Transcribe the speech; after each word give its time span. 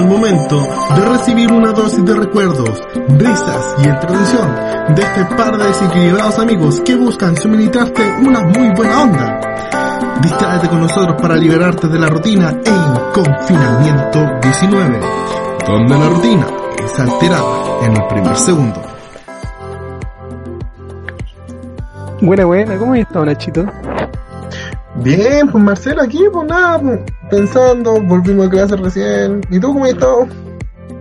El 0.00 0.06
momento 0.06 0.66
de 0.96 1.04
recibir 1.04 1.52
una 1.52 1.72
dosis 1.72 2.02
de 2.02 2.14
recuerdos, 2.14 2.82
risas 3.18 3.76
y 3.84 3.86
entretención 3.86 4.48
de 4.94 5.02
este 5.02 5.26
par 5.36 5.58
de 5.58 5.66
desequilibrados 5.66 6.38
amigos 6.38 6.80
que 6.80 6.94
buscan 6.94 7.36
suministrarte 7.36 8.02
una 8.26 8.40
muy 8.40 8.70
buena 8.70 9.02
onda. 9.02 9.40
Distráete 10.22 10.70
con 10.70 10.80
nosotros 10.80 11.20
para 11.20 11.36
liberarte 11.36 11.86
de 11.88 11.98
la 11.98 12.06
rutina 12.06 12.48
en 12.48 13.12
Confinamiento 13.12 14.26
19, 14.40 15.00
donde 15.66 15.98
la 15.98 16.08
rutina 16.08 16.46
es 16.82 16.98
alterada 16.98 17.84
en 17.84 17.92
el 17.94 18.06
primer 18.08 18.36
segundo. 18.36 18.82
Buena, 22.22 22.44
buena, 22.46 22.78
¿cómo 22.78 22.94
estás, 22.94 23.26
Nachito? 23.26 23.66
Bien, 24.94 25.46
pues 25.46 25.62
Marcelo 25.62 26.00
aquí, 26.00 26.24
pues 26.32 26.48
nada, 26.48 26.78
pues, 26.80 27.00
pensando, 27.30 28.00
volvimos 28.02 28.46
a 28.46 28.50
clase 28.50 28.76
recién. 28.76 29.40
¿Y 29.50 29.58
tú 29.60 29.68
cómo 29.72 29.84
has 29.84 29.92
estado? 29.92 30.26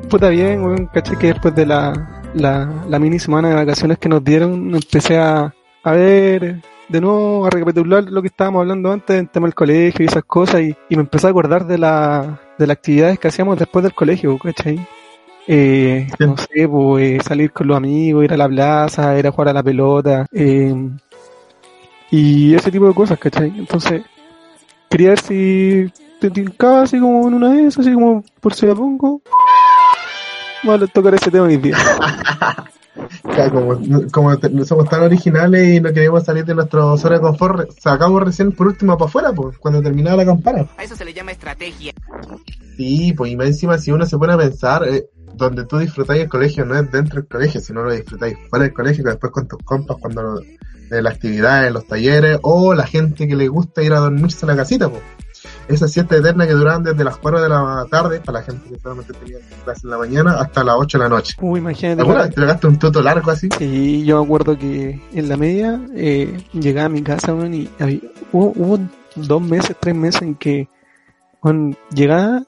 Puta 0.10 0.30
bien, 0.30 0.64
weón, 0.64 0.88
caché 0.88 1.16
que 1.18 1.28
después 1.28 1.54
de 1.56 1.66
la, 1.66 2.22
la, 2.34 2.70
la 2.88 3.00
mini 3.00 3.20
semana 3.20 3.50
de 3.50 3.56
vacaciones 3.56 3.98
que 3.98 4.10
nos 4.10 4.24
dieron, 4.24 4.74
empecé 4.74 5.18
a, 5.18 5.54
a 5.84 5.92
ver 5.92 6.62
de 6.88 7.02
nuevo, 7.02 7.46
a 7.46 7.50
recapitular 7.52 8.04
lo 8.06 8.22
que 8.22 8.30
estábamos 8.30 8.62
hablando 8.62 8.92
antes, 8.92 9.20
en 9.20 9.28
tema 9.28 9.46
del 9.46 9.54
colegio 9.54 10.04
y 10.04 10.08
esas 10.08 10.24
cosas, 10.24 10.62
y, 10.62 10.76
y 10.90 10.96
me 10.96 11.02
empecé 11.04 11.28
a 11.28 11.30
acordar 11.30 11.68
de, 11.68 11.78
la, 11.78 12.40
de 12.58 12.66
las 12.66 12.78
actividades 12.78 13.20
que 13.20 13.28
hacíamos 13.28 13.60
después 13.60 13.84
del 13.84 13.94
colegio, 13.94 14.38
¿cachai? 14.40 14.80
Eh, 15.48 16.08
Sí. 16.18 16.26
no 16.26 16.36
sé, 16.38 16.68
pues 16.68 17.24
salir 17.24 17.52
con 17.52 17.68
los 17.68 17.78
amigos, 17.78 18.24
ir 18.24 18.34
a 18.34 18.38
la 18.38 18.48
plaza, 18.48 19.18
ir 19.20 19.28
a 19.28 19.32
jugar 19.32 19.50
a 19.50 19.54
la 19.54 19.64
pelota, 19.64 20.26
eh, 20.32 20.74
y 22.12 22.56
ese 22.56 22.72
tipo 22.72 22.88
de 22.88 22.94
cosas, 22.96 23.20
¿cachai? 23.20 23.54
Entonces, 23.56 24.02
quería 24.90 25.10
ver 25.10 25.20
si 25.20 25.92
te 26.20 26.30
tincaba 26.30 26.84
así 26.84 27.00
como 27.00 27.28
en 27.28 27.34
una 27.36 27.54
de 27.54 27.68
esas, 27.68 27.86
así 27.86 27.94
como 27.94 28.24
por 28.42 28.54
si 28.54 28.66
la 28.66 28.76
pongo. 28.76 29.22
Vamos 30.64 30.90
a 30.90 30.92
tocar 30.92 31.16
ese 31.16 31.32
tema 31.32 31.46
hoy 31.46 31.58
día. 31.58 31.78
Como, 33.52 33.80
como 34.12 34.66
somos 34.66 34.90
tan 34.90 35.04
originales 35.04 35.76
y 35.76 35.80
no 35.80 35.94
queremos 35.94 36.26
salir 36.26 36.44
de 36.44 36.54
nuestro 36.54 36.98
zona 36.98 37.16
de 37.16 37.22
confort, 37.22 37.72
sacamos 37.80 38.22
recién 38.22 38.52
por 38.52 38.68
último 38.68 38.98
para 38.98 39.08
afuera, 39.08 39.32
pues, 39.32 39.58
cuando 39.58 39.82
terminaba 39.82 40.18
la 40.18 40.26
campana. 40.26 40.68
A 40.76 40.84
eso 40.84 40.98
se 40.98 41.06
le 41.06 41.14
llama 41.14 41.32
estrategia. 41.32 41.94
Sí, 42.76 43.14
pues 43.14 43.32
y 43.32 43.38
más 43.38 43.48
encima 43.48 43.78
si 43.78 43.92
uno 43.92 44.06
se 44.06 44.18
pone 44.18 44.34
a 44.34 44.38
pensar, 44.38 44.86
eh, 44.86 45.06
donde 45.36 45.66
tú 45.66 45.78
disfrutáis 45.78 46.24
el 46.24 46.30
colegio 46.30 46.66
no 46.66 46.78
es 46.78 46.92
dentro 46.92 47.22
del 47.22 47.30
colegio, 47.30 47.62
sino 47.62 47.84
lo 47.84 47.94
disfrutáis 47.94 48.36
fuera 48.50 48.66
del 48.66 48.74
colegio, 48.74 49.06
que 49.06 49.12
después 49.12 49.32
con 49.32 49.48
tus 49.48 49.60
compas 49.64 49.96
cuando 50.02 50.42
de 50.90 51.02
las 51.02 51.14
actividades, 51.14 51.72
los 51.72 51.88
talleres, 51.88 52.40
o 52.42 52.74
la 52.74 52.86
gente 52.86 53.28
que 53.28 53.36
le 53.36 53.48
gusta 53.48 53.82
ir 53.82 53.94
a 53.94 54.00
dormirse 54.00 54.46
a 54.46 54.50
la 54.50 54.58
casita, 54.58 54.90
pues. 54.90 55.02
Esa 55.70 55.88
siesta 55.88 56.18
eterna 56.18 56.46
que 56.48 56.54
duraban 56.54 56.84
desde 56.84 57.04
las 57.04 57.18
4 57.18 57.42
de 57.42 57.48
la 57.50 57.86
tarde, 57.92 58.20
para 58.22 58.40
la 58.40 58.46
gente 58.46 58.70
que 58.70 58.80
solamente 58.80 59.14
tenía 59.14 59.38
clase 59.64 59.82
en 59.86 59.92
la 59.92 59.98
mañana, 60.00 60.34
hasta 60.42 60.64
las 60.64 60.76
8 60.80 60.98
de 60.98 61.04
la 61.04 61.10
noche. 61.10 61.36
Uy, 61.40 61.60
imagínate. 61.60 62.02
¿Alguna 62.02 62.24
vez 62.24 62.30
te 62.34 62.42
pegaste 62.42 62.68
un 62.68 62.80
tuto 62.80 63.02
largo 63.04 63.30
así? 63.32 63.50
Sí, 63.58 64.04
yo 64.04 64.18
me 64.20 64.26
acuerdo 64.26 64.58
que 64.58 65.00
en 65.14 65.30
la 65.30 65.38
media 65.38 65.80
eh, 65.96 66.44
llegaba 66.54 66.88
a 66.88 66.90
mi 66.90 67.04
casa, 67.04 67.34
weón, 67.34 67.54
y 67.54 67.70
había- 67.80 68.00
hubo, 68.32 68.52
hubo 68.56 68.80
dos 69.16 69.42
meses, 69.42 69.76
tres 69.80 69.96
meses 69.96 70.22
en 70.24 70.36
que 70.36 70.68
weón, 71.44 71.78
llegaba, 71.94 72.42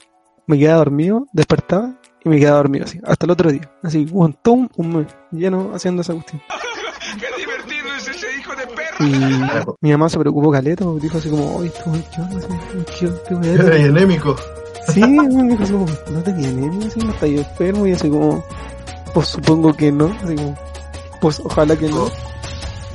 me 0.48 0.58
quedaba 0.58 0.80
dormido, 0.80 1.28
despertaba 1.32 1.94
y 2.26 2.30
me 2.30 2.40
quedaba 2.40 2.58
dormido 2.58 2.86
así, 2.86 3.00
hasta 3.06 3.26
el 3.28 3.32
otro 3.32 3.52
día. 3.52 3.72
Así, 3.84 4.08
weón, 4.12 4.36
todo 4.42 4.56
un, 4.56 4.70
un 4.78 4.96
mes 4.98 5.08
lleno 5.32 5.72
haciendo 5.76 6.02
esa 6.02 6.14
cuestión. 6.14 6.42
¡Qué 7.20 7.28
divertido 7.40 7.88
es 7.98 8.08
ese 8.08 8.28
hijo 8.40 8.52
de 8.56 8.66
perro! 8.68 8.91
Y 9.02 9.76
mi 9.82 9.92
mamá 9.92 10.10
se 10.10 10.20
preocupó 10.20 10.52
caleta, 10.52 10.86
porque 10.86 11.02
dijo 11.02 11.18
así 11.18 11.30
como, 11.30 11.56
oye, 11.56 11.72
¿qué 11.72 11.90
onda? 11.90 12.06
Así, 12.38 12.86
¿Qué, 13.00 13.10
qué 13.28 13.34
weón 13.34 13.46
Era 13.46 13.76
eres?". 13.76 13.90
anémico. 13.90 14.36
Sí, 14.88 15.02
weón, 15.02 15.50
dijo 15.50 15.64
así 15.64 15.74
como, 15.74 15.86
no 16.12 16.24
tenía 16.24 16.50
anemia, 16.50 16.88
así, 16.88 17.00
no 17.00 17.12
está 17.12 17.28
yo 17.28 17.40
enfermo, 17.40 17.88
y 17.88 17.92
así 17.94 18.10
como, 18.10 18.44
pues 19.14 19.28
supongo 19.28 19.74
que 19.74 19.92
no, 19.92 20.16
así 20.24 20.36
como, 20.36 20.58
pues 21.22 21.40
ojalá 21.44 21.76
que 21.76 21.90
no. 21.90 22.10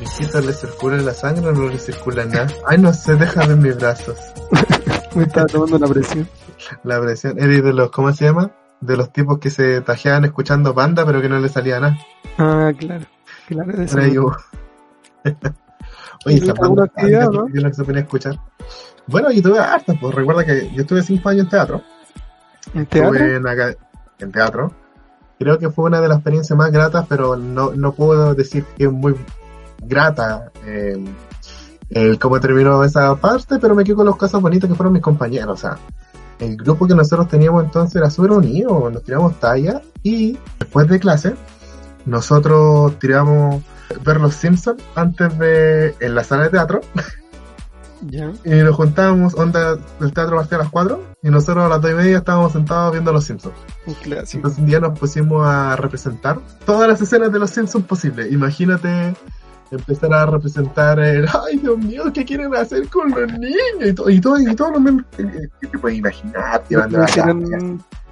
Mis 0.00 0.21
hijos 0.21 0.45
le 0.45 0.53
circula 0.53 0.97
la 0.99 1.15
sangre 1.15 1.49
o 1.49 1.53
no 1.53 1.69
le 1.69 1.78
circula 1.78 2.25
nada. 2.27 2.49
Ay, 2.66 2.78
no 2.78 2.93
sé, 2.93 3.16
déjame 3.16 3.55
en 3.55 3.62
mis 3.62 3.77
brazos. 3.77 4.19
Me 5.15 5.22
estaba 5.25 5.47
tomando 5.47 5.78
la 5.78 5.87
presión. 5.87 6.28
La 6.84 7.00
presión. 7.00 7.39
Eres 7.39 7.65
de 7.65 7.72
los, 7.72 7.91
¿cómo 7.91 8.12
se 8.12 8.27
llama? 8.27 8.50
De 8.83 8.97
los 8.97 9.11
tipos 9.11 9.39
que 9.39 9.49
se 9.49 9.81
tajeaban 9.81 10.27
escuchando 10.27 10.75
banda, 10.75 11.06
pero 11.06 11.22
que 11.22 11.28
no 11.31 11.39
le 11.39 11.49
salía 11.49 11.81
nada. 11.81 11.97
Ah, 12.37 12.71
claro. 12.78 13.06
Claro, 13.49 13.72
de 13.72 13.84
eso. 13.84 13.97
Oye, 16.26 16.37
esa 16.37 16.53
¿Alguna 16.53 16.69
banda 16.69 16.84
actividad, 16.84 17.31
que 17.31 17.60
no? 17.60 17.69
no 17.69 17.75
se 17.75 17.84
ponía 17.84 18.00
a 18.00 18.04
escuchar. 18.04 18.41
Bueno, 19.06 19.31
yo 19.31 19.42
tuve 19.42 19.59
hartas, 19.59 19.97
pues 20.00 20.14
recuerda 20.14 20.44
que 20.44 20.70
yo 20.75 20.82
estuve 20.82 21.03
cinco 21.03 21.28
años 21.28 21.44
en 21.44 21.50
teatro. 21.50 21.82
¿En 22.75 22.87
teatro? 22.87 23.16
En, 23.25 23.47
acá- 23.47 23.75
en 24.19 24.32
teatro. 24.32 24.72
Creo 25.38 25.59
que 25.59 25.70
fue 25.70 25.84
una 25.84 26.00
de 26.00 26.09
las 26.09 26.19
experiencias 26.19 26.56
más 26.59 26.70
gratas, 26.72 27.06
pero 27.09 27.36
no, 27.36 27.72
no 27.75 27.92
puedo 27.92 28.34
decir 28.34 28.65
que 28.76 28.84
es 28.84 28.92
muy 28.92 29.15
grata 29.82 30.50
eh, 30.65 31.03
el 31.91 32.19
cómo 32.19 32.41
terminó 32.41 32.82
esa 32.82 33.15
parte, 33.16 33.59
pero 33.60 33.75
me 33.75 33.84
quedo 33.84 33.97
con 33.97 34.06
las 34.06 34.16
cosas 34.16 34.41
bonitas 34.42 34.69
que 34.69 34.75
fueron 34.75 34.92
mis 34.94 35.03
compañeros. 35.03 35.53
O 35.53 35.56
sea, 35.69 35.78
el 36.41 36.56
grupo 36.56 36.86
que 36.88 36.94
nosotros 36.94 37.28
teníamos 37.28 37.62
entonces 37.65 37.97
era 37.97 38.10
súper 38.10 38.32
unido, 38.32 38.91
nos 38.91 39.03
tiramos 39.04 39.38
talla 39.38 39.81
y 40.03 40.36
después 40.59 40.88
de 40.88 40.98
clase 40.98 41.34
nosotros 42.06 42.98
tiramos 42.98 43.62
ver 44.04 44.20
los 44.20 44.34
Simpsons 44.34 44.82
antes 44.94 45.38
de 45.38 45.94
en 46.00 46.14
la 46.14 46.24
sala 46.24 46.44
de 46.44 46.50
teatro 46.50 46.80
y 48.44 48.50
nos 48.50 48.76
juntábamos, 48.76 49.34
onda, 49.34 49.78
el 50.00 50.12
teatro 50.12 50.36
partía 50.36 50.58
a 50.58 50.62
las 50.62 50.70
4 50.70 51.02
y 51.22 51.30
nosotros 51.30 51.64
a 51.64 51.69
las 51.69 51.80
2 51.80 51.91
y 51.91 51.94
media 51.94 52.19
estábamos 52.19 52.52
sentados 52.52 52.92
viendo 52.92 53.12
los 53.12 53.24
Simpsons. 53.24 53.54
Entonces 53.86 54.58
un 54.58 54.66
día 54.66 54.80
nos 54.80 54.98
pusimos 54.98 55.47
a 55.47 55.76
representar 55.76 56.38
todas 56.64 56.88
las 56.88 57.00
escenas 57.00 57.32
de 57.32 57.38
los 57.38 57.50
Simpsons 57.50 57.86
posibles. 57.86 58.30
Imagínate 58.30 59.14
empezar 59.70 60.12
a 60.12 60.26
representar 60.26 61.00
el, 61.00 61.26
ay 61.48 61.58
Dios 61.58 61.78
mío, 61.78 62.04
¿qué 62.12 62.24
quieren 62.24 62.54
hacer 62.54 62.88
con 62.88 63.10
los 63.10 63.32
niños? 63.32 63.56
Y 63.84 63.92
todo, 63.92 64.10
y 64.10 64.20
todo, 64.20 64.38
y 64.38 64.54
todo 64.54 64.70
lo 64.72 64.80
menos 64.80 65.04
que 65.16 65.24
que 65.60 65.66
te 65.66 65.78
puedes 65.78 65.98
imaginar, 65.98 66.62
llevando 66.68 66.98
¿No 66.98 67.04
la 67.04 67.08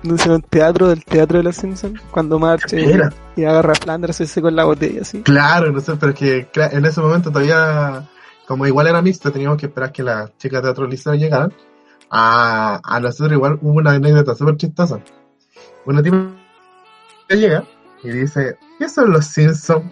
no 0.04 0.14
hicieron 0.14 0.42
teatro 0.42 0.88
del 0.88 1.04
teatro 1.04 1.38
de 1.38 1.44
los 1.44 1.56
Simpsons? 1.56 2.00
Cuando 2.10 2.38
marcha 2.38 2.78
y, 2.78 2.92
y 3.36 3.44
agarra 3.44 3.72
a 3.72 3.74
Flanders 3.76 4.20
ese 4.20 4.40
con 4.40 4.54
la 4.54 4.64
botella 4.64 5.02
así. 5.02 5.22
Claro, 5.22 5.72
no 5.72 5.80
sé, 5.80 5.96
pero 5.96 6.12
es 6.12 6.18
que 6.18 6.48
en 6.54 6.84
ese 6.84 7.00
momento 7.00 7.30
todavía, 7.30 8.08
como 8.46 8.66
igual 8.66 8.86
era 8.86 9.02
mixto, 9.02 9.32
teníamos 9.32 9.58
que 9.58 9.66
esperar 9.66 9.92
que 9.92 10.02
las 10.02 10.36
chicas 10.36 10.62
de 10.62 10.68
otro 10.68 10.86
liceo 10.86 11.14
llegaran. 11.14 11.52
A, 12.10 12.80
a 12.84 13.00
nosotros 13.00 13.32
igual 13.32 13.58
hubo 13.62 13.78
una 13.78 13.92
anécdota 13.92 14.34
súper 14.34 14.56
chistosa. 14.56 15.00
Una 15.86 16.02
tipa 16.02 16.30
que 17.28 17.36
llega 17.36 17.64
y 18.02 18.10
dice, 18.10 18.58
¿qué 18.78 18.88
son 18.88 19.10
los 19.10 19.26
Simpsons? 19.26 19.90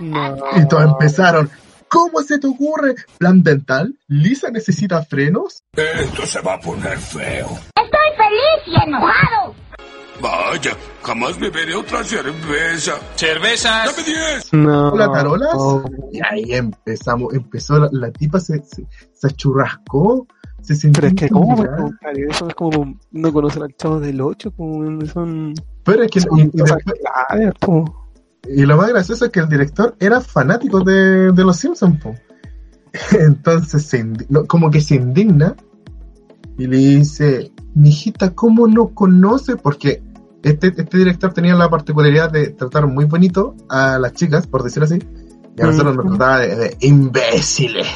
No. 0.00 0.36
Y 0.56 0.66
todos 0.66 0.84
empezaron, 0.84 1.48
¿cómo 1.88 2.20
se 2.22 2.38
te 2.38 2.48
ocurre? 2.48 2.96
¿Plan 3.18 3.42
dental? 3.42 3.96
¿Lisa 4.08 4.50
necesita 4.50 5.02
frenos? 5.04 5.62
Esto 5.76 6.26
se 6.26 6.40
va 6.40 6.54
a 6.54 6.60
poner 6.60 6.98
feo. 6.98 7.48
Feliz 8.64 8.78
y 8.78 8.88
enojado. 8.88 9.54
Vaya, 10.20 10.70
jamás 11.02 11.38
beberé 11.38 11.74
otra 11.74 12.04
cerveza. 12.04 12.92
¡Cervezas! 13.16 13.86
¡Dame 13.96 14.06
diez! 14.06 14.52
No. 14.52 14.88
¿Hola, 14.90 15.10
tarolas? 15.12 15.56
Y 16.12 16.20
ahí 16.24 16.52
empezamos, 16.54 17.34
empezó, 17.34 17.78
la, 17.80 17.88
la 17.92 18.10
tipa 18.12 18.38
se, 18.40 18.62
se, 18.64 18.86
se 19.12 19.26
achurrascó, 19.26 20.26
se 20.62 20.74
sintió 20.76 21.00
Pero 21.02 21.08
es 21.08 21.20
que, 21.20 21.28
¿cómo? 21.28 21.56
compadre? 21.56 22.26
Eso 22.30 22.48
es 22.48 22.54
como 22.54 22.94
no 23.10 23.32
conocen 23.32 23.62
al 23.64 23.74
chavo 23.76 23.98
del 24.00 24.20
8, 24.20 24.52
como 24.56 25.04
son. 25.06 25.54
Pero 25.84 26.04
es 26.04 26.10
que, 26.10 26.20
son 26.20 26.38
y, 26.38 26.42
y 26.42 26.50
después- 26.52 26.84
claves, 27.28 27.54
y 28.46 28.66
lo 28.66 28.76
más 28.76 28.88
gracioso 28.90 29.24
es 29.24 29.30
que 29.30 29.40
el 29.40 29.48
director 29.48 29.96
era 29.98 30.20
fanático 30.20 30.80
de, 30.80 31.32
de 31.32 31.44
los 31.44 31.56
Simpsons, 31.56 32.00
po. 32.02 32.14
Entonces, 33.18 33.84
se 33.86 34.04
como 34.46 34.70
que 34.70 34.80
se 34.80 34.94
indigna 34.94 35.56
y 36.58 36.66
le 36.66 36.76
dice, 36.76 37.52
mijita, 37.74 38.34
¿cómo 38.34 38.66
no 38.66 38.88
conoce? 38.88 39.56
Porque 39.56 40.02
este, 40.42 40.68
este 40.68 40.98
director 40.98 41.32
tenía 41.32 41.54
la 41.54 41.68
particularidad 41.70 42.30
de 42.30 42.48
tratar 42.50 42.86
muy 42.86 43.04
bonito 43.06 43.54
a 43.68 43.98
las 43.98 44.12
chicas, 44.12 44.46
por 44.46 44.62
decirlo 44.62 44.84
así, 44.84 44.98
y 45.56 45.62
a 45.62 45.66
nosotros 45.66 45.96
nos 45.96 46.06
trataba 46.06 46.38
de, 46.40 46.56
de 46.56 46.76
imbéciles, 46.80 47.86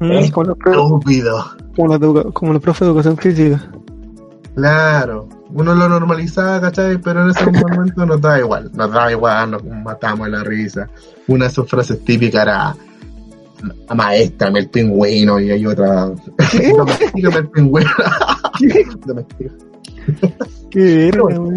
Mm, 0.00 0.28
Como 0.30 0.46
los 0.48 0.58
profes 0.58 0.80
estúpidos. 0.80 1.56
como 1.74 2.32
como 2.32 2.52
los 2.52 2.62
profes 2.62 2.80
de 2.80 2.86
educación 2.86 3.16
física. 3.16 3.68
Claro, 4.54 5.28
uno 5.50 5.74
lo 5.74 5.88
normalizaba, 5.88 6.60
¿cachai? 6.60 6.98
Pero 6.98 7.24
en 7.24 7.30
ese 7.30 7.44
momento 7.50 8.06
nos 8.06 8.20
da 8.20 8.38
igual, 8.38 8.70
nos 8.74 8.92
da 8.92 9.10
igual, 9.10 9.50
nos 9.50 9.64
matamos 9.64 10.28
la 10.28 10.44
risa. 10.44 10.88
Una 11.26 11.46
de 11.46 11.50
sus 11.50 11.68
frases 11.68 12.04
típicas 12.04 12.42
era 12.42 12.76
maestra, 13.94 14.48
el 14.48 14.68
pingüino, 14.68 15.40
y 15.40 15.50
hay 15.50 15.66
otra, 15.66 16.10
domestícame 16.76 17.36
el 17.38 17.48
pingüino. 17.50 17.90
¿Qué 20.70 21.10
Bueno. 21.20 21.56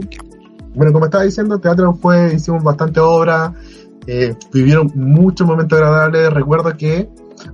Bueno, 0.74 0.94
como 0.94 1.06
estaba 1.06 1.26
diciendo, 1.26 1.60
teatro 1.60 1.94
fue, 1.96 2.34
hicimos 2.36 2.64
bastante 2.64 3.02
obra, 3.02 3.54
eh, 4.08 4.34
vivieron 4.54 4.90
muchos 4.96 5.46
momentos 5.46 5.78
agradables. 5.78 6.32
Recuerdo 6.34 6.76
que 6.78 7.10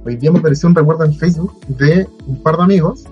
hoy 0.05 0.17
día 0.17 0.31
me 0.31 0.39
apareció 0.39 0.69
un 0.69 0.75
recuerdo 0.75 1.03
en 1.03 1.15
Facebook 1.15 1.59
de 1.67 2.07
un 2.27 2.43
par 2.43 2.57
de 2.57 2.63
amigos 2.63 3.05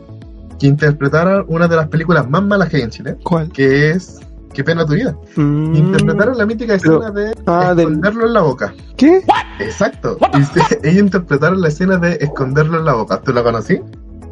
que 0.59 0.67
interpretaron 0.67 1.45
una 1.47 1.67
de 1.67 1.75
las 1.75 1.87
películas 1.87 2.29
más 2.29 2.43
malas 2.43 2.69
que 2.69 2.77
hay 2.77 2.83
en 2.83 2.89
Chile, 2.91 3.17
¿Cuál? 3.23 3.51
que 3.51 3.91
es 3.91 4.19
Qué 4.55 4.63
pena 4.63 4.85
tu 4.85 4.93
vida. 4.93 5.15
Mm, 5.35 5.75
Interpretaron 5.75 6.37
la 6.37 6.45
mítica 6.45 6.77
pero- 6.81 7.03
escena 7.03 7.11
de 7.11 7.35
ah, 7.45 7.73
del- 7.75 7.87
esconderlo 7.89 8.25
en 8.27 8.33
la 8.33 8.41
boca. 8.41 8.73
¿Qué? 8.95 9.21
Exacto. 9.59 10.17
Ellos 10.83 10.99
interpretaron 11.03 11.59
la 11.61 11.67
escena 11.67 11.97
de 11.97 12.13
esconderlo 12.21 12.79
en 12.79 12.85
la 12.85 12.93
boca. 12.93 13.19
¿Tú 13.21 13.33
la 13.33 13.43
conocí? 13.43 13.81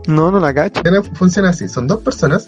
No, 0.07 0.31
no 0.31 0.39
la 0.39 0.53
cacho. 0.53 0.81
Funciona 1.13 1.49
así. 1.49 1.67
Son 1.67 1.87
dos 1.87 1.99
personas. 1.99 2.47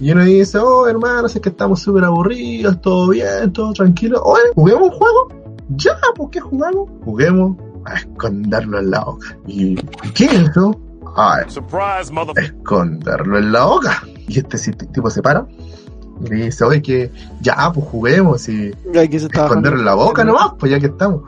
Y 0.00 0.10
uno 0.12 0.24
dice, 0.24 0.58
oh 0.58 0.86
hermano, 0.86 1.26
es 1.26 1.38
que 1.40 1.48
estamos 1.48 1.80
súper 1.80 2.04
aburridos, 2.04 2.80
todo 2.82 3.08
bien, 3.08 3.50
todo 3.52 3.72
tranquilo. 3.72 4.20
Oye, 4.24 4.42
¿juguemos 4.54 4.90
un 4.90 4.90
juego? 4.90 5.28
Ya, 5.70 5.92
¿por 6.14 6.28
qué 6.30 6.40
jugamos? 6.40 6.90
Juguemos 7.04 7.56
a 7.86 7.94
esconderlo 7.94 8.78
en 8.78 8.90
la 8.90 9.04
boca. 9.04 9.38
¿Y 9.46 9.76
qué 10.12 10.26
es 10.26 10.50
eso? 10.50 10.78
Ah, 11.16 11.40
Surprise, 11.48 12.12
mother. 12.12 12.44
esconderlo 12.44 13.38
en 13.38 13.52
la 13.52 13.64
boca. 13.64 14.02
Y 14.28 14.38
este 14.40 14.58
tipo 14.72 15.08
se 15.08 15.22
para 15.22 15.46
y 16.24 16.34
dice, 16.34 16.64
oye, 16.64 16.80
que 16.82 17.10
ya, 17.40 17.70
pues 17.72 17.86
juguemos 17.86 18.48
y 18.48 18.72
Aquí 18.98 19.18
se 19.18 19.28
la 19.84 19.94
boca 19.94 20.24
nomás, 20.24 20.52
pues 20.58 20.72
ya 20.72 20.80
que 20.80 20.86
estamos. 20.86 21.22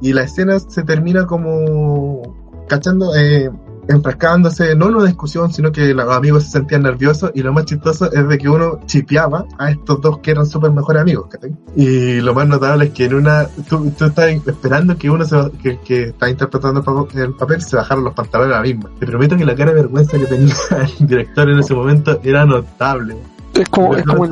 Y 0.00 0.12
la 0.12 0.22
escena 0.24 0.58
se 0.58 0.82
termina 0.82 1.26
como 1.26 2.36
cachando, 2.68 3.14
eh, 3.16 3.50
enfrascándose, 3.88 4.74
no 4.74 4.88
en 4.88 4.96
una 4.96 5.04
discusión, 5.06 5.52
sino 5.52 5.70
que 5.72 5.94
los 5.94 6.12
amigos 6.12 6.42
se 6.44 6.50
sentían 6.50 6.82
nerviosos 6.82 7.30
y 7.34 7.42
lo 7.42 7.52
más 7.52 7.66
chistoso 7.66 8.10
es 8.12 8.28
de 8.28 8.36
que 8.36 8.48
uno 8.48 8.80
chipeaba 8.86 9.46
a 9.58 9.70
estos 9.70 10.00
dos 10.00 10.18
que 10.18 10.32
eran 10.32 10.44
súper 10.44 10.72
mejores 10.72 11.02
amigos, 11.02 11.28
¿cachai? 11.30 11.54
Y 11.76 12.20
lo 12.20 12.34
más 12.34 12.48
notable 12.48 12.86
es 12.86 12.90
que 12.90 13.04
en 13.04 13.14
una, 13.14 13.46
tú, 13.68 13.90
tú 13.96 14.06
estás 14.06 14.30
esperando 14.46 14.96
que 14.98 15.08
uno 15.08 15.24
se, 15.24 15.36
que, 15.62 15.78
que 15.80 16.02
está 16.08 16.28
interpretando 16.28 16.80
el 16.80 16.84
pa- 16.84 17.20
el 17.22 17.34
papel 17.34 17.62
se 17.62 17.76
bajaron 17.76 18.04
los 18.04 18.12
pantalones 18.14 18.54
a 18.54 18.58
la 18.58 18.62
misma. 18.64 18.90
Te 18.98 19.06
prometo 19.06 19.36
que 19.36 19.44
la 19.44 19.54
cara 19.54 19.70
de 19.70 19.76
vergüenza 19.82 20.18
que 20.18 20.26
tenía 20.26 20.52
el 20.98 21.06
director 21.06 21.48
en 21.48 21.58
ese 21.60 21.72
momento 21.74 22.20
era 22.24 22.44
notable. 22.44 23.16
Es 23.60 23.68
como, 23.68 23.94
es 23.96 24.04
como 24.04 24.24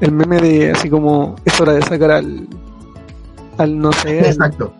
el, 0.00 0.12
meme 0.12 0.40
de 0.40 0.72
así 0.72 0.88
como 0.90 1.36
es 1.44 1.60
hora 1.60 1.72
de 1.74 1.82
sacar 1.82 2.10
al 2.10 2.46
al 3.58 3.78
no 3.78 3.92
sé 3.92 4.20
al- 4.20 4.26
Exacto. 4.26 4.72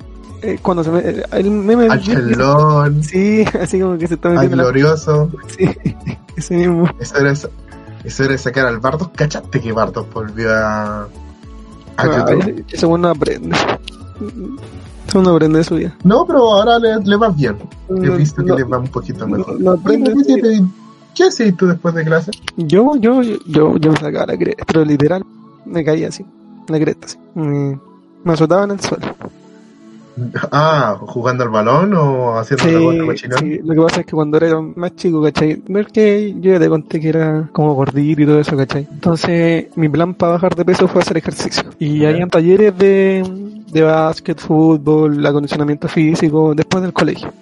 eh, 0.43 0.59
cuando 0.63 0.83
se 0.83 0.91
me, 0.91 0.99
eh, 1.01 1.23
el 1.33 1.51
meme 1.51 1.87
Al 1.89 2.01
chelón, 2.03 3.03
sí 3.05 3.45
así 3.61 3.81
como 3.81 3.97
que 3.99 4.07
se 4.09 4.15
está 4.15 4.29
al 4.29 4.35
metiendo 4.35 4.57
la- 4.57 4.63
glorioso. 4.65 5.31
sí 5.57 5.69
ese 6.37 6.55
mismo 6.57 6.89
Eso 6.99 7.17
era, 7.19 7.31
eso, 7.31 7.51
eso 8.05 8.25
era 8.25 8.37
sacar 8.39 8.67
al 8.67 8.79
Bardos. 8.81 9.11
¿Cachaste 9.15 9.61
que 9.61 9.73
Bardos 9.73 10.07
volvió 10.13 10.53
a, 10.53 11.07
a 11.97 12.07
YouTube? 12.07 12.65
ese- 12.73 12.87
bueno 12.87 13.09
aprende 13.09 13.55
ese 15.07 15.17
bueno 15.19 15.31
aprende 15.35 15.59
de 15.59 15.65
su 15.65 15.75
vida 15.77 15.95
No, 16.05 16.25
pero 16.27 16.39
ahora 16.55 16.79
le, 16.79 16.97
le 17.05 17.17
va 17.17 17.29
bien. 17.29 17.57
He 17.91 17.93
No, 18.07 18.17
visto 18.17 18.43
que 18.43 18.49
no, 18.49 18.57
le 18.57 18.65
va 18.65 18.79
un 18.79 18.89
poquito 18.89 19.27
mejor. 19.29 19.61
no 19.61 19.73
aprende 19.73 20.13
¿qué 21.15 21.15
te- 21.15 21.23
¿Qué 21.23 21.25
haces 21.25 21.57
tú 21.57 21.67
después 21.67 21.95
de 21.95 22.05
clase? 22.05 22.31
yo 22.57 22.97
yo 22.97 23.23
yo 23.23 23.77
yo 23.77 23.91
me 23.93 23.97
sacaba 23.99 24.27
la 24.27 24.39
cresta 24.39 24.65
pero 24.67 24.85
literal 24.85 25.25
me 25.67 25.85
caía 25.85 26.09
así 26.09 26.25
la 26.69 26.79
cresta 26.79 27.07
así 27.07 27.19
me, 27.35 27.79
me 28.25 28.33
azotaba 28.33 28.65
en 28.65 28.71
el 28.73 28.81
suelo 28.81 29.07
Ah, 30.53 30.99
jugando 31.01 31.43
al 31.45 31.49
balón 31.51 31.95
o 31.95 32.39
haciendo 32.39 32.65
Sí, 32.65 32.99
la 32.99 33.05
cochinón. 33.07 33.39
sí, 33.39 33.59
lo 33.65 33.75
que 33.75 33.81
pasa 33.81 34.01
es 34.01 34.07
que 34.07 34.13
cuando 34.13 34.37
era 34.37 34.61
más 34.61 34.95
chico, 34.95 35.23
¿cachai? 35.23 35.63
Ver 35.69 35.87
que 35.87 36.35
yo 36.39 36.53
ya 36.53 36.61
te 36.61 36.69
conté 36.69 37.01
que 37.01 37.09
era 37.09 37.49
como 37.51 37.73
gordito 37.75 38.21
y 38.21 38.27
todo 38.27 38.39
eso, 38.41 38.55
¿cachai? 38.55 38.87
Entonces, 38.93 39.69
mi 39.75 39.89
plan 39.89 40.13
para 40.13 40.33
bajar 40.35 40.55
de 40.55 40.67
peso 40.67 40.87
fue 40.87 41.01
hacer 41.01 41.17
ejercicio. 41.17 41.65
Y 41.79 42.05
habían 42.05 42.29
talleres 42.29 42.77
de, 42.77 43.25
de 43.73 43.83
básquet, 43.83 44.39
fútbol, 44.39 45.25
acondicionamiento 45.27 45.89
físico, 45.89 46.55
después 46.55 46.83
del 46.83 46.93
colegio. 46.93 47.33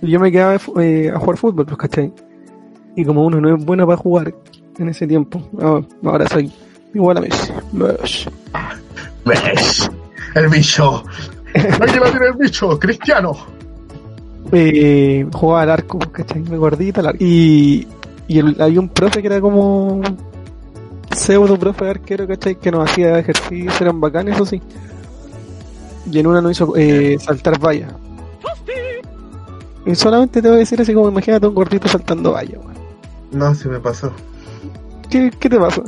Y 0.00 0.10
yo 0.12 0.20
me 0.20 0.32
quedaba 0.32 0.56
eh, 0.80 1.12
a 1.14 1.18
jugar 1.18 1.36
fútbol, 1.36 1.66
pues, 1.66 1.76
¿cachai? 1.76 2.10
Y 2.96 3.04
como 3.04 3.24
uno 3.24 3.40
no 3.40 3.54
es 3.56 3.64
bueno 3.64 3.86
para 3.86 3.96
jugar 3.98 4.34
en 4.78 4.88
ese 4.88 5.06
tiempo, 5.06 5.42
ah, 5.60 5.80
ahora 6.04 6.28
soy 6.28 6.52
igual 6.94 7.18
a 7.18 7.20
Messi. 7.20 7.52
Messi. 7.72 8.28
¿Ves? 9.24 9.90
El 10.34 10.48
bicho. 10.48 11.04
Aquí 11.54 11.98
la 11.98 12.10
tiene 12.10 12.26
el 12.26 12.34
bicho, 12.38 12.78
Cristiano. 12.78 13.36
eh, 14.52 15.26
jugaba 15.32 15.62
al 15.62 15.70
arco, 15.70 15.98
¿cachai? 15.98 16.42
Me 16.42 16.56
gordita 16.56 17.00
al 17.00 17.08
arco. 17.08 17.24
Y, 17.24 17.86
y 18.28 18.38
el- 18.38 18.60
había 18.60 18.78
un 18.80 18.88
profe 18.88 19.20
que 19.22 19.26
era 19.28 19.40
como 19.40 20.02
pseudo 21.16 21.58
profe 21.58 21.84
de 21.84 21.90
arquero, 21.92 22.26
¿cachai? 22.28 22.56
Que 22.56 22.70
nos 22.70 22.88
hacía 22.90 23.18
ejercicio, 23.18 23.72
eran 23.80 24.00
bacanes, 24.00 24.34
eso 24.36 24.46
sí. 24.46 24.60
Y 26.10 26.18
en 26.18 26.26
una 26.26 26.40
nos 26.40 26.52
hizo 26.52 26.74
eh, 26.76 27.16
saltar 27.18 27.58
vallas. 27.58 27.92
Y 29.86 29.94
solamente 29.94 30.40
te 30.42 30.48
voy 30.48 30.56
a 30.56 30.60
decir 30.60 30.80
así 30.80 30.92
como 30.94 31.08
imagínate 31.08 31.46
un 31.46 31.54
gordito 31.54 31.88
saltando 31.88 32.32
vallas. 32.32 32.60
No, 33.34 33.54
se 33.54 33.68
me 33.68 33.80
pasó. 33.80 34.12
¿Qué, 35.10 35.30
¿Qué 35.38 35.48
te 35.50 35.58
pasó? 35.58 35.82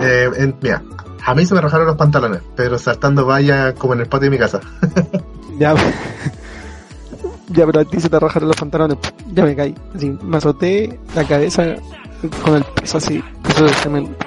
Eh, 0.00 0.28
en- 0.36 0.56
mira, 0.60 0.82
a 1.24 1.34
mí 1.34 1.44
se 1.46 1.54
me 1.54 1.60
rajaron 1.60 1.86
los 1.86 1.96
pantalones, 1.96 2.40
pero 2.56 2.78
saltando 2.78 3.24
vaya 3.26 3.74
como 3.74 3.94
en 3.94 4.00
el 4.00 4.06
patio 4.06 4.26
de 4.26 4.30
mi 4.30 4.38
casa. 4.38 4.60
Ya, 5.58 5.74
ya, 7.48 7.66
pero 7.66 7.80
a 7.80 7.84
ti 7.84 7.98
se 8.00 8.08
te 8.08 8.16
rajaron 8.20 8.46
los 8.46 8.56
pantalones. 8.56 8.96
Ya 9.34 9.44
me 9.44 9.56
caí. 9.56 9.74
Así, 9.92 10.16
me 10.22 10.36
azoté 10.36 11.00
la 11.16 11.24
cabeza 11.26 11.74
con 12.44 12.54
el 12.54 12.62
peso 12.64 12.98
así, 12.98 13.20
peso 13.42 13.64
de 13.64 13.74
cemento. 13.74 14.24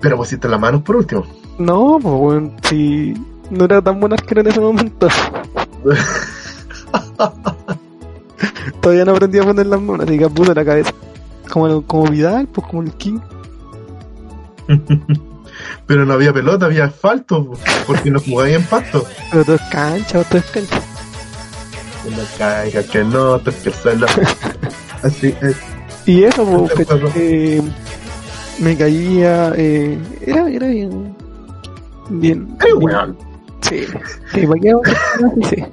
Pero 0.00 0.16
pusiste 0.16 0.48
las 0.48 0.58
manos 0.58 0.80
por 0.80 0.96
último. 0.96 1.26
No, 1.58 1.98
pues 2.00 2.14
bueno, 2.14 2.52
si 2.62 3.12
no 3.50 3.66
era 3.66 3.82
tan 3.82 4.00
buen 4.00 4.14
arquero 4.14 4.40
en 4.40 4.46
ese 4.46 4.60
momento. 4.60 5.08
Todavía 8.80 9.04
no 9.04 9.12
aprendí 9.12 9.38
a 9.38 9.42
poner 9.44 9.66
las 9.66 9.80
manos, 9.80 10.06
así 10.06 10.18
que 10.18 10.28
puse 10.28 10.54
la 10.54 10.64
cabeza. 10.64 10.92
Como, 11.50 11.82
como 11.86 12.04
Vidal, 12.10 12.46
pues 12.48 12.66
como 12.66 12.82
el 12.82 12.92
King. 12.94 13.18
Pero 15.86 16.04
no 16.04 16.12
había 16.14 16.32
pelota, 16.32 16.66
había 16.66 16.84
asfalto, 16.84 17.44
po, 17.44 17.58
porque 17.86 18.10
no 18.10 18.20
jugáis 18.20 18.56
en 18.56 18.64
pasto. 18.64 19.04
Pero 19.30 19.44
todo 19.44 19.56
es 19.56 19.62
cancha, 19.62 20.22
todo 20.24 20.38
es 20.38 20.44
cancha. 20.46 20.80
Que 22.04 22.10
no 22.10 22.22
caiga, 22.38 22.82
que 22.84 23.04
no, 23.04 23.38
te 23.40 23.50
el 23.50 23.74
suelo. 23.74 24.06
Así 25.02 25.34
es. 25.42 25.56
Y 26.06 26.22
eso, 26.24 26.44
pues, 26.46 26.86
que- 26.86 27.56
eh, 27.58 27.62
me 28.58 28.76
caía, 28.76 29.52
eh, 29.56 29.98
era, 30.20 30.48
era 30.48 30.66
bien, 30.68 31.14
bien, 32.08 32.56
¡Ay, 32.60 32.70
bien- 32.72 32.82
weón! 32.82 33.16
sí, 33.60 33.84
sí, 34.32 34.46
¿para 34.46 34.60
qué 34.60 34.74
sí. 35.50 35.64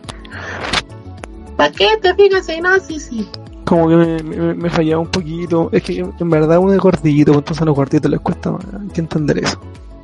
¿Para 1.58 1.72
qué 1.72 1.98
te 2.02 2.14
fijas 2.16 2.46
si 2.46 2.62
no? 2.62 2.80
Sí, 2.80 3.00
sí. 3.00 3.28
como 3.66 3.90
que 3.90 3.96
me, 3.96 4.24
me, 4.24 4.54
me 4.54 4.70
fallaba 4.70 5.02
un 5.02 5.08
poquito. 5.08 5.70
Es 5.72 5.84
que 5.84 6.00
en 6.00 6.30
verdad 6.30 6.60
uno 6.60 6.72
es 6.72 6.80
gordito, 6.80 7.34
entonces 7.34 7.62
a 7.62 7.66
los 7.66 7.76
gorditos 7.76 8.10
les 8.10 8.20
cuesta 8.22 8.52
más. 8.52 8.64
Hay 8.80 8.88
que 8.90 9.02
entender 9.02 9.40
eso. 9.40 9.60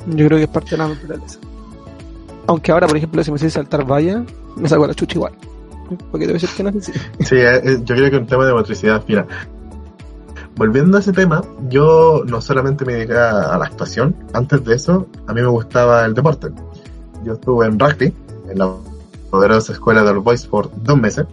Yo 0.08 0.26
creo 0.28 0.38
que 0.38 0.44
es 0.44 0.50
parte 0.50 0.72
de 0.72 0.78
la 0.78 0.90
naturaleza. 0.90 1.40
Aunque 2.48 2.72
ahora, 2.72 2.88
por 2.88 2.98
ejemplo, 2.98 3.24
si 3.24 3.32
me 3.32 3.38
sé 3.38 3.50
saltar 3.50 3.86
valla, 3.86 4.26
me 4.56 4.68
saco 4.68 4.86
la 4.86 4.94
chucha 4.94 5.16
igual. 5.16 5.34
Porque 6.12 6.28
debe 6.28 6.40
ser 6.40 6.50
que 6.50 6.64
no 6.64 6.70
es 6.70 6.90
así. 6.90 6.92
Sí, 7.20 7.36
eh, 7.36 7.62
eh, 7.64 7.78
yo 7.84 7.96
creo 7.96 8.10
que 8.10 8.16
es 8.18 8.22
un 8.22 8.28
tema 8.28 8.46
de 8.46 8.54
motricidad 8.54 9.04
fina. 9.04 9.26
Volviendo 10.56 10.98
a 10.98 11.00
ese 11.00 11.14
tema, 11.14 11.44
yo 11.70 12.24
no 12.26 12.42
solamente 12.42 12.86
me 12.86 12.94
dediqué 12.94 13.18
a, 13.18 13.54
a 13.54 13.58
la 13.58 13.66
actuación, 13.66 14.16
antes 14.34 14.64
de 14.64 14.76
eso, 14.76 15.08
a 15.26 15.34
mí 15.34 15.42
me 15.42 15.48
gustaba 15.48 16.06
el 16.06 16.14
deporte. 16.14 16.48
Yo 17.24 17.34
estuve 17.34 17.66
en 17.66 17.80
rugby, 17.80 18.14
en 18.50 18.60
la 18.60 18.72
poderosa 19.32 19.74
escuela 19.74 20.04
de 20.04 20.14
los 20.14 20.24
Boys 20.24 20.46
por 20.46 20.70
dos 20.84 20.98
meses. 20.98 21.26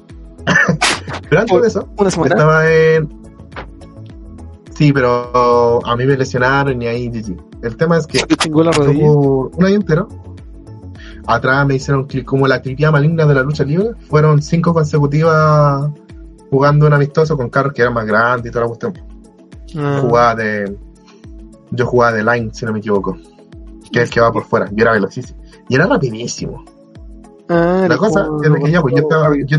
Pero 1.28 1.40
antes 1.40 1.62
de 1.62 1.69
eso, 1.69 1.88
Una 1.97 2.11
semana. 2.11 2.35
estaba 2.35 2.71
en... 2.71 3.09
Sí, 4.75 4.92
pero 4.92 5.85
a 5.87 5.97
mí 5.97 6.07
me 6.07 6.16
lesionaron 6.16 6.80
y 6.80 6.87
ahí 6.87 7.09
GG. 7.09 7.37
El 7.62 7.76
tema 7.76 7.99
es 7.99 8.07
que 8.07 8.19
la 8.19 8.71
un 8.78 9.64
año 9.64 9.75
entero. 9.76 10.09
Atrás 11.26 11.66
me 11.66 11.75
hicieron 11.75 12.07
clic 12.07 12.25
como 12.25 12.49
la 12.49 12.62
clipía 12.62 12.90
maligna 12.90 13.26
de 13.26 13.35
la 13.35 13.42
lucha 13.42 13.62
libre. 13.64 13.90
Fueron 14.09 14.40
cinco 14.40 14.73
consecutivas 14.73 15.90
jugando 16.50 16.87
un 16.87 16.92
amistoso 16.95 17.37
con 17.37 17.50
carros 17.50 17.73
que 17.75 17.83
eran 17.83 17.95
más 17.95 18.07
grandes 18.07 18.49
y 18.50 18.52
toda 18.52 18.64
la 18.64 18.69
cuestión. 18.69 18.95
Ah, 19.76 19.99
Jugaba 20.00 20.35
de. 20.35 20.76
Yo 21.73 21.87
jugaba 21.87 22.12
de 22.16 22.25
line, 22.25 22.50
si 22.52 22.64
no 22.64 22.73
me 22.73 22.78
equivoco. 22.78 23.16
Que 23.92 24.00
es 24.02 24.09
el 24.09 24.11
que 24.14 24.21
va 24.21 24.33
por 24.33 24.45
fuera. 24.45 24.66
Yo 24.73 24.83
era 24.83 24.92
velocísimo. 24.92 25.38
Y 25.69 25.75
era 25.76 25.87
rapidísimo. 25.87 26.64
ah, 27.50 27.85
La 27.88 27.97
cosa 27.99 28.26
es 28.42 28.64
que 28.64 28.71
ya, 28.73 28.80
pues 28.80 28.95
yo 28.95 29.02
estaba. 29.02 29.30
yo 29.47 29.59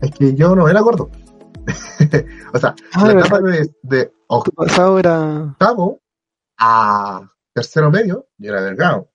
es 0.00 0.10
que 0.12 0.34
yo 0.34 0.54
no 0.54 0.68
era 0.68 0.80
gordo. 0.80 1.10
o 2.54 2.58
sea, 2.58 2.74
Ah, 2.94 3.06
la 3.06 3.14
de 3.14 3.20
etapa 3.20 3.40
de, 3.82 4.12
pasado 4.56 4.98
era. 4.98 5.42
octavo 5.42 6.00
a 6.58 7.28
tercero 7.52 7.90
medio, 7.90 8.26
yo 8.38 8.50
era 8.52 8.62
delgado. 8.62 9.08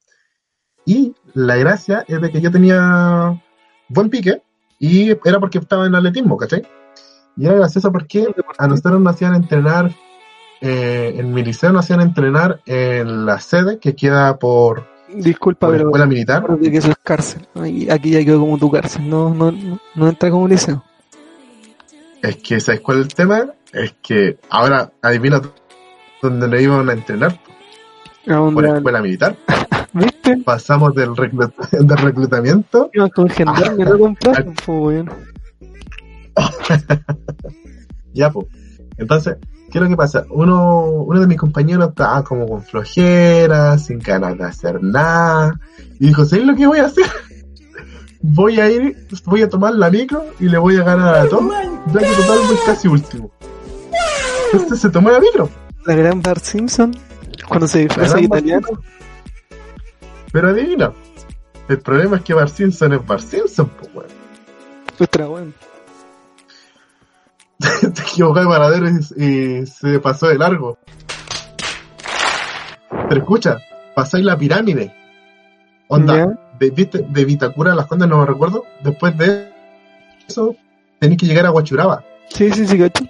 Y 0.85 1.15
la 1.33 1.55
gracia 1.55 2.05
es 2.07 2.21
de 2.21 2.31
que 2.31 2.41
yo 2.41 2.51
tenía 2.51 3.41
buen 3.89 4.09
pique 4.09 4.41
y 4.79 5.11
era 5.11 5.39
porque 5.39 5.59
estaba 5.59 5.85
en 5.85 5.95
atletismo, 5.95 6.37
¿cachai? 6.37 6.67
Y 7.37 7.45
era 7.45 7.55
gracioso 7.55 7.91
porque 7.91 8.27
a 8.57 8.67
nosotros 8.67 8.99
nos 9.01 9.15
hacían 9.15 9.35
entrenar, 9.35 9.91
eh, 10.61 11.13
en 11.17 11.33
mi 11.33 11.43
liceo 11.43 11.71
nos 11.71 11.85
hacían 11.85 12.01
entrenar 12.01 12.61
en 12.65 13.25
la 13.25 13.39
sede 13.39 13.79
que 13.79 13.95
queda 13.95 14.37
por, 14.37 14.85
Disculpa, 15.15 15.67
la 15.67 15.73
pero. 15.73 15.85
escuela 15.89 16.05
militar. 16.05 16.43
Acuérdate 16.43 16.71
que 16.71 16.77
eso 16.77 16.89
es 16.89 16.97
cárcel. 17.03 17.47
Aquí 17.91 18.11
ya 18.11 18.23
quedó 18.25 18.39
como 18.39 18.57
tu 18.57 18.71
cárcel. 18.71 19.09
No, 19.09 19.33
no, 19.33 19.51
no, 19.51 19.79
no 19.95 20.09
entra 20.09 20.29
como 20.29 20.47
liceo. 20.47 20.83
Es 22.21 22.37
que, 22.37 22.59
¿sabes 22.59 22.81
cuál 22.81 22.99
es 22.99 23.05
el 23.07 23.13
tema? 23.13 23.45
Es 23.73 23.93
que 24.01 24.37
ahora, 24.49 24.91
adivina 25.01 25.41
dónde 26.21 26.47
nos 26.47 26.61
iban 26.61 26.89
a 26.89 26.93
entrenar, 26.93 27.39
¿A 28.27 28.33
dónde 28.35 28.53
por 28.53 28.67
van? 28.67 28.77
escuela 28.77 29.01
militar. 29.01 29.35
¿Viste? 29.93 30.37
Pasamos 30.37 30.95
del, 30.95 31.09
reclut- 31.09 31.69
del 31.71 31.97
reclutamiento 31.97 32.89
Iban 32.93 33.09
con 33.09 33.29
gendarme, 33.29 33.83
no 33.85 33.97
pues, 34.21 34.67
weón. 34.67 35.09
Ya, 38.13 38.31
pues. 38.31 38.47
Entonces, 38.97 39.37
¿qué 39.73 39.79
es 39.79 39.83
lo 39.83 39.89
que 39.89 39.97
pasa? 39.97 40.23
Uno, 40.29 40.85
uno 40.85 41.19
de 41.19 41.25
mis 41.25 41.39
compañeros 41.39 41.89
estaba 41.89 42.23
como 42.23 42.47
con 42.47 42.61
flojera, 42.61 43.75
sin 43.79 43.97
ganas 43.97 44.37
de 44.37 44.43
hacer 44.43 44.83
nada. 44.83 45.59
Y 45.99 46.09
dijo, 46.09 46.25
¿sabes 46.25 46.45
lo 46.45 46.55
que 46.55 46.67
voy 46.67 46.77
a 46.77 46.85
hacer? 46.85 47.05
Voy 48.25 48.57
a 48.57 48.69
ir, 48.69 49.05
voy 49.25 49.41
a 49.41 49.49
tomar 49.49 49.73
la 49.73 49.89
micro 49.89 50.23
y 50.39 50.47
le 50.47 50.57
voy 50.57 50.77
a 50.77 50.83
ganar 50.83 51.13
a 51.13 51.27
todos. 51.27 51.43
Ya 51.93 51.99
que 51.99 52.15
total 52.15 52.39
voy 52.47 52.57
casi 52.65 52.87
último. 52.87 53.31
Entonces 54.53 54.79
se 54.79 54.89
tomó 54.89 55.11
la 55.11 55.19
micro. 55.19 55.49
La 55.85 55.93
gran 55.93 56.21
Bart 56.21 56.41
Simpson, 56.41 56.95
cuando 57.49 57.67
se 57.67 57.79
disfraza 57.79 58.13
Bart 58.13 58.23
italiano. 58.23 58.67
Pero 60.31 60.47
adivina. 60.47 60.93
El 61.67 61.79
problema 61.81 62.15
es 62.15 62.23
que 62.23 62.33
Bar 62.33 62.47
Simpson 62.47 62.93
es 62.93 63.05
Bar 63.05 63.21
Simpson, 63.21 63.69
pues 63.77 63.93
weón. 63.93 64.09
Nuestra 64.99 65.29
weón. 65.29 65.53
se 68.13 68.21
equivocó 68.21 68.39
de 68.39 68.45
paradero 68.45 68.87
y, 68.89 69.23
y 69.23 69.65
se 69.65 69.99
pasó 69.99 70.27
de 70.27 70.37
largo. 70.37 70.77
Pero 73.09 73.21
escucha, 73.21 73.57
pasáis 73.95 74.23
la 74.23 74.37
pirámide. 74.37 74.93
Onda, 75.87 76.39
de, 76.59 77.25
Vitacura 77.25 77.73
a 77.73 77.75
las 77.75 77.87
Condes 77.87 78.07
no 78.07 78.19
me 78.19 78.25
recuerdo. 78.25 78.65
Después 78.83 79.17
de 79.17 79.51
eso, 80.27 80.55
tenéis 80.99 81.19
que 81.19 81.25
llegar 81.25 81.45
a 81.45 81.51
Huachuraba. 81.51 82.03
Sí, 82.29 82.51
sí, 82.51 82.65
sí, 82.67 82.77
cacho. 82.77 83.05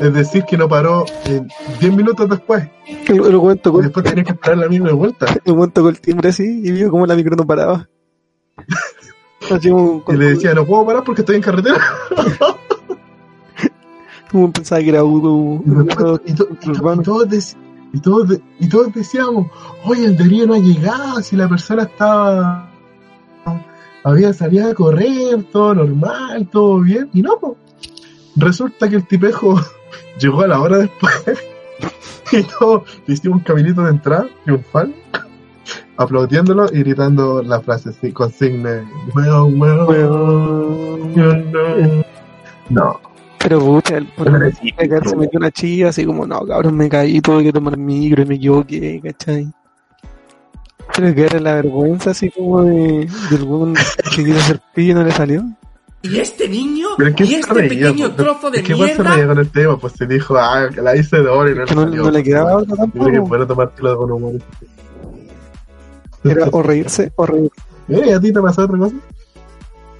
Es 0.00 0.12
decir, 0.12 0.44
que 0.44 0.56
no 0.56 0.68
paró 0.68 1.04
en 1.26 1.48
10 1.80 1.96
minutos 1.96 2.28
después. 2.28 2.68
El, 2.86 3.24
el 3.24 3.60
tocó, 3.60 3.80
Y 3.80 3.84
después 3.84 4.04
tenías 4.04 4.26
que 4.26 4.32
esperar 4.32 4.58
la 4.58 4.68
misma 4.68 4.92
vuelta. 4.92 5.26
el 5.44 5.52
weón 5.52 5.70
tocó 5.70 5.88
el 5.88 6.00
timbre 6.00 6.30
así 6.30 6.44
y 6.64 6.72
vio 6.72 6.90
como 6.90 7.06
la 7.06 7.14
micro 7.14 7.36
no 7.36 7.46
paraba. 7.46 7.88
Así 9.50 9.68
Y 9.68 10.12
le 10.16 10.24
decía, 10.30 10.54
no 10.54 10.64
puedo 10.64 10.86
parar 10.86 11.04
porque 11.04 11.20
estoy 11.20 11.36
en 11.36 11.42
carretera. 11.42 11.78
como 14.34 14.50
pensaba 14.50 14.80
que 14.82 14.88
era 14.88 15.04
un 15.04 15.62
Y, 15.64 15.94
todos, 15.94 16.20
y 17.92 18.00
todos 18.00 18.28
de- 18.28 18.42
y 18.58 18.68
todos 18.68 18.92
decíamos, 18.92 19.46
oye, 19.84 20.06
el 20.06 20.16
Darío 20.16 20.44
no 20.48 20.54
ha 20.54 20.58
llegado, 20.58 21.22
si 21.22 21.36
la 21.36 21.48
persona 21.48 21.84
estaba, 21.84 22.68
había 24.02 24.32
salido 24.32 24.68
a 24.68 24.74
correr, 24.74 25.44
todo 25.52 25.76
normal, 25.76 26.48
todo 26.50 26.80
bien, 26.80 27.08
y 27.12 27.22
no, 27.22 27.38
pues. 27.38 27.52
Resulta 28.34 28.88
que 28.88 28.96
el 28.96 29.06
tipejo 29.06 29.54
llegó 30.18 30.40
a 30.42 30.48
la 30.48 30.60
hora 30.60 30.78
después, 30.78 31.22
y 32.32 32.42
todos 32.42 32.82
le 33.06 33.14
hicimos 33.14 33.38
un 33.38 33.44
caminito 33.44 33.82
de 33.84 33.90
entrada, 33.90 34.26
triunfal, 34.42 34.92
aplaudiéndolo 35.96 36.66
y 36.72 36.80
gritando 36.80 37.40
la 37.40 37.60
frase 37.60 37.90
así, 37.90 38.10
consigne, 38.10 38.82
well, 39.14 39.54
well, 39.54 39.86
Weón. 39.86 41.14
you 41.14 41.50
know". 41.52 42.04
No, 42.70 43.00
Pero 43.44 43.60
pucha, 43.60 43.98
el 43.98 44.06
por 44.06 44.54
sí, 44.54 44.72
de 44.76 44.88
caer 44.88 45.06
se 45.06 45.16
metió 45.16 45.38
una 45.38 45.50
chilla 45.50 45.90
así 45.90 46.06
como, 46.06 46.26
no, 46.26 46.46
cabrón, 46.46 46.78
me 46.78 46.88
caí, 46.88 47.20
tuve 47.20 47.44
que 47.44 47.52
tomar 47.52 47.76
micro 47.76 48.22
y 48.22 48.24
me 48.26 48.36
equivoqué, 48.36 49.02
¿cachai? 49.04 49.52
Pero 50.96 51.14
que 51.14 51.26
era 51.26 51.40
la 51.40 51.54
vergüenza 51.56 52.12
así 52.12 52.30
como 52.30 52.62
de, 52.62 53.06
de 53.30 53.36
algún 53.36 53.74
que 54.14 54.24
quiso 54.24 54.38
hacer 54.38 54.60
pillo 54.74 54.92
y 54.92 54.94
no 54.94 55.04
le 55.04 55.12
salió. 55.12 55.44
¿Y 56.00 56.18
este 56.18 56.48
niño? 56.48 56.88
¿Y 57.18 57.34
este 57.34 57.52
reía, 57.52 57.68
pequeño 57.68 58.06
pues, 58.06 58.16
trozo 58.16 58.50
de 58.50 58.64
se 58.64 58.74
mierda? 58.74 59.14
reía 59.14 59.26
con 59.26 59.38
el 59.38 59.50
tema, 59.50 59.76
pues 59.78 59.92
se 59.92 60.06
dijo, 60.06 60.36
ah, 60.38 60.70
que 60.74 60.80
la 60.80 60.96
hice 60.96 61.18
de 61.18 61.28
oro 61.28 61.50
y 61.50 61.54
no, 61.54 61.64
Que 61.66 61.74
no, 61.74 61.82
salió, 61.82 62.02
no 62.02 62.10
le 62.10 62.12
pues, 62.12 62.24
quedaba 62.24 62.56
otra 62.56 62.76
creo 62.76 62.86
que 63.06 63.12
tampoco. 63.12 63.26
fuera 63.26 63.46
tomártelo 63.46 63.98
con 63.98 64.12
humor. 64.12 64.34
Era 66.24 66.48
o 66.50 66.62
reírse 66.62 67.12
o 67.16 67.26
reír. 67.26 67.50
Mira, 67.88 68.06
¿y 68.06 68.12
a 68.12 68.20
ti 68.20 68.32
te 68.32 68.40
pasó 68.40 68.64
otra 68.64 68.78
cosa? 68.78 68.96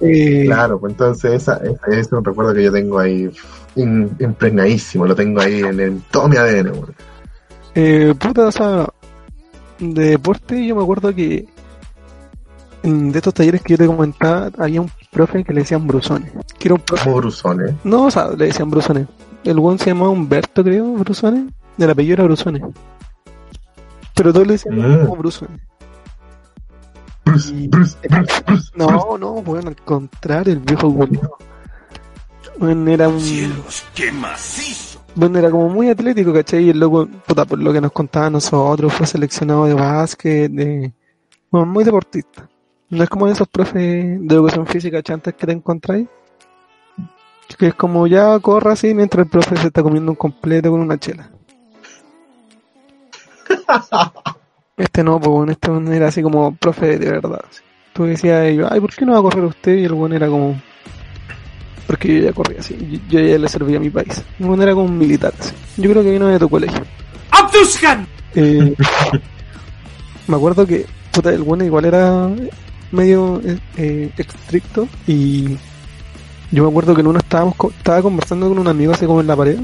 Eh, 0.01 0.43
Claro, 0.45 0.79
pues 0.79 0.91
entonces 0.93 1.33
esa, 1.33 1.57
esa 1.57 1.87
es 1.97 2.11
un 2.11 2.23
recuerdo 2.23 2.53
que 2.53 2.63
yo 2.63 2.71
tengo 2.71 2.99
ahí 2.99 3.29
in- 3.75 4.15
impregnadísimo, 4.19 5.05
lo 5.05 5.15
tengo 5.15 5.39
ahí 5.41 5.61
en, 5.61 5.79
en 5.79 6.01
todo 6.11 6.27
mi 6.27 6.37
ADN, 6.37 6.71
eh, 7.75 8.13
puta, 8.19 8.47
o 8.47 8.51
sea, 8.51 8.87
de 9.79 10.09
deporte 10.11 10.65
yo 10.65 10.75
me 10.75 10.81
acuerdo 10.83 11.13
que 11.13 11.45
de 12.83 13.17
estos 13.17 13.33
talleres 13.33 13.61
que 13.61 13.73
yo 13.73 13.77
te 13.77 13.87
comentaba 13.87 14.49
había 14.59 14.79
un 14.81 14.91
profe 15.11 15.43
que 15.43 15.53
le 15.53 15.61
decían 15.61 15.87
Brusones. 15.87 16.31
Que 16.59 16.67
era 16.67 16.75
un 16.75 16.81
profe 16.81 17.03
Como 17.05 17.15
Brusones. 17.17 17.73
No, 17.83 18.05
o 18.05 18.11
sea, 18.11 18.29
le 18.29 18.45
decían 18.45 18.69
Brusones. 18.69 19.07
El 19.43 19.59
buen 19.59 19.79
se 19.79 19.87
llamaba 19.87 20.09
Humberto, 20.09 20.63
creo, 20.63 20.85
Brusones. 20.93 21.51
El 21.79 21.89
apellido 21.89 22.13
era 22.15 22.23
Brusones. 22.25 22.61
Pero 24.13 24.31
todos 24.31 24.45
le 24.47 24.53
decían 24.53 24.77
Mm. 24.77 25.01
como 25.07 25.15
Brusones. 25.17 25.59
Bruce, 27.25 27.53
Y- 27.53 27.67
Bruce, 27.67 27.97
Bruce, 28.09 28.43
Bruce. 28.45 28.71
No, 28.75 29.17
no, 29.17 29.33
bueno, 29.41 29.69
al 29.69 29.75
contrario, 29.77 30.53
el 30.53 30.59
viejo 30.59 30.93
culiao. 30.93 31.37
Bueno, 32.57 32.89
era 32.91 33.09
un. 33.09 33.19
Cielos, 33.19 33.83
qué 33.93 34.11
macizo. 34.11 35.01
Bueno, 35.15 35.39
era 35.39 35.49
como 35.49 35.69
muy 35.69 35.89
atlético, 35.89 36.33
¿cachai? 36.33 36.65
Y 36.65 36.69
el 36.69 36.79
loco, 36.79 37.07
puta, 37.25 37.45
por 37.45 37.59
lo 37.59 37.71
que 37.73 37.81
nos 37.81 37.91
contaba 37.91 38.27
a 38.27 38.29
nosotros, 38.29 38.93
fue 38.93 39.07
seleccionado 39.07 39.65
de 39.65 39.73
básquet, 39.73 40.51
de. 40.51 40.93
Bueno, 41.49 41.65
muy 41.67 41.83
deportista. 41.83 42.47
No 42.89 43.03
es 43.03 43.09
como 43.09 43.27
esos 43.27 43.47
profes 43.47 43.73
de 44.21 44.35
educación 44.35 44.67
física 44.67 45.01
chantas 45.01 45.33
que 45.33 45.45
te 45.47 45.53
encontráis. 45.53 46.07
Que 47.57 47.67
es 47.67 47.75
como 47.75 48.07
ya 48.07 48.37
corra 48.39 48.73
así 48.73 48.93
mientras 48.93 49.25
el 49.25 49.29
profe 49.29 49.55
se 49.57 49.67
está 49.67 49.81
comiendo 49.83 50.11
un 50.11 50.15
completo 50.17 50.71
con 50.71 50.81
una 50.81 50.97
chela. 50.97 51.29
Este 54.77 55.03
no, 55.03 55.19
pues 55.19 55.29
bueno, 55.31 55.51
este 55.53 55.95
era 55.95 56.07
así 56.09 56.21
como 56.21 56.53
profe 56.55 56.97
de 56.97 57.09
verdad. 57.11 57.39
así. 57.49 57.61
Tú 57.93 58.03
decías, 58.03 58.53
yo, 58.53 58.67
ay, 58.71 58.79
¿por 58.81 58.93
qué 58.93 59.05
no 59.05 59.13
va 59.13 59.19
a 59.19 59.21
correr 59.21 59.45
usted? 59.45 59.75
Y 59.77 59.85
el 59.85 59.93
buen 59.93 60.11
era 60.13 60.27
como, 60.27 60.59
porque 61.87 62.17
yo 62.19 62.23
ya 62.25 62.33
corría 62.33 62.59
así, 62.59 62.75
yo, 63.09 63.19
yo 63.19 63.25
ya 63.25 63.37
le 63.37 63.47
servía 63.47 63.77
a 63.77 63.79
mi 63.79 63.89
país. 63.89 64.21
El 64.39 64.47
buen 64.47 64.61
era 64.61 64.73
como 64.73 64.85
un 64.85 64.97
militar. 64.97 65.33
así. 65.39 65.53
Yo 65.77 65.89
creo 65.89 66.03
que 66.03 66.11
vino 66.11 66.27
de 66.27 66.39
tu 66.39 66.49
colegio. 66.49 66.81
¡Abdushan! 67.31 68.05
Eh, 68.35 68.75
me 70.27 70.35
acuerdo 70.35 70.65
que 70.67 70.85
puta, 71.11 71.29
el 71.31 71.43
bueno 71.43 71.63
igual 71.63 71.85
era 71.85 72.29
medio 72.91 73.41
eh, 73.45 73.57
eh, 73.77 74.09
estricto 74.17 74.87
y 75.07 75.57
yo 76.51 76.63
me 76.63 76.69
acuerdo 76.69 76.93
que 76.93 77.01
en 77.01 77.07
uno 77.07 77.19
estábamos 77.19 77.55
co- 77.55 77.69
estaba 77.69 78.01
conversando 78.01 78.49
con 78.49 78.59
un 78.59 78.67
amigo 78.67 78.91
así 78.93 79.05
como 79.05 79.21
en 79.21 79.27
la 79.27 79.35
pared 79.35 79.57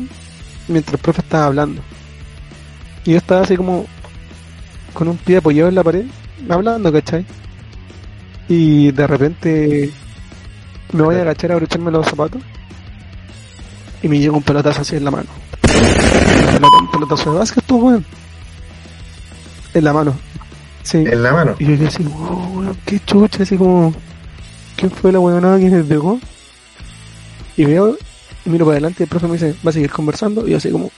mientras 0.69 0.93
el 0.93 0.99
profe 0.99 1.21
estaba 1.21 1.47
hablando 1.47 1.81
y 3.05 3.11
yo 3.11 3.17
estaba 3.17 3.41
así 3.41 3.57
como 3.57 3.85
con 4.93 5.07
un 5.07 5.17
pie 5.17 5.37
apoyado 5.37 5.69
en 5.69 5.75
la 5.75 5.83
pared 5.83 6.05
hablando 6.49 6.91
¿cachai? 6.91 7.25
y 8.47 8.91
de 8.91 9.07
repente 9.07 9.89
me 10.93 11.03
voy 11.03 11.15
a 11.15 11.21
agachar 11.21 11.51
a 11.51 11.53
abrocharme 11.55 11.91
los 11.91 12.05
zapatos 12.05 12.41
y 14.03 14.07
me 14.07 14.19
llega 14.19 14.33
un 14.33 14.43
pelotazo 14.43 14.81
así 14.81 14.95
en 14.95 15.05
la 15.05 15.11
mano 15.11 15.27
un 15.63 16.53
pelota- 16.55 16.77
un 16.81 16.91
pelotazo 16.91 17.31
de 17.33 17.39
básquet 17.39 17.63
pues 17.65 17.81
weón 17.81 18.05
en 19.73 19.83
la 19.85 19.93
mano. 19.93 20.13
Sí. 20.83 20.97
En 20.97 21.23
la 21.23 21.31
mano. 21.31 21.55
Y 21.57 21.63
yo 21.65 21.77
quedé 21.77 21.87
así, 21.87 22.03
wow, 22.03 22.57
weón, 22.59 22.77
qué 22.85 22.99
chucha, 23.05 23.43
así 23.43 23.55
como, 23.55 23.93
¿quién 24.75 24.91
fue 24.91 25.13
la 25.13 25.19
weonada 25.21 25.57
que 25.59 25.69
me 25.69 25.81
pegó? 25.81 26.19
Y 27.55 27.63
veo, 27.63 27.95
y 28.45 28.49
miro 28.49 28.65
para 28.65 28.73
adelante 28.73 28.97
y 28.99 29.03
el 29.03 29.09
profe 29.09 29.27
me 29.27 29.33
dice, 29.33 29.55
¿va 29.65 29.69
a 29.69 29.71
seguir 29.71 29.89
conversando? 29.89 30.45
Y 30.45 30.51
yo 30.51 30.57
así 30.57 30.69
como, 30.71 30.91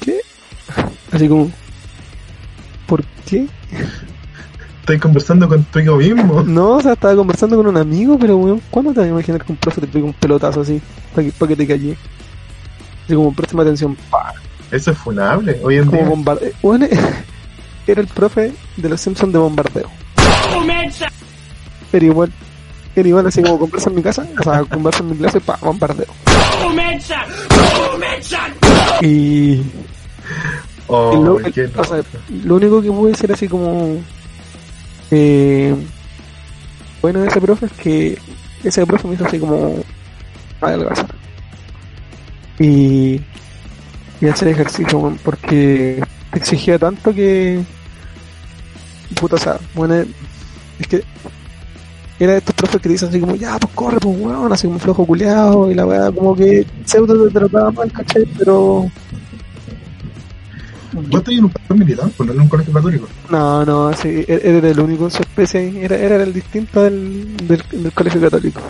¿qué? 0.00 0.20
Así 1.12 1.28
como, 1.28 1.50
¿por 2.90 3.04
qué? 3.24 3.46
Estoy 4.80 4.98
conversando 4.98 5.48
contigo 5.48 5.96
mismo. 5.96 6.42
No, 6.42 6.72
o 6.72 6.82
sea, 6.82 6.94
estaba 6.94 7.14
conversando 7.14 7.56
con 7.56 7.68
un 7.68 7.76
amigo, 7.76 8.18
pero 8.18 8.36
weón, 8.36 8.60
¿cuándo 8.68 8.92
te 8.92 8.98
vas 8.98 9.06
a 9.06 9.10
imaginar 9.10 9.44
que 9.44 9.52
un 9.52 9.58
profe 9.58 9.80
te 9.82 9.86
pega 9.86 10.04
un 10.04 10.12
pelotazo 10.12 10.62
así, 10.62 10.82
para 11.14 11.24
que, 11.24 11.32
pa' 11.32 11.46
que 11.46 11.54
te 11.54 11.68
calle? 11.68 11.96
Así 13.04 13.14
como, 13.14 13.32
préstame 13.32 13.62
atención, 13.62 13.96
pa, 14.10 14.34
Eso 14.72 14.90
es 14.90 14.98
funable. 14.98 15.60
Hoy 15.62 15.76
en 15.76 15.86
como 15.86 15.98
día. 15.98 16.08
bombardeo. 16.08 16.52
Bueno, 16.62 16.88
era 17.86 18.00
el 18.00 18.08
profe 18.08 18.52
de 18.76 18.88
los 18.88 19.00
Simpsons 19.00 19.32
de 19.32 19.38
bombardeo. 19.38 19.88
Era 21.92 22.04
igual, 22.04 22.32
era 22.96 23.08
igual 23.08 23.26
así 23.28 23.40
como 23.40 23.60
conversa 23.60 23.90
en 23.90 23.94
mi 23.94 24.02
casa, 24.02 24.26
o 24.36 24.42
sea, 24.42 24.64
conversa 24.64 25.04
en 25.04 25.10
mi 25.10 25.16
clase, 25.16 25.40
pa, 25.40 25.56
bombardeo. 25.62 26.06
Y, 29.02 29.62
Oh, 30.92 31.22
lo, 31.24 31.36
qué 31.52 31.62
el- 31.62 31.72
o 31.78 31.84
sea, 31.84 32.02
lo 32.44 32.56
único 32.56 32.82
que 32.82 32.90
pude 32.90 33.10
decir 33.12 33.32
así 33.32 33.46
como 33.48 33.96
eh, 35.10 35.74
bueno 37.00 37.20
de 37.20 37.28
ese 37.28 37.40
profe 37.40 37.66
es 37.66 37.72
que 37.72 38.18
ese 38.64 38.84
profe 38.86 39.06
me 39.08 39.14
hizo 39.14 39.24
así 39.24 39.38
como 39.38 39.76
adelgazar 40.60 41.06
y, 42.58 43.20
y 44.20 44.26
hacer 44.28 44.48
ejercicio 44.48 45.16
porque 45.24 46.02
exigía 46.34 46.78
tanto 46.78 47.14
que 47.14 47.60
puta 49.18 49.36
o 49.36 49.38
sea 49.38 49.58
bueno 49.74 49.94
es 50.78 50.86
que 50.88 51.02
era 52.18 52.32
de 52.32 52.38
estos 52.38 52.54
profes 52.54 52.82
que 52.82 52.88
dicen 52.90 53.08
así 53.08 53.18
como, 53.18 53.34
ya, 53.34 53.58
pues 53.58 53.72
corre, 53.74 53.98
pues 53.98 54.14
weón, 54.20 54.52
así 54.52 54.66
como 54.66 54.78
flojo 54.78 55.06
culeado, 55.06 55.70
y 55.70 55.74
la 55.74 55.86
weá 55.86 56.12
como 56.12 56.36
que 56.36 56.66
pseudo 56.84 57.26
te 57.26 57.32
trataba 57.32 57.70
mal, 57.70 57.90
¿cachai? 57.90 58.26
Pero 58.36 58.90
Vos 60.92 61.04
estás 61.20 61.34
en 61.34 61.44
un 61.44 61.50
patrón 61.50 61.78
militar, 61.78 62.10
pues 62.16 62.34
no 62.34 62.42
un 62.42 62.48
colegio 62.48 62.72
católico. 62.72 63.08
no, 63.30 63.64
no, 63.64 63.88
así, 63.88 64.08
e- 64.08 64.40
era 64.44 64.68
el 64.68 64.80
único 64.80 65.04
en 65.04 65.10
su 65.10 65.22
especie 65.22 65.84
era, 65.84 65.96
era 65.96 66.22
el 66.22 66.32
distinto 66.32 66.82
del, 66.82 67.36
del, 67.46 67.92
colegio 67.92 68.20
católico. 68.20 68.60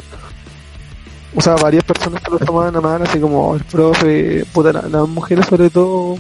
O 1.35 1.41
sea, 1.41 1.55
varias 1.57 1.85
personas 1.85 2.23
se 2.23 2.31
lo 2.31 2.39
tomaban 2.39 2.75
a 2.77 2.81
mal, 2.81 3.03
así 3.03 3.19
como 3.21 3.49
"Oh, 3.51 3.55
el 3.57 3.63
profe, 3.65 4.45
puta, 4.53 4.73
la- 4.73 4.83
las 4.89 5.09
mujeres 5.09 5.47
sobre 5.47 5.71
todo 5.71 6.19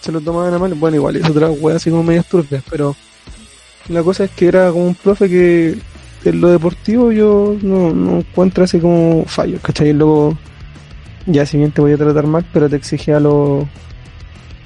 se 0.00 0.10
lo 0.12 0.20
tomaban 0.20 0.52
a 0.54 0.58
mal, 0.58 0.74
bueno, 0.74 0.96
igual 0.96 1.16
es 1.16 1.28
otra 1.30 1.48
wea 1.50 1.76
así 1.76 1.88
como 1.90 2.02
medias 2.02 2.26
turbias, 2.26 2.62
pero 2.68 2.96
la 3.88 4.02
cosa 4.02 4.24
es 4.24 4.30
que 4.32 4.48
era 4.48 4.70
como 4.70 4.86
un 4.86 4.94
profe 4.96 5.28
que 5.28 5.78
en 6.24 6.40
lo 6.40 6.48
deportivo 6.48 7.12
yo 7.12 7.56
no, 7.62 7.92
no 7.94 8.18
encuentro 8.18 8.64
así 8.64 8.78
como 8.80 9.24
fallos, 9.26 9.60
¿cachai? 9.60 9.92
Luego, 9.92 10.36
ya 11.26 11.46
si 11.46 11.56
bien 11.56 11.70
te 11.72 11.80
voy 11.80 11.92
a 11.92 11.96
tratar 11.96 12.26
mal, 12.26 12.44
pero 12.52 12.68
te 12.68 12.76
exigía 12.76 13.18
lo. 13.20 13.68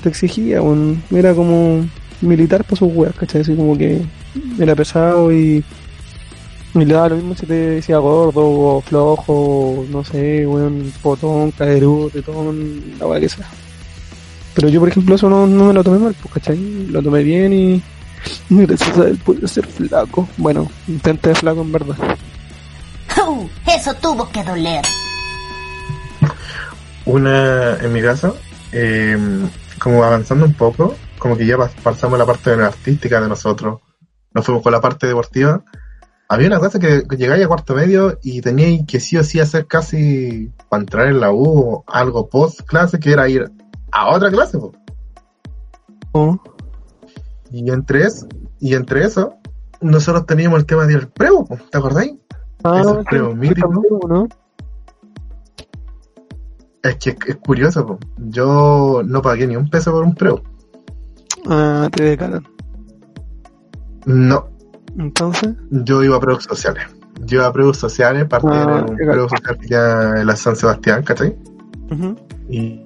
Te 0.06 0.10
exigía, 0.10 0.62
un, 0.62 1.02
era 1.10 1.34
como 1.34 1.84
militar 2.20 2.62
para 2.62 2.76
sus 2.76 2.94
weas, 2.94 3.12
¿cachai? 3.16 3.40
Así 3.40 3.56
como 3.56 3.76
que 3.76 4.00
era 4.56 4.76
pesado 4.76 5.32
y. 5.32 5.64
Y 6.76 6.84
le 6.84 6.94
daba 6.94 7.08
lo 7.08 7.16
mismo 7.16 7.34
si 7.34 7.44
te 7.44 7.54
decía 7.54 7.98
gordo 7.98 8.40
o 8.40 8.80
flojo, 8.82 9.32
o 9.32 9.84
no 9.90 10.04
sé, 10.04 10.46
weón, 10.46 10.92
potón, 11.02 11.50
caderudo, 11.50 12.08
tetón, 12.10 12.84
la 13.00 13.08
wea 13.08 13.18
que 13.18 13.28
sea. 13.28 13.48
Pero 14.54 14.68
yo, 14.68 14.78
por 14.78 14.90
ejemplo, 14.90 15.16
eso 15.16 15.28
no, 15.28 15.44
no 15.44 15.64
me 15.64 15.72
lo 15.74 15.82
tomé 15.82 15.98
mal, 15.98 16.14
pues, 16.22 16.34
¿cachai? 16.34 16.86
Lo 16.86 17.02
tomé 17.02 17.24
bien 17.24 17.52
y. 17.52 17.82
y 18.48 18.64
Gracias 18.64 18.96
a 18.98 19.08
él 19.08 19.18
pude 19.24 19.48
ser 19.48 19.66
flaco. 19.66 20.28
Bueno, 20.36 20.70
intenté 20.86 21.34
flaco 21.34 21.62
en 21.62 21.72
verdad. 21.72 21.96
¡Uh! 23.26 23.48
Eso 23.66 23.92
tuvo 23.94 24.30
que 24.30 24.44
doler. 24.44 24.84
Una, 27.06 27.76
en 27.82 27.92
mi 27.92 28.00
caso, 28.00 28.36
eh, 28.70 29.18
como 29.78 30.02
avanzando 30.04 30.44
un 30.44 30.54
poco, 30.54 30.94
como 31.18 31.36
que 31.36 31.46
ya 31.46 31.56
pas- 31.56 31.74
pasamos 31.82 32.18
la 32.18 32.26
parte 32.26 32.50
de 32.50 32.56
la 32.58 32.66
artística 32.66 33.20
de 33.20 33.28
nosotros, 33.28 33.80
nos 34.32 34.44
fuimos 34.44 34.62
con 34.62 34.72
la 34.72 34.80
parte 34.80 35.06
deportiva. 35.06 35.62
Había 36.28 36.48
una 36.48 36.58
cosa 36.58 36.78
que, 36.80 37.04
llegáis 37.16 37.44
a 37.44 37.48
cuarto 37.48 37.74
medio 37.74 38.18
y 38.22 38.40
teníais 38.40 38.84
que 38.86 38.98
sí 39.00 39.16
o 39.16 39.22
sí 39.24 39.38
hacer 39.38 39.66
casi 39.66 40.50
para 40.68 40.82
entrar 40.82 41.06
en 41.06 41.20
la 41.20 41.30
U 41.32 41.44
o 41.46 41.84
algo 41.86 42.28
post 42.28 42.62
clase 42.62 42.98
que 42.98 43.12
era 43.12 43.28
ir 43.28 43.50
a 43.92 44.08
otra 44.08 44.30
clase. 44.30 44.58
po. 44.58 44.72
Oh, 46.12 46.36
Y 47.52 47.70
entre 47.70 48.04
eso, 48.04 48.26
y 48.58 48.74
entre 48.74 49.04
eso, 49.04 49.34
nosotros 49.80 50.26
teníamos 50.26 50.58
el 50.58 50.66
tema 50.66 50.86
del 50.86 51.08
preo, 51.08 51.44
po, 51.44 51.56
¿te 51.70 51.78
acordáis? 51.78 52.12
Ah, 52.64 52.80
Ese 52.80 52.90
sí, 52.90 52.98
preo 53.08 53.34
mítico. 53.34 53.84
Es 56.88 56.96
que 56.96 57.16
es, 57.26 57.36
curioso, 57.36 57.86
po. 57.86 57.98
yo 58.16 59.02
no 59.04 59.22
pagué 59.22 59.46
ni 59.46 59.56
un 59.56 59.68
peso 59.68 59.90
por 59.92 60.04
un 60.04 60.14
preo. 60.14 60.42
Ah, 61.48 61.88
te 61.92 62.02
decalan. 62.04 62.46
No, 64.04 64.48
Entonces, 64.98 65.54
Yo 65.70 66.02
iba 66.04 66.16
a 66.16 66.20
pruebas 66.20 66.44
sociales. 66.44 66.84
Yo 67.24 67.38
iba 67.38 67.46
a 67.46 67.52
pruebas 67.52 67.76
sociales, 67.76 68.26
partí 68.26 68.46
Ah, 68.50 68.84
en 68.86 68.90
un 68.90 68.96
prueba 68.96 69.28
social 69.28 69.58
que 69.58 70.20
en 70.20 70.26
la 70.26 70.36
San 70.36 70.54
Sebastián, 70.56 71.02
¿cachai? 71.02 71.36
ujú. 71.90 72.14
Y, 72.48 72.84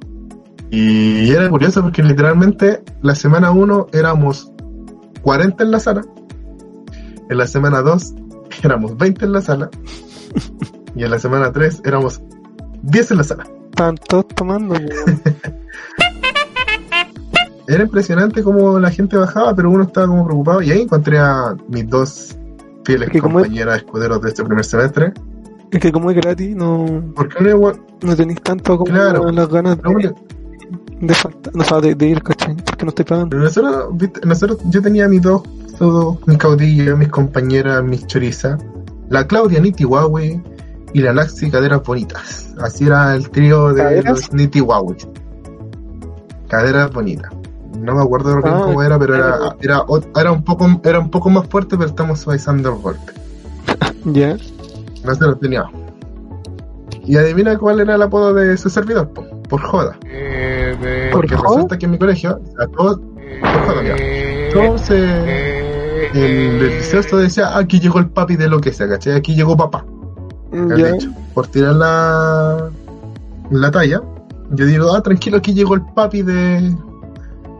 y 0.70 1.30
era 1.30 1.48
curioso 1.50 1.82
porque 1.82 2.02
literalmente 2.02 2.82
la 3.02 3.14
semana 3.14 3.50
1 3.50 3.88
éramos 3.92 4.52
40 5.22 5.64
en 5.64 5.70
la 5.70 5.80
sala, 5.80 6.02
en 7.28 7.36
la 7.36 7.46
semana 7.46 7.82
2 7.82 8.14
éramos 8.62 8.96
20 8.96 9.24
en 9.26 9.32
la 9.32 9.40
sala, 9.42 9.68
y 10.94 11.04
en 11.04 11.10
la 11.10 11.18
semana 11.18 11.52
3 11.52 11.82
éramos 11.84 12.22
10 12.82 13.10
en 13.10 13.16
la 13.18 13.24
sala. 13.24 13.44
Estaban 13.70 13.96
todos 13.96 14.28
tomando. 14.28 14.74
Era 17.66 17.84
impresionante 17.84 18.42
cómo 18.42 18.78
la 18.80 18.90
gente 18.90 19.16
bajaba, 19.16 19.54
pero 19.54 19.70
uno 19.70 19.84
estaba 19.84 20.08
como 20.08 20.24
preocupado, 20.26 20.60
y 20.62 20.72
ahí 20.72 20.82
encontré 20.82 21.18
a 21.18 21.54
mis 21.68 21.88
dos 21.88 22.36
fieles 22.84 23.10
Que 23.10 23.20
compañeras 23.20 23.76
escuderos 23.78 24.20
de 24.22 24.28
este 24.30 24.42
primer 24.44 24.64
semestre, 24.64 25.12
Es 25.70 25.78
que 25.78 25.92
como 25.92 26.10
es 26.10 26.16
gratis, 26.16 26.56
no, 26.56 27.12
porque 27.14 27.48
igual, 27.48 27.80
no 28.02 28.16
tenéis 28.16 28.42
tanto 28.42 28.76
como 28.76 28.90
Claro. 28.92 29.30
las 29.30 29.48
ganas 29.48 29.78
de, 29.80 30.12
de 31.00 31.14
falta, 31.14 31.50
no, 31.54 31.62
o 31.62 31.64
sea, 31.64 31.80
de, 31.80 31.94
de 31.94 32.06
ir, 32.08 32.22
¿cachai? 32.24 32.56
Porque 32.56 32.84
no 32.84 32.88
estoy 32.88 33.04
pagando. 33.04 33.30
Pero 33.30 33.44
nosotros, 33.44 33.86
viste, 33.92 34.20
nosotros, 34.26 34.58
yo 34.70 34.82
tenía 34.82 35.06
mis 35.06 35.22
dos, 35.22 35.42
mis 36.26 36.38
caudillas, 36.38 36.98
mis 36.98 37.08
compañeras, 37.08 37.84
mis 37.84 38.04
chorizas, 38.08 38.60
la 39.10 39.24
Claudia 39.28 39.60
Niti 39.60 39.84
Huawei 39.84 40.42
y 40.92 41.00
la 41.00 41.12
Laxi 41.12 41.50
Caderas 41.50 41.82
Bonitas. 41.82 42.54
Así 42.60 42.86
era 42.86 43.14
el 43.14 43.30
trío 43.30 43.72
de 43.72 43.82
¿Caderas? 43.82 44.30
los 44.32 44.54
Huawei. 44.62 44.96
Caderas 46.48 46.90
Bonitas. 46.92 47.30
No 47.78 47.94
me 47.94 48.02
acuerdo 48.02 48.36
bien 48.42 48.54
Ah, 48.54 48.60
cómo 48.64 48.82
era, 48.82 48.98
pero 48.98 49.14
era, 49.14 49.38
era, 49.60 50.32
un 50.32 50.42
poco, 50.44 50.68
era 50.84 50.98
un 50.98 51.10
poco 51.10 51.30
más 51.30 51.46
fuerte, 51.48 51.76
pero 51.76 51.88
estamos 51.88 52.18
suavizando 52.20 52.70
el 52.70 52.78
golpe. 52.80 53.12
Ya. 54.04 54.36
Nosotros 55.04 55.38
teníamos. 55.40 55.72
Y 57.04 57.16
adivina 57.16 57.56
cuál 57.58 57.80
era 57.80 57.94
el 57.96 58.02
apodo 58.02 58.32
de 58.34 58.56
su 58.56 58.68
servidor, 58.70 59.08
po, 59.10 59.24
por 59.48 59.60
joda. 59.62 59.96
Porque 60.00 61.10
¿Por 61.12 61.28
joda? 61.36 61.54
resulta 61.54 61.78
que 61.78 61.84
en 61.86 61.92
mi 61.92 61.98
colegio, 61.98 62.40
a 62.58 62.66
todos, 62.66 62.98
por 62.98 63.66
joda, 63.66 63.82
mira, 63.82 63.96
todos 64.52 64.80
se, 64.82 64.96
el, 66.12 66.16
el 66.62 66.76
liceo 66.78 67.02
se 67.02 67.16
decía, 67.16 67.48
"Ah, 67.48 67.58
aquí 67.60 67.78
llegó 67.80 67.98
el 67.98 68.08
papi 68.08 68.36
de 68.36 68.48
lo 68.48 68.60
que 68.60 68.72
sea, 68.72 68.88
¿cachai? 68.88 69.14
Aquí 69.14 69.34
llegó 69.34 69.56
papá. 69.56 69.84
El 70.52 70.76
Ya. 70.76 70.92
dicho. 70.92 71.10
Por 71.34 71.46
tirar 71.48 71.74
la, 71.74 72.70
la 73.50 73.70
talla, 73.70 74.02
yo 74.50 74.66
digo, 74.66 74.94
ah, 74.94 75.02
tranquilo, 75.02 75.38
aquí 75.38 75.54
llegó 75.54 75.74
el 75.74 75.82
papi 75.82 76.22
de, 76.22 76.74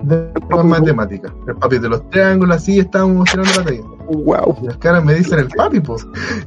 de 0.03 0.33
las 0.51 0.65
matemáticas. 0.65 1.33
El 1.47 1.55
papi 1.57 1.79
de 1.79 1.89
los 1.89 2.09
triángulos, 2.11 2.57
así 2.57 2.79
estábamos 2.81 3.31
tirando 3.31 3.51
la 3.59 3.65
talla. 3.65 3.83
Wow. 4.11 4.57
Y 4.63 4.67
los 4.67 4.77
caras 4.79 5.05
me 5.05 5.15
dicen 5.15 5.39
el 5.39 5.49
papi, 5.49 5.79
pues. 5.79 6.05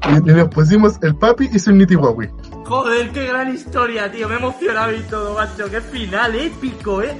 Y, 0.09 0.29
y 0.29 0.33
nos 0.33 0.49
pusimos 0.49 0.97
el 1.01 1.15
papi 1.15 1.49
y 1.53 1.59
su 1.59 1.71
niti 1.71 1.95
Huawei. 1.95 2.29
Joder, 2.65 3.09
qué 3.11 3.27
gran 3.27 3.53
historia, 3.53 4.11
tío. 4.11 4.27
Me 4.27 4.35
he 4.35 4.37
emocionado 4.37 4.93
y 4.93 4.99
todo, 5.03 5.33
macho. 5.35 5.69
Qué 5.71 5.79
final 5.79 6.35
épico, 6.35 7.01
eh. 7.01 7.15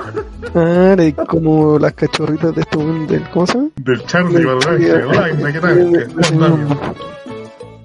Ah, 0.53 0.95
era 0.97 1.25
como 1.25 1.79
las 1.79 1.93
cachorritas 1.93 2.53
de 2.55 2.61
este 2.61 2.77
del. 2.77 3.29
¿Cómo 3.29 3.47
se 3.47 3.53
llama? 3.53 3.69
Del 3.77 4.05
Charlie, 4.05 4.45
¿verdad? 4.45 4.77
¿qué 5.53 5.59
tal? 5.61 6.09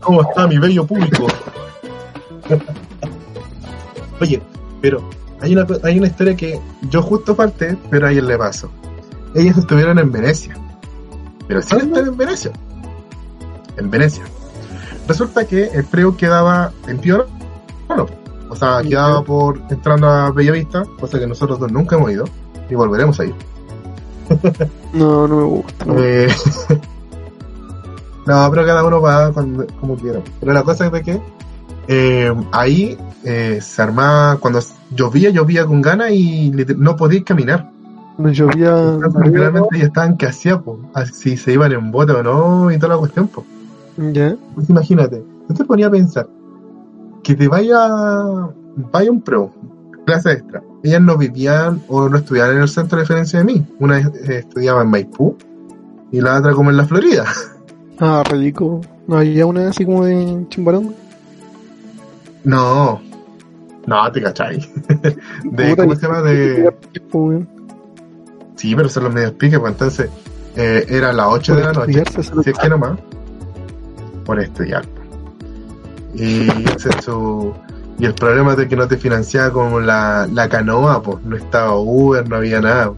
¿Cómo 0.01 0.21
está? 0.23 0.33
¿Cómo 0.35 0.47
está 0.47 0.47
mi 0.47 0.59
bello 0.59 0.87
público? 0.87 1.27
Oye, 4.21 4.43
pero 4.81 5.03
hay 5.41 5.55
una, 5.55 5.67
hay 5.85 5.99
una 5.99 6.09
historia 6.09 6.37
que 6.37 6.61
yo 6.91 7.03
justo 7.03 7.35
falté, 7.35 7.77
pero 7.91 8.07
a 8.07 8.13
ella 8.13 8.23
le 8.23 8.39
pasó. 8.39 8.71
Ellas 9.35 9.59
estuvieron 9.59 9.99
en 9.99 10.11
Venecia. 10.11 10.57
Pero 11.47 11.63
sí 11.63 11.77
están 11.77 12.07
en 12.07 12.17
Venecia. 12.17 12.53
En 13.77 13.91
Venecia. 13.91 14.25
Resulta 15.07 15.47
que 15.47 15.65
el 15.67 15.85
preo 15.85 16.17
quedaba 16.17 16.73
en 16.87 16.99
Pioro. 16.99 17.27
Bueno, 17.87 18.07
o 18.51 18.57
sea, 18.57 18.83
quedaba 18.83 19.23
por 19.23 19.61
entrando 19.71 20.09
a 20.09 20.31
Bellavista, 20.31 20.85
cosa 20.99 21.19
que 21.19 21.27
nosotros 21.27 21.59
dos 21.59 21.71
nunca 21.71 21.97
hemos 21.97 22.11
ido. 22.11 22.25
Y 22.69 22.75
volveremos 22.75 23.19
a 23.21 23.25
ir. 23.25 23.35
No, 24.93 25.27
no 25.29 25.37
me 25.37 25.45
gusta. 25.45 25.87
Eh, 25.99 26.29
no, 28.29 28.51
pero 28.51 28.65
cada 28.67 28.85
uno 28.85 29.01
va 29.01 29.33
cuando, 29.33 29.67
como 29.81 29.97
quiera. 29.97 30.21
Pero 30.41 30.53
la 30.53 30.63
cosa 30.63 30.87
es 30.87 30.93
de 30.93 31.03
que 31.03 31.21
eh, 31.89 32.33
ahí 32.53 32.97
eh, 33.25 33.59
se 33.63 33.83
armaba, 33.83 34.37
cuando 34.37 34.61
llovía, 34.95 35.31
llovía 35.31 35.67
con 35.67 35.81
ganas 35.83 36.11
y 36.13 36.51
no 36.77 36.97
podías 36.97 37.25
caminar. 37.25 37.71
No 38.19 38.31
llovía. 38.31 38.75
Literalmente 39.25 39.79
ya 39.79 39.85
estaban 39.87 40.17
que 40.17 40.27
hacía, 40.27 40.61
po, 40.61 40.79
a- 40.95 41.07
si 41.07 41.37
se 41.37 41.53
iban 41.53 41.73
en 41.73 41.91
bote 41.91 42.13
o 42.13 42.23
no 42.23 42.71
y 42.71 42.77
toda 42.79 42.95
la 42.95 42.99
cuestión. 42.99 43.29
Po. 43.29 43.45
Ya. 44.13 44.37
Pues 44.55 44.69
imagínate, 44.71 45.25
yo 45.49 45.55
te 45.55 45.65
ponía 45.65 45.87
a 45.87 45.91
pensar 45.91 46.29
que 47.23 47.35
te 47.35 47.49
vaya, 47.49 47.79
vaya 48.93 49.11
un 49.11 49.21
pro, 49.21 49.53
clase 50.07 50.33
extra. 50.33 50.63
Ellas 50.83 51.01
no 51.03 51.17
vivían 51.17 51.83
o 51.89 52.09
no 52.09 52.17
estudiaban 52.19 52.57
en 52.57 52.63
el 52.63 52.69
centro 52.69 52.97
de 52.99 53.03
diferencia 53.03 53.41
de 53.41 53.45
mí. 53.45 53.67
Una 53.81 53.99
eh, 53.99 54.11
estudiaba 54.39 54.83
en 54.83 54.91
Maipú 54.91 55.37
y 56.13 56.21
la 56.21 56.39
otra 56.39 56.53
como 56.53 56.71
en 56.71 56.77
la 56.77 56.85
Florida. 56.87 57.25
Ah, 58.01 58.23
rico. 58.31 58.81
No 59.07 59.19
había 59.19 59.47
una 59.47 59.69
así 59.69 59.85
como 59.85 60.05
de 60.05 60.47
chimbarón. 60.49 60.95
No, 62.45 63.01
no, 63.87 64.13
te 64.13 64.23
cachai. 64.23 64.59
De, 65.45 65.77
¿Cómo 65.77 65.95
se 65.95 66.03
llama? 66.07 66.23
De, 66.23 66.73
sí, 68.57 68.75
pero 68.75 68.89
son 68.89 69.05
los 69.05 69.13
medios 69.15 69.33
piques, 69.33 69.59
pues 69.59 69.73
entonces 69.73 70.11
eh, 70.57 70.87
era 70.89 71.11
a 71.11 71.13
las 71.13 71.27
8 71.29 71.55
de 71.57 71.63
la 71.63 71.73
noche, 71.73 72.03
si 72.45 72.51
es 72.51 72.59
que 72.59 72.69
no 72.69 72.79
más, 72.79 72.99
por 74.25 74.41
estudiar. 74.41 74.85
Y, 76.15 76.49
ese 76.71 76.89
es 76.91 77.05
su- 77.05 77.53
y 77.99 78.05
el 78.07 78.15
problema 78.15 78.53
es 78.53 78.59
de 78.59 78.69
que 78.69 78.77
no 78.77 78.87
te 78.89 78.97
financiaba 78.97 79.53
como 79.53 79.81
la, 79.81 80.29
la 80.33 80.49
canoa, 80.49 81.03
pues 81.03 81.23
no 81.25 81.37
estaba 81.37 81.77
Uber, 81.79 82.29
no 82.29 82.37
había 82.37 82.61
nada. 82.61 82.93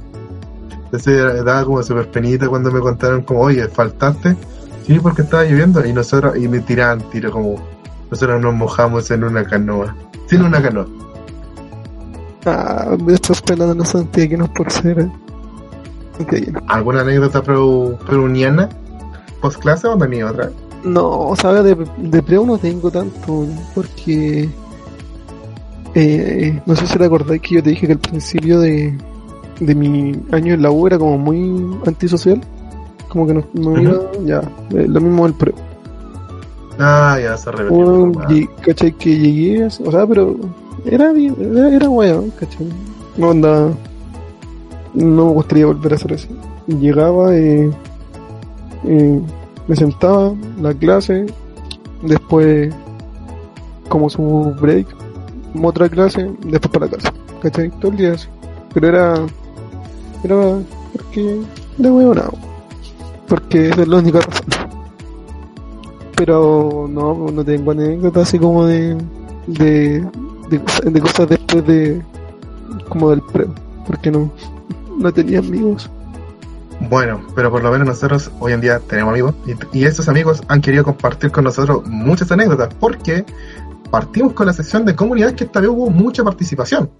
Entonces 0.84 1.44
daba 1.44 1.64
como 1.64 1.82
súper 1.82 2.10
penita 2.10 2.48
cuando 2.48 2.70
me 2.70 2.80
contaron 2.80 3.22
como, 3.22 3.40
oye, 3.42 3.66
faltaste. 3.68 4.36
Sí, 4.90 4.98
porque 4.98 5.22
estaba 5.22 5.44
lloviendo 5.44 5.86
y 5.86 5.92
nosotros, 5.92 6.36
y 6.36 6.48
me 6.48 6.58
tiraban 6.58 6.98
tiro 7.10 7.30
como, 7.30 7.64
nosotros 8.10 8.42
nos 8.42 8.52
mojamos 8.52 9.08
en 9.12 9.22
una 9.22 9.44
canoa. 9.44 9.94
Sin 10.26 10.42
una 10.42 10.60
canoa. 10.60 10.88
Ah, 12.44 12.96
me 13.00 13.12
estás 13.12 13.40
pelando 13.40 13.72
los 13.72 13.94
antiguos 13.94 14.48
por 14.48 14.68
ser. 14.68 14.98
eh. 14.98 16.52
¿Alguna 16.66 17.02
anécdota 17.02 17.40
pro, 17.40 17.96
peruviana? 18.04 18.68
¿Post 19.40 19.60
clase 19.60 19.86
o 19.86 19.96
tenía 19.96 20.28
otra? 20.28 20.50
No, 20.82 21.34
sabes, 21.40 21.62
de, 21.62 21.86
de 21.98 22.22
preo 22.24 22.44
no 22.44 22.58
tengo 22.58 22.90
tanto, 22.90 23.46
porque. 23.76 24.50
Eh, 25.94 26.60
no 26.66 26.74
sé 26.74 26.88
si 26.88 26.98
te 26.98 27.04
acordáis 27.04 27.40
que 27.40 27.54
yo 27.54 27.62
te 27.62 27.70
dije 27.70 27.86
que 27.86 27.92
al 27.92 28.00
principio 28.00 28.58
de, 28.58 28.98
de 29.60 29.74
mi 29.76 30.20
año 30.32 30.54
en 30.54 30.62
la 30.62 30.72
U 30.72 30.88
era 30.88 30.98
como 30.98 31.16
muy 31.16 31.78
antisocial. 31.86 32.40
Como 33.10 33.26
que 33.26 33.34
no, 33.34 33.44
no 33.54 33.78
iba, 33.80 33.98
ya, 34.24 34.40
eh, 34.70 34.86
lo 34.88 35.00
mismo 35.00 35.24
del 35.24 35.34
preo. 35.34 35.54
Ah, 36.78 37.18
ya 37.22 37.36
se 37.36 37.50
reveló. 37.52 38.06
Bueno, 38.06 38.12
¿cachai? 38.64 38.92
Que 38.92 39.18
llegué, 39.18 39.64
así- 39.64 39.82
o 39.84 39.90
sea, 39.90 40.06
pero 40.06 40.34
era 40.86 41.12
bien, 41.12 41.36
era, 41.38 41.74
era 41.76 41.90
weón, 41.90 42.30
¿cachai? 42.40 42.66
No 43.18 43.28
onda, 43.30 43.68
no 44.94 45.26
me 45.26 45.32
gustaría 45.32 45.66
volver 45.66 45.92
a 45.92 45.96
hacer 45.96 46.12
eso. 46.12 46.28
Llegaba, 46.68 47.34
eh, 47.36 47.70
eh, 48.84 49.20
me 49.66 49.76
sentaba, 49.76 50.32
la 50.62 50.72
clase, 50.72 51.26
después 52.02 52.72
como 53.88 54.08
su 54.08 54.54
break, 54.60 54.86
otra 55.62 55.88
clase, 55.88 56.30
después 56.46 56.72
para 56.72 56.86
la 56.86 56.92
casa, 56.92 57.12
¿cachai? 57.42 57.70
Todo 57.80 57.90
el 57.90 57.96
día 57.98 58.12
así. 58.12 58.28
Pero 58.72 58.86
era, 58.88 59.14
era 60.22 60.36
porque 60.92 61.40
era 61.78 61.92
weón, 61.92 62.18
porque 63.30 63.68
esa 63.68 63.82
es 63.82 63.88
la 63.88 63.98
única 63.98 64.20
razón. 64.20 64.44
Pero 66.16 66.86
no, 66.90 67.28
no 67.32 67.44
tengo 67.44 67.70
anécdotas 67.70 68.28
así 68.28 68.38
como 68.38 68.66
de, 68.66 68.98
de, 69.46 70.04
de, 70.50 70.60
cosas- 70.60 70.92
de 70.92 71.00
cosas 71.00 71.28
después 71.28 71.66
de, 71.66 72.02
como 72.88 73.10
del 73.10 73.22
pre, 73.22 73.46
porque 73.86 74.10
no, 74.10 74.30
no 74.98 75.12
tenía 75.12 75.38
amigos. 75.38 75.88
Bueno, 76.90 77.20
pero 77.34 77.50
por 77.50 77.62
lo 77.62 77.70
menos 77.70 77.86
nosotros 77.86 78.30
hoy 78.40 78.52
en 78.52 78.60
día 78.60 78.80
tenemos 78.80 79.12
amigos 79.12 79.34
y, 79.72 79.84
esos 79.84 80.08
amigos 80.08 80.42
han 80.48 80.60
querido 80.60 80.82
compartir 80.84 81.30
con 81.30 81.44
nosotros 81.44 81.86
muchas 81.86 82.32
anécdotas 82.32 82.74
porque 82.80 83.24
partimos 83.90 84.32
con 84.32 84.46
la 84.46 84.52
sección 84.54 84.84
de 84.86 84.96
comunidad 84.96 85.34
que 85.34 85.44
esta 85.44 85.60
vez 85.60 85.68
hubo 85.70 85.88
mucha 85.90 86.24
participación. 86.24 86.90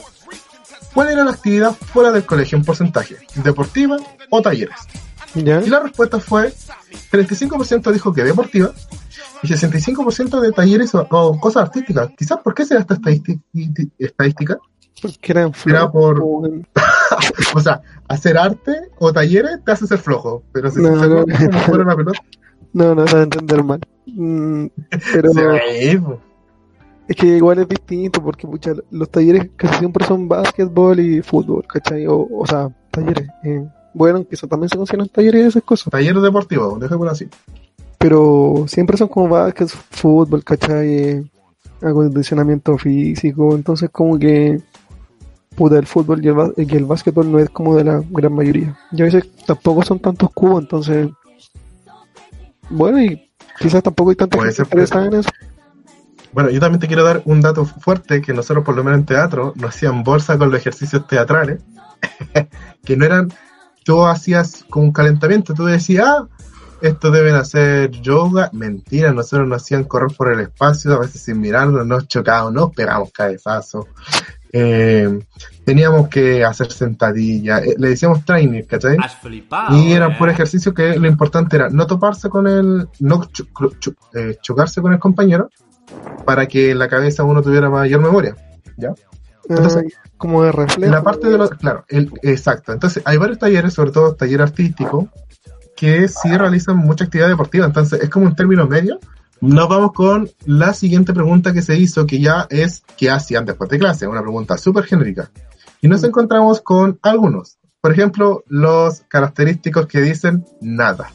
¿cuál 0.93 1.09
era 1.09 1.23
la 1.23 1.31
actividad 1.31 1.73
fuera 1.73 2.11
del 2.11 2.25
colegio 2.25 2.57
en 2.57 2.63
porcentaje? 2.63 3.17
¿Deportiva 3.35 3.97
o 4.29 4.41
talleres? 4.41 4.75
¿Ya? 5.33 5.61
Y 5.61 5.69
la 5.69 5.79
respuesta 5.79 6.19
fue 6.19 6.53
35% 7.11 7.91
dijo 7.91 8.13
que 8.13 8.23
deportiva 8.23 8.71
y 9.43 9.47
65% 9.47 10.39
de 10.39 10.51
talleres 10.51 10.93
o, 10.93 11.07
o 11.09 11.39
cosas 11.39 11.63
artísticas. 11.63 12.09
Quizás 12.17 12.37
¿por 12.43 12.53
qué 12.53 12.65
será 12.65 12.81
esta 12.81 12.93
estadística? 12.95 14.57
Porque 15.01 15.31
eran 15.31 15.51
Era 15.65 15.89
flojos, 15.89 15.91
por-. 15.91 16.51
O 17.55 17.59
sea, 17.59 17.81
hacer 18.07 18.37
arte 18.37 18.89
o 18.99 19.11
talleres 19.11 19.63
te 19.65 19.71
hace 19.71 19.85
ser 19.87 19.97
flojo, 19.97 20.43
pero 20.51 20.69
si 20.71 20.81
No, 20.81 20.99
se 20.99 21.07
no. 21.09 21.25
como 21.25 21.59
fuera 21.59 21.83
una 21.83 21.95
pelota, 21.95 22.19
No, 22.73 22.95
no 22.95 23.07
se 23.07 23.17
a 23.17 23.21
entender 23.23 23.63
mal. 23.63 23.81
Mm, 24.05 24.65
pero 25.13 25.31
se 25.33 25.99
es 27.07 27.15
que 27.17 27.27
igual 27.27 27.59
es 27.59 27.67
distinto 27.67 28.23
porque 28.23 28.47
los 28.91 29.09
talleres 29.09 29.49
casi 29.57 29.79
siempre 29.79 30.05
son 30.05 30.29
básquetbol 30.29 30.99
y 30.99 31.21
fútbol, 31.21 31.65
¿cachai? 31.67 32.07
O, 32.07 32.27
o 32.31 32.47
sea, 32.47 32.69
talleres. 32.89 33.27
eh, 33.43 33.67
bueno, 33.93 34.25
que 34.25 34.35
eso 34.35 34.47
también 34.47 34.69
se 34.69 34.77
consideran 34.77 35.09
talleres 35.09 35.43
y 35.43 35.47
esas 35.49 35.63
cosas. 35.63 35.91
talleres 35.91 36.21
deportivos, 36.23 36.79
dejémoslo 36.79 37.11
así. 37.11 37.27
pero 37.97 38.63
siempre 38.67 38.95
son 38.97 39.09
como 39.09 39.27
básquet, 39.27 39.67
fútbol, 39.67 40.43
¿cachai? 40.43 40.87
Eh, 40.93 41.23
acondicionamiento 41.81 42.77
físico, 42.77 43.55
entonces 43.55 43.89
como 43.89 44.17
que 44.17 44.61
puta 45.55 45.77
el 45.77 45.85
fútbol 45.85 46.23
y 46.23 46.29
el, 46.29 46.53
y 46.57 46.75
el 46.75 46.85
básquetbol 46.85 47.31
no 47.31 47.39
es 47.39 47.49
como 47.49 47.75
de 47.75 47.83
la 47.83 48.01
gran 48.09 48.33
mayoría. 48.33 48.77
Y 48.91 49.01
a 49.01 49.05
veces 49.05 49.29
tampoco 49.45 49.83
son 49.83 49.99
tantos 49.99 50.29
cubos, 50.31 50.61
entonces 50.61 51.09
bueno 52.69 53.01
y 53.01 53.29
quizás 53.59 53.83
tampoco 53.83 54.11
hay 54.11 54.15
tanta 54.15 54.37
Puede 54.37 54.49
gente 54.49 54.57
ser, 54.57 54.65
interesada 54.65 55.05
en 55.07 55.13
eso. 55.15 55.29
Bueno, 56.33 56.49
yo 56.49 56.59
también 56.61 56.79
te 56.79 56.87
quiero 56.87 57.03
dar 57.03 57.21
un 57.25 57.41
dato 57.41 57.65
fuerte 57.65 58.21
que 58.21 58.33
nosotros 58.33 58.63
por 58.63 58.75
lo 58.75 58.83
menos 58.83 58.99
en 58.99 59.05
teatro 59.05 59.53
nos 59.57 59.71
hacían 59.75 60.03
bolsa 60.03 60.37
con 60.37 60.49
los 60.49 60.59
ejercicios 60.59 61.05
teatrales, 61.05 61.61
que 62.85 62.95
no 62.95 63.05
eran, 63.05 63.33
tú 63.83 64.05
hacías 64.05 64.63
con 64.69 64.83
un 64.83 64.91
calentamiento, 64.93 65.53
tú 65.53 65.65
decías, 65.65 66.05
ah, 66.07 66.27
esto 66.81 67.11
deben 67.11 67.35
hacer 67.35 67.91
yoga, 67.91 68.49
mentira, 68.53 69.11
nosotros 69.11 69.47
nos 69.47 69.61
hacían 69.61 69.83
correr 69.83 70.15
por 70.15 70.31
el 70.31 70.39
espacio, 70.39 70.93
a 70.93 70.99
veces 70.99 71.21
sin 71.21 71.39
mirarnos, 71.39 71.85
nos 71.85 72.07
chocábamos, 72.07 72.53
nos 72.53 72.73
pegamos 72.73 73.11
cabezazos, 73.11 73.85
eh, 74.53 75.19
teníamos 75.65 76.07
que 76.09 76.43
hacer 76.43 76.71
sentadillas, 76.71 77.63
eh, 77.63 77.75
le 77.77 77.89
decíamos 77.89 78.25
training, 78.25 78.63
¿cachai? 78.63 78.97
Has 78.99 79.15
flipado. 79.15 79.75
Y 79.77 79.93
eran 79.93 80.11
eh. 80.11 80.15
por 80.19 80.29
ejercicio 80.29 80.73
que 80.73 80.97
lo 80.99 81.07
importante 81.07 81.55
era 81.55 81.69
no 81.69 81.87
toparse 81.87 82.29
con 82.29 82.47
el, 82.47 82.87
no 82.99 83.23
cho- 83.31 83.45
cro- 83.53 83.77
cho- 83.79 83.93
eh, 84.13 84.37
chocarse 84.41 84.81
con 84.81 84.93
el 84.93 84.99
compañero 84.99 85.49
para 86.25 86.45
que 86.47 86.71
en 86.71 86.79
la 86.79 86.87
cabeza 86.87 87.23
uno 87.23 87.41
tuviera 87.41 87.69
mayor 87.69 88.01
memoria. 88.01 88.35
Entonces, 89.49 89.83
Ah, 89.97 90.09
como 90.17 90.43
de 90.43 90.51
reflejo. 90.51 90.91
La 90.91 91.01
parte 91.01 91.27
de 91.27 91.37
los, 91.37 91.49
claro, 91.51 91.83
el, 91.89 92.11
exacto. 92.21 92.71
Entonces 92.71 93.01
hay 93.05 93.17
varios 93.17 93.39
talleres, 93.39 93.73
sobre 93.73 93.91
todo 93.91 94.13
taller 94.13 94.41
artístico, 94.41 95.09
que 95.75 96.07
sí 96.07 96.29
realizan 96.37 96.77
mucha 96.77 97.05
actividad 97.05 97.27
deportiva. 97.27 97.65
Entonces 97.65 98.01
es 98.01 98.09
como 98.09 98.27
un 98.27 98.35
término 98.35 98.67
medio. 98.67 98.99
Nos 99.41 99.67
vamos 99.67 99.91
con 99.93 100.29
la 100.45 100.71
siguiente 100.73 101.13
pregunta 101.13 101.51
que 101.51 101.63
se 101.63 101.75
hizo, 101.75 102.05
que 102.05 102.19
ya 102.19 102.45
es 102.51 102.83
¿qué 102.95 103.09
hacían 103.09 103.45
después 103.45 103.69
de 103.71 103.79
clase? 103.79 104.05
Una 104.05 104.21
pregunta 104.21 104.55
súper 104.55 104.83
genérica. 104.83 105.31
Y 105.81 105.87
nos 105.87 106.03
encontramos 106.03 106.61
con 106.61 106.99
algunos. 107.01 107.57
Por 107.81 107.91
ejemplo, 107.91 108.43
los 108.47 109.01
característicos 109.07 109.87
que 109.87 110.01
dicen 110.01 110.45
nada. 110.61 111.11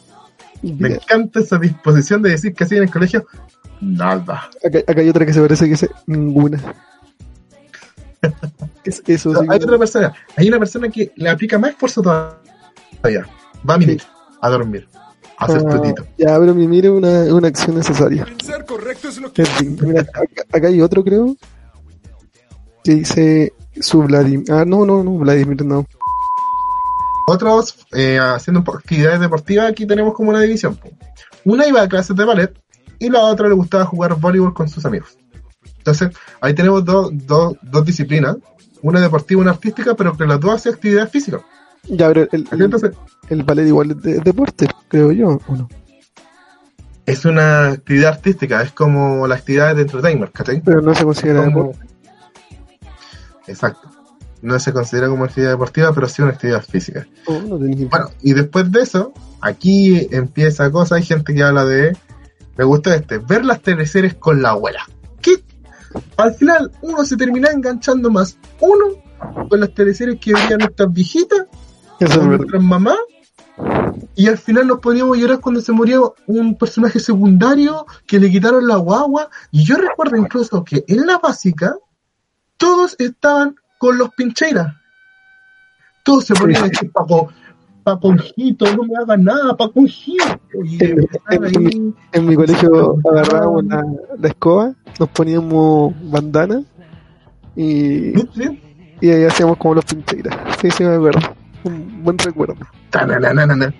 Me 0.60 0.94
encanta 0.94 1.38
esa 1.38 1.56
disposición 1.58 2.20
de 2.22 2.30
decir 2.30 2.52
que 2.52 2.64
hacían 2.64 2.78
en 2.78 2.88
el 2.88 2.92
colegio 2.92 3.26
nada. 3.80 4.50
Acá, 4.64 4.78
acá 4.78 5.00
hay 5.00 5.08
otra 5.08 5.24
que 5.24 5.32
se 5.32 5.40
parece 5.40 5.64
que 5.64 5.70
dice 5.70 5.90
ninguna. 6.06 6.60
Es 8.84 9.02
eso, 9.06 9.34
sí, 9.34 9.46
hay 9.48 9.58
otra 9.58 9.78
persona, 9.78 10.12
hay 10.36 10.48
una 10.48 10.58
persona 10.58 10.88
que 10.88 11.12
le 11.16 11.28
aplica 11.28 11.58
más 11.58 11.70
esfuerzo 11.70 12.02
todavía. 12.02 13.26
Va 13.68 13.74
a 13.74 13.78
mimir, 13.78 14.02
a 14.40 14.48
dormir, 14.48 14.88
hacer 15.38 15.62
Ah. 15.68 15.94
Ya, 16.18 16.38
pero 16.38 16.54
mi 16.54 16.66
mire 16.66 16.90
una, 16.90 17.24
una 17.34 17.48
acción 17.48 17.76
necesaria. 17.76 18.26
Ser 18.44 18.64
correcto 18.64 19.08
es 19.08 19.18
lo 19.18 19.32
que... 19.32 19.42
Es. 19.42 19.62
Mira, 19.62 20.02
acá, 20.02 20.42
acá 20.52 20.68
hay 20.68 20.80
otro, 20.80 21.04
creo, 21.04 21.36
que 22.82 22.94
dice 22.94 23.52
su 23.80 24.02
Vladimir. 24.02 24.50
Ah, 24.50 24.64
no, 24.66 24.86
no, 24.86 25.02
no, 25.02 25.12
Vladimir, 25.18 25.64
no. 25.64 25.86
Otros, 27.28 27.86
eh, 27.92 28.18
haciendo 28.18 28.60
actividades 28.60 29.20
deportivas, 29.20 29.70
aquí 29.70 29.86
tenemos 29.86 30.14
como 30.14 30.30
una 30.30 30.40
división. 30.40 30.78
Una 31.44 31.66
iba 31.66 31.82
a 31.82 31.88
clases 31.88 32.16
de 32.16 32.24
ballet 32.24 32.56
y 32.98 33.10
la 33.10 33.20
otra 33.20 33.48
le 33.48 33.54
gustaba 33.54 33.84
jugar 33.84 34.14
voleibol 34.14 34.54
con 34.54 34.68
sus 34.68 34.84
amigos. 34.86 35.18
Entonces, 35.78 36.10
ahí 36.40 36.54
tenemos 36.54 36.84
dos, 36.84 37.10
dos, 37.12 37.56
dos 37.62 37.84
disciplinas, 37.84 38.36
una 38.82 39.00
deportiva 39.00 39.40
y 39.40 39.42
una 39.42 39.50
artística, 39.52 39.94
pero 39.94 40.16
que 40.16 40.26
las 40.26 40.40
dos 40.40 40.54
hacen 40.54 40.74
actividad 40.74 41.08
física. 41.10 41.44
Ya, 41.88 42.08
pero 42.08 42.28
el, 42.32 42.48
el, 42.50 42.62
Entonces, 42.62 42.92
el 43.28 43.42
ballet 43.42 43.66
igual 43.66 43.90
es 43.92 44.02
de- 44.02 44.18
deporte, 44.20 44.66
creo 44.88 45.12
yo, 45.12 45.38
¿o 45.46 45.56
no? 45.56 45.68
es 47.06 47.24
una 47.24 47.68
actividad 47.68 48.14
artística, 48.14 48.60
es 48.62 48.72
como 48.72 49.28
la 49.28 49.36
actividad 49.36 49.76
de 49.76 49.82
entertainment, 49.82 50.32
¿cachai? 50.32 50.60
Pero 50.60 50.80
no 50.80 50.92
se 50.92 51.04
considera 51.04 51.44
Como- 51.44 51.68
deporte. 51.68 51.86
Exacto. 53.46 53.88
No 54.42 54.58
se 54.58 54.72
considera 54.72 55.08
como 55.08 55.24
actividad 55.24 55.52
deportiva, 55.52 55.92
pero 55.94 56.08
sí 56.08 56.22
una 56.22 56.32
actividad 56.32 56.62
física. 56.62 57.06
No 57.28 57.58
idea. 57.66 57.88
Bueno, 57.88 58.10
y 58.22 58.32
después 58.32 58.70
de 58.70 58.80
eso, 58.82 59.12
aquí 59.40 60.08
empieza 60.10 60.70
cosa, 60.70 60.96
hay 60.96 61.04
gente 61.04 61.32
que 61.34 61.42
habla 61.42 61.64
de, 61.64 61.96
me 62.56 62.64
gusta 62.64 62.94
este, 62.94 63.18
ver 63.18 63.44
las 63.44 63.62
teleseries 63.62 64.14
con 64.14 64.42
la 64.42 64.50
abuela. 64.50 64.80
¿Qué? 65.22 65.42
Al 66.16 66.34
final 66.34 66.70
uno 66.82 67.04
se 67.04 67.16
termina 67.16 67.50
enganchando 67.50 68.10
más 68.10 68.36
uno 68.60 68.86
con 69.48 69.60
las 69.60 69.72
teleseries 69.74 70.20
que 70.20 70.34
veían 70.34 70.58
nuestras 70.58 70.92
viejitas, 70.92 71.46
Eso 72.00 72.20
con 72.20 72.28
nuestras 72.36 72.62
mamás, 72.62 72.96
y 74.14 74.28
al 74.28 74.36
final 74.38 74.66
nos 74.66 74.80
poníamos 74.80 75.16
a 75.16 75.20
llorar 75.20 75.40
cuando 75.40 75.60
se 75.60 75.72
murió 75.72 76.14
un 76.26 76.54
personaje 76.56 76.98
secundario 77.00 77.86
que 78.06 78.18
le 78.20 78.30
quitaron 78.30 78.66
la 78.66 78.76
guagua. 78.76 79.28
Y 79.50 79.64
yo 79.64 79.76
recuerdo 79.76 80.16
incluso 80.16 80.62
que 80.64 80.84
en 80.88 81.06
la 81.06 81.18
básica 81.18 81.74
todos 82.58 82.96
estaban 82.98 83.56
con 83.78 83.96
los 83.98 84.10
pincheiras. 84.10 84.74
Todos 86.04 86.24
se 86.26 86.34
ponían 86.34 86.64
a 86.64 86.68
decir, 86.68 86.90
Paco, 86.92 87.28
Paconjito, 87.82 88.66
no 88.76 88.82
me 88.84 88.96
hagas 88.96 89.18
nada, 89.18 89.56
Paconjito. 89.56 90.24
En- 90.52 91.08
en- 91.30 91.94
En 92.12 92.26
mi 92.26 92.34
colegio 92.36 92.98
agarrábamos 93.10 93.64
la, 93.64 93.84
la 94.18 94.28
escoba, 94.28 94.72
nos 94.98 95.08
poníamos 95.10 95.94
bandana 96.10 96.62
y, 97.54 98.12
y 99.00 99.10
ahí 99.10 99.24
hacíamos 99.24 99.56
como 99.58 99.74
los 99.76 99.84
pincheiras. 99.84 100.36
Sí, 100.60 100.70
sí, 100.70 100.84
me 100.84 100.94
acuerdo. 100.94 101.20
Un 101.66 102.02
buen 102.04 102.18
recuerdo. 102.18 102.54
Tanananana. 102.90 103.74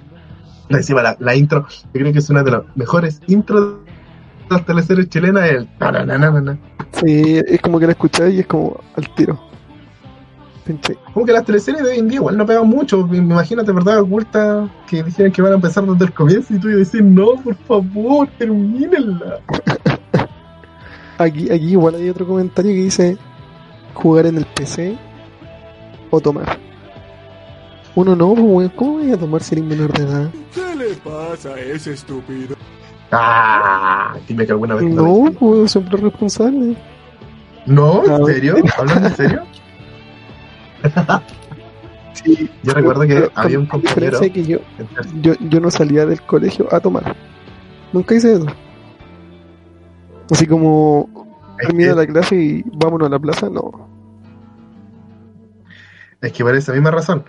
Encima 0.68 1.00
la, 1.02 1.16
la 1.20 1.34
intro, 1.36 1.66
yo 1.68 2.00
creo 2.00 2.12
que 2.12 2.18
es 2.18 2.28
una 2.30 2.42
de 2.42 2.50
las 2.50 2.62
mejores 2.74 3.20
intros 3.28 3.76
de 4.48 4.54
las 4.56 4.66
teleseries 4.66 5.08
chilenas, 5.08 5.48
el. 5.50 5.68
Sí, 6.92 7.40
es 7.46 7.60
como 7.60 7.78
que 7.78 7.86
la 7.86 7.92
escucháis 7.92 8.34
y 8.34 8.40
es 8.40 8.46
como 8.46 8.80
al 8.96 9.08
tiro. 9.14 9.40
Como 11.14 11.24
que 11.24 11.32
las 11.32 11.44
teleseries 11.44 11.84
de 11.84 11.90
hoy 11.90 11.98
en 11.98 12.08
día 12.08 12.16
igual 12.16 12.36
no 12.36 12.44
pegan 12.44 12.66
mucho. 12.66 13.06
Me- 13.06 13.18
Imagínate, 13.18 13.70
¿verdad? 13.70 14.00
Oculta 14.00 14.68
que 14.88 15.04
dijeron 15.04 15.30
que 15.30 15.40
van 15.40 15.52
a 15.52 15.54
empezar 15.56 15.84
desde 15.86 16.06
el 16.06 16.12
comienzo 16.12 16.52
y 16.54 16.58
tú 16.58 16.66
decir, 16.66 17.04
no, 17.04 17.34
por 17.44 17.54
favor, 17.54 18.28
termínenla. 18.36 19.38
Aquí, 21.18 21.44
aquí 21.50 21.70
igual 21.70 21.94
hay 21.94 22.10
otro 22.10 22.26
comentario 22.26 22.72
que 22.72 22.82
dice 22.82 23.16
jugar 23.94 24.26
en 24.26 24.36
el 24.36 24.44
PC 24.44 24.98
o 26.10 26.20
tomar. 26.20 26.58
Uno 27.96 28.14
no, 28.14 28.34
pues, 28.34 28.44
weón, 28.46 28.68
¿cómo 28.76 28.92
voy 28.98 29.10
a 29.10 29.16
tomar 29.18 29.42
si 29.42 29.54
eres 29.56 29.64
menor 29.64 29.92
de 29.92 30.04
edad? 30.04 30.30
¿Qué 30.54 30.74
le 30.76 30.94
pasa 30.96 31.48
a 31.54 31.60
ese 31.60 31.94
estúpido? 31.94 32.54
Ah, 33.10 34.14
dime 34.28 34.44
que 34.46 34.52
alguna 34.52 34.74
vez. 34.74 34.84
No, 34.84 35.30
pues 35.38 35.72
siempre 35.72 35.96
responsable. 35.96 36.76
¿No? 37.64 38.04
¿En 38.04 38.26
serio? 38.26 38.56
¿Hablando 38.78 39.08
en 39.08 39.16
serio? 39.16 39.42
Sí, 42.24 42.50
Yo 42.62 42.72
recuerdo 42.72 43.02
que 43.02 43.08
pero 43.14 43.30
había 43.34 43.58
un 43.58 43.66
compañero. 43.66 44.00
diferencia 44.18 44.32
que 44.32 44.42
yo, 44.44 44.58
yo, 45.20 45.34
yo 45.50 45.60
no 45.60 45.70
salía 45.70 46.06
del 46.06 46.22
colegio 46.22 46.66
a 46.72 46.80
tomar. 46.80 47.14
Nunca 47.92 48.14
hice 48.14 48.32
eso. 48.32 48.46
Así 50.30 50.46
como 50.46 51.10
termina 51.60 51.94
la 51.94 52.06
clase 52.06 52.34
y 52.34 52.62
vámonos 52.72 53.08
a 53.08 53.10
la 53.10 53.18
plaza, 53.18 53.50
no. 53.50 53.70
es 56.22 56.32
que 56.32 56.42
por 56.42 56.54
esa 56.56 56.72
misma 56.72 56.90
razón. 56.90 57.22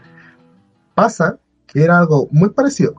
Pasa 0.98 1.38
que 1.68 1.84
era 1.84 2.00
algo 2.00 2.28
muy 2.32 2.50
parecido. 2.50 2.96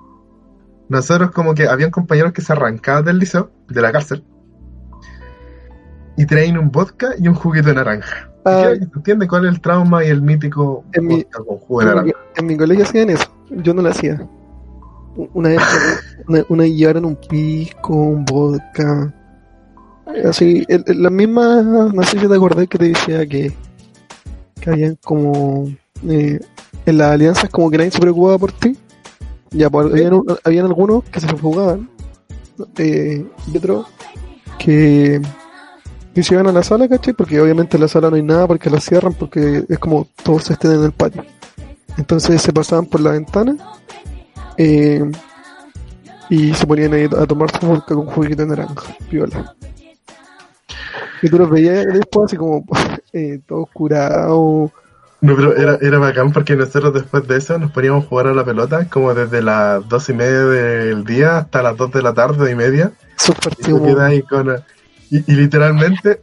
Nosotros 0.89 1.33
como 1.33 1.53
que 1.55 1.67
habían 1.67 1.91
compañeros 1.91 2.33
que 2.33 2.43
se 2.43 2.53
arrancaban 2.53 3.05
del 3.05 3.19
liceo, 3.19 3.51
de 3.69 3.83
la 3.83 3.91
cárcel, 3.91 4.23
y 6.17 6.25
traían 6.27 6.59
un 6.59 6.71
vodka 6.71 7.09
y 7.19 7.27
un 7.27 7.35
juguito 7.35 7.69
de 7.71 7.75
naranja. 7.75 8.31
Y 8.47 8.51
Ah, 8.51 8.71
se 8.77 8.85
entiende 8.85 9.27
cuál 9.27 9.47
es 9.47 9.53
el 9.55 9.61
trauma 9.61 10.05
y 10.05 10.09
el 10.11 10.23
mítico 10.23 10.85
En 10.93 11.07
mi- 11.07 11.25
con 11.25 11.45
jugo 11.59 11.81
de 11.81 11.87
en, 11.87 11.91
mi, 11.91 11.97
naranja. 11.97 12.19
en 12.37 12.47
mi 12.47 12.57
colegio 12.57 12.85
hacían 12.85 13.11
eso, 13.11 13.27
yo 13.51 13.75
no 13.75 13.83
lo 13.83 13.89
hacía. 13.89 14.25
Una 15.35 15.49
vez, 15.49 15.59
una, 16.29 16.45
una 16.49 16.67
llevaron 16.67 17.05
un 17.05 17.17
pisco, 17.17 17.95
un 17.95 18.25
vodka. 18.25 19.13
Así, 20.25 20.65
el- 20.69 20.85
el- 20.87 21.03
la 21.03 21.11
misma, 21.11 21.63
no 21.63 22.03
sé 22.05 22.21
si 22.21 22.29
te 22.29 22.35
acordás 22.37 22.69
que 22.69 22.79
te 22.79 22.85
decía 22.91 23.27
que, 23.27 23.53
que 24.61 24.71
habían 24.71 24.97
como, 25.05 25.67
eh, 26.09 26.39
en 26.91 26.99
las 26.99 27.13
alianzas 27.13 27.51
como 27.51 27.71
que 27.71 27.79
nadie 27.79 27.91
se 27.91 28.01
preocupaba 28.01 28.39
por 28.39 28.53
ti. 28.53 28.77
Ya, 29.51 29.71
pues, 29.71 29.87
habían, 29.93 30.15
un- 30.15 30.39
habían 30.45 30.67
algunos 30.67 31.05
que 31.05 31.21
se 31.21 31.29
fugaban, 31.29 31.89
eh, 32.77 33.25
y 33.53 33.57
otros 33.57 33.87
que, 34.59 35.21
que 36.15 36.23
se 36.23 36.35
iban 36.35 36.47
a 36.49 36.53
la 36.53 36.63
sala, 36.63 36.89
¿cachai? 36.89 37.15
Porque 37.15 37.41
obviamente 37.41 37.77
en 37.77 37.83
la 37.83 37.89
sala 37.89 38.11
no 38.11 38.17
hay 38.17 38.23
nada 38.23 38.47
porque 38.47 38.69
la 38.71 38.81
cierran 38.81 39.15
porque 39.15 39.65
es 39.69 39.79
como 39.79 40.07
todos 40.23 40.51
estén 40.51 40.73
en 40.73 40.85
el 40.85 40.93
patio. 40.93 41.25
Entonces 41.97 42.43
se 42.43 42.53
pasaban 42.53 42.87
por 42.87 43.01
la 43.01 43.13
ventana 43.13 43.57
eh, 44.57 45.03
y 46.29 46.53
se 46.55 46.67
ponían 46.67 46.93
ahí 46.93 47.05
a 47.05 47.27
tomar 47.27 47.51
su 47.59 47.67
vodka 47.67 47.95
con 47.95 48.07
juguito 48.07 48.43
de 48.43 48.49
naranja, 48.49 48.95
piola. 49.09 49.55
Y 51.23 51.29
tú 51.29 51.39
los 51.39 51.51
veías 51.51 51.87
después 51.87 52.27
así 52.27 52.37
como 52.37 52.65
eh, 53.13 53.41
todos 53.47 53.69
curados. 53.73 54.71
No, 55.21 55.35
pero 55.35 55.57
era, 55.57 55.79
era 55.81 55.99
bacán 55.99 56.33
porque 56.33 56.55
nosotros 56.55 56.95
después 56.95 57.27
de 57.27 57.39
eso 57.39 57.59
nos 57.59 57.73
poníamos 57.73 58.05
a 58.05 58.09
jugar 58.09 58.29
a 58.29 58.35
la 58.35 58.45
pelota 58.45 58.89
como 58.89 59.15
desde 59.15 59.43
las 59.43 59.87
dos 59.89 60.09
y 60.09 60.13
media 60.15 60.45
del 60.45 61.05
día 61.05 61.39
hasta 61.39 61.61
las 61.63 61.77
dos 61.77 61.91
de 61.91 62.03
la 62.03 62.15
tarde 62.15 62.51
y 62.51 62.55
media. 62.55 62.93
Esos 63.19 63.35
Y 63.59 63.65
queda 63.65 64.07
ahí 64.07 64.23
con... 64.23 64.49
Y, 65.11 65.19
y 65.33 65.35
literalmente, 65.37 66.21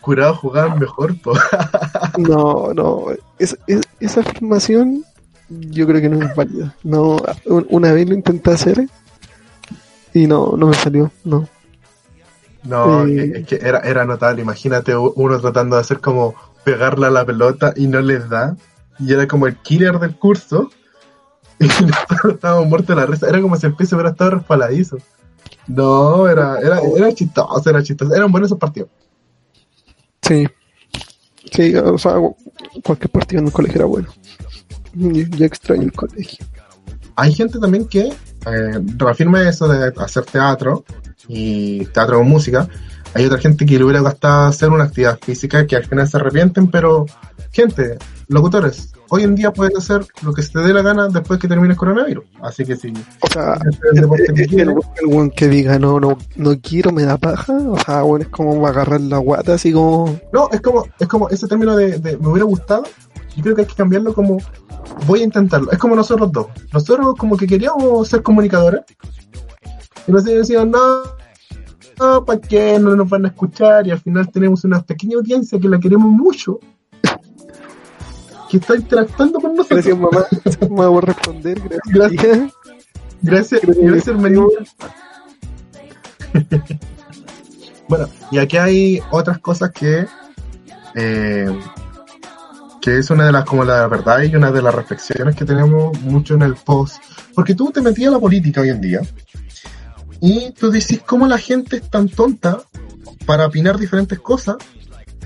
curados 0.00 0.38
jugaban 0.38 0.78
mejor. 0.78 1.16
po. 1.20 1.34
No, 2.18 2.72
no, 2.74 3.04
es- 3.38 3.56
es- 3.66 3.82
esa 4.00 4.20
afirmación 4.20 5.04
yo 5.48 5.86
creo 5.86 6.00
que 6.00 6.08
no 6.08 6.26
es 6.26 6.34
válida. 6.34 6.74
No, 6.82 7.18
un- 7.44 7.66
una 7.70 7.92
vez 7.92 8.08
lo 8.08 8.14
intenté 8.14 8.50
hacer 8.50 8.86
y 10.14 10.26
no, 10.26 10.54
no 10.56 10.66
me 10.68 10.74
salió, 10.74 11.12
no. 11.24 11.46
No, 12.64 13.06
Eh. 13.06 13.32
es 13.40 13.46
que 13.46 13.56
era, 13.56 13.78
era 13.80 14.04
notable. 14.04 14.42
Imagínate 14.42 14.96
uno 14.96 15.38
tratando 15.40 15.76
de 15.76 15.82
hacer 15.82 16.00
como 16.00 16.34
pegarle 16.66 17.06
a 17.06 17.10
la 17.10 17.24
pelota 17.24 17.72
y 17.76 17.86
no 17.86 18.00
les 18.00 18.28
da. 18.28 18.56
Y 18.98 19.12
era 19.12 19.28
como 19.28 19.46
el 19.46 19.56
killer 19.62 19.98
del 20.00 20.16
curso. 20.16 20.68
Y 21.58 21.64
nosotros 21.68 22.34
estábamos 22.34 22.68
muertos 22.68 22.88
de 22.88 22.96
la 22.96 23.06
risa. 23.06 23.28
Era 23.30 23.40
como 23.40 23.56
si 23.56 23.64
el 23.66 23.74
piso 23.74 23.96
hubiera 23.96 24.10
estado 24.10 24.32
resbaladizo. 24.32 24.98
No, 25.68 26.28
era, 26.28 26.58
era, 26.60 26.80
era 26.94 27.10
chistoso, 27.14 27.70
era 27.70 27.82
chistoso. 27.82 28.14
Eran 28.14 28.30
buenos 28.30 28.48
esos 28.48 28.58
partidos. 28.58 28.90
Sí. 30.20 30.46
Sí, 31.50 31.74
o 31.76 31.96
sea, 31.96 32.14
cu- 32.16 32.36
cualquier 32.84 33.10
partido 33.10 33.40
en 33.40 33.46
el 33.46 33.52
colegio 33.52 33.76
era 33.78 33.86
bueno. 33.86 34.08
Yo, 34.92 35.08
yo 35.10 35.46
extraño 35.46 35.82
el 35.84 35.92
colegio. 35.92 36.44
Hay 37.14 37.32
gente 37.32 37.58
también 37.58 37.86
que 37.88 38.08
eh, 38.08 38.80
reafirma 38.98 39.48
eso 39.48 39.66
de 39.66 39.94
hacer 39.96 40.24
teatro 40.24 40.84
y 41.26 41.86
teatro 41.86 42.18
con 42.18 42.28
música. 42.28 42.68
Hay 43.14 43.24
otra 43.24 43.38
gente 43.38 43.64
que 43.64 43.78
le 43.78 43.84
hubiera 43.84 44.00
gustado 44.00 44.48
hacer 44.48 44.70
una 44.70 44.84
actividad 44.84 45.18
física 45.20 45.66
que 45.66 45.76
al 45.76 45.84
final 45.84 46.08
se 46.08 46.16
arrepienten, 46.16 46.68
pero 46.68 47.06
gente, 47.52 47.98
locutores, 48.28 48.92
hoy 49.08 49.22
en 49.22 49.34
día 49.34 49.52
puedes 49.52 49.76
hacer 49.76 50.06
lo 50.22 50.32
que 50.32 50.42
se 50.42 50.52
te 50.52 50.60
dé 50.60 50.72
la 50.72 50.82
gana 50.82 51.08
después 51.08 51.40
que 51.40 51.48
termine 51.48 51.72
el 51.72 51.78
coronavirus. 51.78 52.24
Así 52.42 52.64
que 52.64 52.76
si 52.76 52.92
O 53.20 53.26
sea, 53.28 53.54
quieres 53.54 53.78
hacer 53.78 53.88
el 53.92 53.96
el, 53.96 54.02
deporte 54.02 54.34
que 54.34 54.42
el, 54.62 55.50
el, 55.50 55.50
diga 55.50 55.78
no, 55.78 56.00
no, 56.00 56.18
no 56.36 56.60
quiero, 56.60 56.92
me 56.92 57.04
da 57.04 57.16
paja. 57.16 57.54
O 57.54 57.78
sea, 57.78 58.02
bueno, 58.02 58.24
es 58.24 58.30
como 58.30 58.66
agarrar 58.66 59.00
la 59.00 59.18
guata 59.18 59.54
así 59.54 59.72
como. 59.72 60.18
no, 60.32 60.48
es 60.52 60.60
como, 60.60 60.86
es 60.98 61.08
como 61.08 61.28
ese 61.28 61.48
término 61.48 61.76
de, 61.76 61.98
de 61.98 62.16
me 62.18 62.28
hubiera 62.28 62.44
gustado. 62.44 62.84
Yo 63.36 63.42
creo 63.42 63.54
que 63.54 63.62
hay 63.62 63.68
que 63.68 63.74
cambiarlo 63.74 64.14
como 64.14 64.38
voy 65.06 65.20
a 65.20 65.24
intentarlo. 65.24 65.70
Es 65.70 65.78
como 65.78 65.94
nosotros 65.94 66.32
dos. 66.32 66.46
Nosotros 66.72 67.14
como 67.18 67.36
que 67.36 67.46
queríamos 67.46 68.08
ser 68.08 68.22
comunicadores. 68.22 68.82
Y 70.06 70.12
nosotros 70.12 70.38
decían, 70.38 70.70
no, 70.70 71.02
no, 71.98 72.24
¿para 72.24 72.40
qué? 72.40 72.78
No 72.78 72.94
nos 72.96 73.08
van 73.08 73.24
a 73.24 73.28
escuchar. 73.28 73.86
Y 73.86 73.90
al 73.90 74.00
final 74.00 74.30
tenemos 74.30 74.64
una 74.64 74.82
pequeña 74.82 75.16
audiencia 75.16 75.58
que 75.58 75.68
la 75.68 75.78
queremos 75.78 76.08
mucho. 76.08 76.60
Que 78.50 78.58
está 78.58 78.76
interactuando 78.76 79.40
con 79.40 79.54
nosotros. 79.54 79.84
Gracias, 79.84 79.98
mamá. 79.98 80.26
Me 80.60 80.86
voy 80.86 80.98
a 80.98 81.00
responder. 81.00 81.60
Gracias. 81.86 82.22
Gracias. 82.22 82.52
Gracias, 83.22 83.60
gracias, 83.62 84.08
hermanito. 84.08 84.50
bueno, 87.88 88.08
y 88.30 88.38
aquí 88.38 88.56
hay 88.56 89.00
otras 89.10 89.38
cosas 89.38 89.70
que 89.70 90.06
eh, 90.94 91.58
que 92.80 92.98
es 92.98 93.10
una 93.10 93.26
de 93.26 93.32
las 93.32 93.44
como 93.44 93.64
la 93.64 93.88
verdad 93.88 94.22
y 94.22 94.34
una 94.36 94.52
de 94.52 94.62
las 94.62 94.72
reflexiones 94.72 95.34
que 95.34 95.44
tenemos 95.44 95.98
mucho 96.02 96.34
en 96.34 96.42
el 96.42 96.54
post. 96.54 97.02
Porque 97.34 97.54
tú 97.54 97.70
te 97.72 97.80
metías 97.80 98.10
a 98.10 98.12
la 98.12 98.20
política 98.20 98.60
hoy 98.60 98.68
en 98.70 98.80
día 98.80 99.00
y 100.20 100.50
tú 100.52 100.70
dices 100.70 101.00
cómo 101.04 101.26
la 101.26 101.38
gente 101.38 101.76
es 101.76 101.90
tan 101.90 102.08
tonta 102.08 102.62
para 103.26 103.46
opinar 103.46 103.78
diferentes 103.78 104.18
cosas 104.20 104.56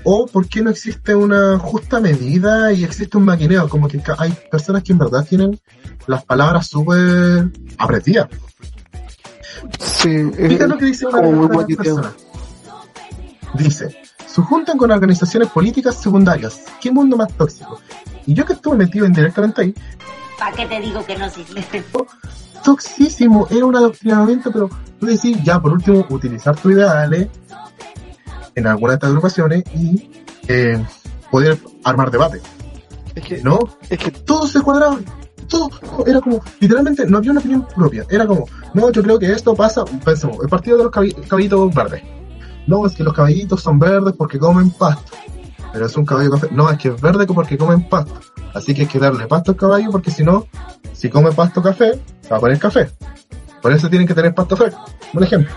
o 0.03 0.25
por 0.25 0.47
qué 0.47 0.61
no 0.61 0.69
existe 0.69 1.13
una 1.13 1.59
justa 1.59 1.99
medida 1.99 2.73
y 2.73 2.83
existe 2.83 3.17
un 3.17 3.25
maquineo, 3.25 3.69
como 3.69 3.87
que 3.87 4.01
hay 4.17 4.31
personas 4.49 4.83
que 4.83 4.93
en 4.93 4.97
verdad 4.97 5.25
tienen 5.27 5.59
las 6.07 6.25
palabras 6.25 6.67
súper 6.67 7.51
apretidas. 7.77 8.27
Sí, 9.79 10.09
Fíjate 10.09 10.63
eh, 10.63 10.67
lo 10.67 10.77
que 10.77 10.85
dice 10.85 11.05
una 11.05 11.21
como 11.21 11.47
muy 11.47 11.75
personas. 11.75 12.13
Dice, 13.53 13.95
se 14.25 14.41
juntan 14.41 14.77
con 14.77 14.89
organizaciones 14.89 15.49
políticas 15.49 16.01
secundarias. 16.01 16.61
¿Qué 16.81 16.89
mundo 16.89 17.15
más 17.17 17.31
tóxico? 17.33 17.79
Y 18.25 18.33
yo 18.33 18.45
que 18.45 18.53
estuve 18.53 18.77
metido 18.77 19.05
indirectamente 19.05 19.61
ahí, 19.61 19.75
¿Para 20.41 20.55
qué 20.55 20.65
te 20.65 20.81
digo 20.81 21.05
que 21.05 21.15
no 21.15 21.25
existe? 21.25 21.83
Toxísimo, 22.63 23.47
era 23.49 23.65
un 23.65 23.75
adoctrinamiento, 23.75 24.51
pero 24.51 24.69
tú 24.99 25.05
decís, 25.05 25.37
ya 25.43 25.59
por 25.59 25.73
último, 25.73 26.05
utilizar 26.09 26.55
tus 26.55 26.73
ideales 26.73 27.27
en 28.55 28.67
alguna 28.67 28.91
de 28.91 28.95
estas 28.95 29.09
agrupaciones 29.09 29.63
y 29.75 30.09
eh, 30.47 30.83
poder 31.29 31.57
armar 31.83 32.11
debate. 32.11 32.41
Es 33.15 33.23
que, 33.23 33.41
No, 33.41 33.59
es 33.89 33.97
que 33.97 34.11
todos 34.11 34.51
se 34.51 34.61
cuadraban. 34.61 35.03
Todo, 35.47 35.67
todo 35.67 36.05
era 36.05 36.21
como, 36.21 36.41
literalmente, 36.59 37.05
no 37.05 37.17
había 37.17 37.31
una 37.31 37.41
opinión 37.41 37.67
propia. 37.75 38.05
Era 38.09 38.25
como, 38.25 38.45
no, 38.73 38.89
yo 38.91 39.03
creo 39.03 39.19
que 39.19 39.31
esto 39.31 39.53
pasa, 39.53 39.83
pensemos, 40.05 40.37
el 40.41 40.47
partido 40.47 40.77
de 40.77 40.83
los 40.85 40.91
caballitos 41.27 41.75
verdes. 41.75 42.03
No, 42.67 42.85
es 42.85 42.93
que 42.93 43.03
los 43.03 43.13
caballitos 43.13 43.61
son 43.61 43.79
verdes 43.79 44.13
porque 44.17 44.39
comen 44.39 44.71
pasto. 44.71 45.11
Pero 45.73 45.85
es 45.85 45.97
un 45.97 46.05
caballo 46.05 46.31
café. 46.31 46.47
No, 46.51 46.69
es 46.69 46.77
que 46.77 46.89
es 46.89 47.01
verde 47.01 47.25
porque 47.25 47.57
comen 47.57 47.87
pasto. 47.87 48.13
Así 48.53 48.73
que 48.73 48.81
hay 48.81 48.87
que 48.87 48.99
darle 48.99 49.27
pasto 49.27 49.51
al 49.51 49.57
caballo 49.57 49.91
porque 49.91 50.11
si 50.11 50.23
no, 50.23 50.45
si 50.93 51.09
come 51.09 51.31
pasto 51.31 51.61
café, 51.61 51.99
va 52.31 52.37
a 52.37 52.39
poner 52.39 52.57
café. 52.59 52.89
Por 53.61 53.71
eso 53.73 53.89
tienen 53.89 54.07
que 54.07 54.13
tener 54.13 54.33
pasto 54.33 54.55
fresco. 54.57 54.83
Un 55.13 55.23
ejemplo. 55.23 55.51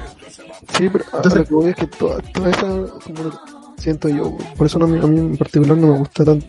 Sí, 0.76 0.88
pero 0.90 1.04
a- 1.12 1.16
Entonces- 1.16 1.40
lo 1.40 1.46
que 1.46 1.54
voy 1.54 1.66
es 1.70 1.76
que 1.76 1.87
toda, 1.87 2.18
toda 2.20 2.50
esa, 2.50 2.60
como 2.60 3.30
siento 3.76 4.08
yo, 4.08 4.37
por 4.56 4.66
eso 4.66 4.78
no, 4.78 4.84
a 4.87 4.88
mí 5.06 5.18
en 5.18 5.37
particular 5.37 5.76
no 5.76 5.87
me 5.92 5.98
gusta 5.98 6.24
tanto. 6.24 6.46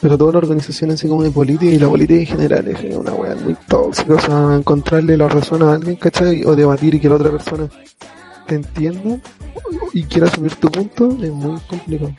Pero 0.00 0.18
toda 0.18 0.32
la 0.32 0.38
organización 0.38 0.90
así 0.90 1.06
como 1.08 1.22
de 1.22 1.30
política 1.30 1.72
y 1.72 1.78
la 1.78 1.88
política 1.88 2.20
en 2.20 2.26
general 2.26 2.66
es 2.68 2.96
una 2.96 3.12
weá 3.12 3.36
muy 3.36 3.54
tóxica, 3.68 4.14
o 4.14 4.18
sea, 4.20 4.54
encontrarle 4.56 5.16
la 5.16 5.28
razón 5.28 5.62
a 5.62 5.74
alguien, 5.74 5.94
¿cachai? 5.96 6.44
O 6.44 6.56
debatir 6.56 6.94
y 6.96 7.00
que 7.00 7.08
la 7.08 7.14
otra 7.14 7.30
persona 7.30 7.68
te 8.48 8.56
entienda 8.56 9.18
y 9.92 10.02
quiera 10.04 10.26
asumir 10.26 10.56
tu 10.56 10.68
punto 10.70 11.08
es 11.22 11.30
muy 11.30 11.56
complicado. 11.68 12.12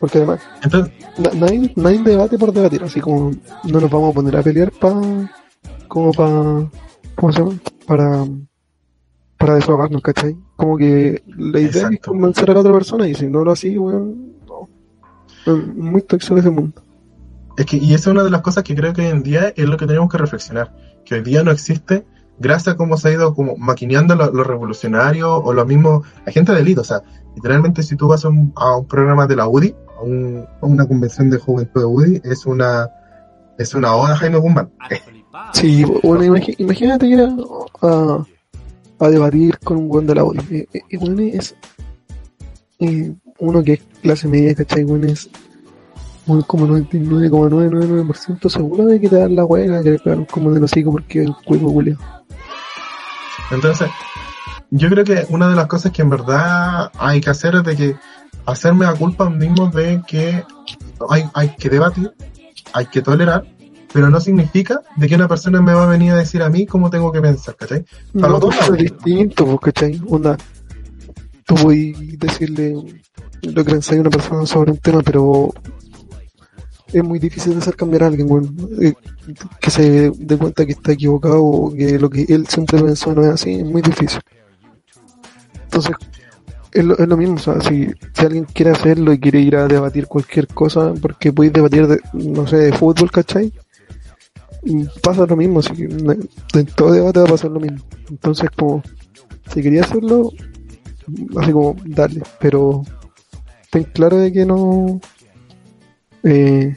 Porque 0.00 0.18
además, 0.18 0.40
Entonces, 0.62 0.92
na- 1.18 1.30
nadie, 1.34 1.72
nadie 1.76 2.02
debate 2.02 2.36
por 2.36 2.52
debatir, 2.52 2.82
así 2.82 3.00
como 3.00 3.30
no 3.62 3.80
nos 3.80 3.88
vamos 3.90 4.10
a 4.10 4.14
poner 4.14 4.36
a 4.36 4.42
pelear 4.42 4.72
para, 4.72 5.00
como 5.88 6.12
para, 6.12 6.68
¿cómo 7.14 7.32
se 7.32 7.38
llama? 7.40 7.58
Para, 7.86 8.24
para 9.38 9.54
desahogarnos, 9.56 10.02
¿cachai? 10.02 10.36
Como 10.56 10.76
que 10.76 11.22
la 11.26 11.58
idea 11.60 11.70
es 11.70 11.76
Exacto. 11.76 12.10
convencer 12.12 12.50
a 12.50 12.54
la 12.54 12.60
otra 12.60 12.72
persona 12.72 13.06
y 13.08 13.14
si 13.14 13.26
no 13.26 13.44
lo 13.44 13.52
así, 13.52 13.76
weón, 13.78 14.34
no. 14.46 14.68
Es 15.46 15.74
muy 15.76 16.02
tóxico 16.02 16.36
ese 16.36 16.50
mundo. 16.50 16.82
Es 17.56 17.66
que, 17.66 17.76
y 17.76 17.94
esa 17.94 18.10
es 18.10 18.14
una 18.14 18.24
de 18.24 18.30
las 18.30 18.40
cosas 18.42 18.64
que 18.64 18.74
creo 18.74 18.92
que 18.92 19.02
hoy 19.02 19.08
en 19.08 19.22
día 19.22 19.52
es 19.56 19.66
lo 19.68 19.76
que 19.76 19.86
tenemos 19.86 20.08
que 20.10 20.18
reflexionar. 20.18 20.74
Que 21.04 21.16
hoy 21.16 21.22
día 21.22 21.42
no 21.44 21.50
existe, 21.52 22.04
gracias 22.38 22.74
a 22.74 22.76
cómo 22.76 22.96
se 22.96 23.08
ha 23.08 23.12
ido 23.12 23.34
como 23.34 23.56
maquineando 23.56 24.14
lo, 24.16 24.32
lo 24.32 24.42
revolucionario 24.44 25.36
o 25.36 25.52
lo 25.52 25.64
mismo, 25.66 26.02
la 26.26 26.32
gente 26.32 26.52
de 26.52 26.60
élite. 26.60 26.80
O 26.80 26.84
sea, 26.84 27.02
literalmente 27.36 27.82
si 27.82 27.94
tú 27.96 28.08
vas 28.08 28.24
a 28.24 28.28
un, 28.28 28.52
a 28.56 28.76
un 28.78 28.86
programa 28.88 29.26
de 29.26 29.36
la 29.36 29.46
UDI, 29.48 29.74
a, 29.98 30.02
un- 30.02 30.44
a 30.62 30.66
una 30.66 30.86
convención 30.88 31.30
de 31.30 31.38
juventud 31.38 31.80
de 31.80 31.86
UDI, 31.86 32.20
es 32.24 32.44
una, 32.46 32.88
es 33.58 33.74
una 33.74 33.94
oda 33.94 34.16
Jaime 34.16 34.38
Guzmán. 34.38 34.70
Sí, 35.52 35.84
bueno, 36.02 36.24
imagi- 36.24 36.54
imagínate 36.58 37.06
ir 37.06 37.20
a, 37.20 37.28
a, 37.86 38.26
a 39.00 39.08
debatir 39.08 39.58
con 39.60 39.76
un 39.78 39.90
weón 39.90 40.06
de 40.06 40.14
la 40.14 40.24
ONU. 40.24 40.40
Eh, 40.50 40.66
eh, 40.72 40.96
weón 40.98 41.20
es 41.20 41.54
eh, 42.80 43.12
uno 43.38 43.62
que 43.62 43.72
es 43.74 43.80
clase 44.02 44.28
media, 44.28 44.54
¿cachai? 44.54 44.84
Weón 44.84 45.04
es 45.04 45.28
un 46.26 46.42
como 46.42 46.66
99,999% 46.68 48.48
seguro 48.48 48.86
de 48.86 49.00
que 49.00 49.08
te 49.08 49.16
dan 49.16 49.36
la 49.36 49.44
hueá, 49.44 49.82
que 49.82 49.90
le 50.04 50.26
como 50.26 50.50
de 50.52 50.60
los 50.60 50.72
hocico 50.72 50.90
porque 50.92 51.22
el 51.24 51.34
cuerpo 51.44 51.70
Julio. 51.70 51.98
Entonces, 53.50 53.90
yo 54.70 54.88
creo 54.88 55.04
que 55.04 55.26
una 55.28 55.48
de 55.48 55.56
las 55.56 55.66
cosas 55.66 55.92
que 55.92 56.02
en 56.02 56.10
verdad 56.10 56.90
hay 56.98 57.20
que 57.20 57.30
hacer 57.30 57.54
es 57.56 57.64
de 57.64 57.76
que 57.76 57.96
hacerme 58.46 58.86
la 58.86 58.94
culpa 58.94 59.28
mismo 59.28 59.68
de 59.68 60.02
que 60.06 60.44
hay, 61.10 61.24
hay 61.34 61.48
que 61.56 61.68
debatir, 61.68 62.12
hay 62.72 62.86
que 62.86 63.02
tolerar, 63.02 63.44
pero 63.94 64.10
no 64.10 64.20
significa 64.20 64.82
de 64.96 65.08
que 65.08 65.14
una 65.14 65.28
persona 65.28 65.62
me 65.62 65.72
va 65.72 65.84
a 65.84 65.86
venir 65.86 66.10
a 66.10 66.16
decir 66.16 66.42
a 66.42 66.50
mí 66.50 66.66
cómo 66.66 66.90
tengo 66.90 67.12
que 67.12 67.20
pensar, 67.20 67.54
¿cachai? 67.54 67.84
Para 68.12 68.26
No, 68.26 68.28
los 68.28 68.40
dos 68.40 68.56
pues, 68.56 68.70
es 68.70 68.76
distinto, 68.76 69.46
pues, 69.46 69.60
¿cachai? 69.60 70.02
Onda, 70.08 70.36
tú 71.46 71.54
puedes 71.54 72.18
decirle 72.18 72.74
lo 73.42 73.64
que 73.64 73.70
pensáis 73.70 73.98
a 73.98 74.00
una 74.00 74.10
persona 74.10 74.46
sobre 74.46 74.72
un 74.72 74.78
tema, 74.78 75.00
pero 75.00 75.54
es 76.92 77.04
muy 77.04 77.20
difícil 77.20 77.52
de 77.52 77.58
hacer 77.58 77.76
cambiar 77.76 78.02
a 78.02 78.06
alguien, 78.08 78.28
weón. 78.28 78.56
Eh, 78.80 78.94
que 79.60 79.70
se 79.70 80.10
dé 80.10 80.36
cuenta 80.38 80.66
que 80.66 80.72
está 80.72 80.90
equivocado 80.90 81.44
o 81.44 81.72
que 81.72 81.96
lo 81.96 82.10
que 82.10 82.26
él 82.28 82.48
siempre 82.48 82.82
pensó 82.82 83.14
no 83.14 83.22
es 83.22 83.28
así, 83.28 83.54
es 83.54 83.64
muy 83.64 83.80
difícil. 83.80 84.20
Entonces, 85.66 85.94
es 86.72 86.84
lo, 86.84 86.98
es 86.98 87.06
lo 87.06 87.16
mismo, 87.16 87.36
o 87.36 87.38
sea, 87.38 87.60
si, 87.60 87.88
si 88.12 88.26
alguien 88.26 88.44
quiere 88.52 88.72
hacerlo 88.72 89.12
y 89.12 89.20
quiere 89.20 89.38
ir 89.38 89.54
a 89.54 89.68
debatir 89.68 90.08
cualquier 90.08 90.48
cosa, 90.48 90.92
porque 91.00 91.32
podéis 91.32 91.52
debatir, 91.52 91.86
de, 91.86 92.00
no 92.12 92.44
sé, 92.48 92.56
de 92.56 92.72
fútbol, 92.72 93.12
¿cachai? 93.12 93.52
Pasa 95.02 95.26
lo 95.26 95.36
mismo, 95.36 95.60
que 95.60 96.58
en 96.58 96.66
todo 96.66 96.92
debate 96.92 97.20
va 97.20 97.26
a 97.26 97.30
pasar 97.30 97.50
lo 97.50 97.60
mismo. 97.60 97.78
Entonces, 98.08 98.50
como, 98.56 98.82
si 99.52 99.62
quería 99.62 99.82
hacerlo, 99.82 100.30
así 101.38 101.52
como, 101.52 101.76
darle, 101.84 102.22
pero 102.40 102.82
ten 103.70 103.84
claro 103.84 104.16
de 104.18 104.32
que 104.32 104.46
no, 104.46 105.00
eh, 106.22 106.76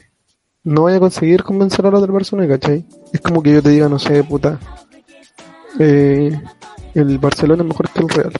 no 0.64 0.82
vaya 0.82 0.98
a 0.98 1.00
conseguir 1.00 1.42
convencer 1.42 1.86
a 1.86 1.90
la 1.90 1.98
otra 1.98 2.12
persona, 2.12 2.46
¿cachai? 2.46 2.84
Es 3.12 3.20
como 3.20 3.42
que 3.42 3.52
yo 3.52 3.62
te 3.62 3.70
diga, 3.70 3.88
no 3.88 3.98
sé, 3.98 4.22
puta, 4.24 4.58
eh, 5.78 6.38
el 6.94 7.18
Barcelona 7.18 7.62
es 7.62 7.68
mejor 7.68 7.88
que 7.90 8.00
el 8.00 8.08
Real. 8.08 8.32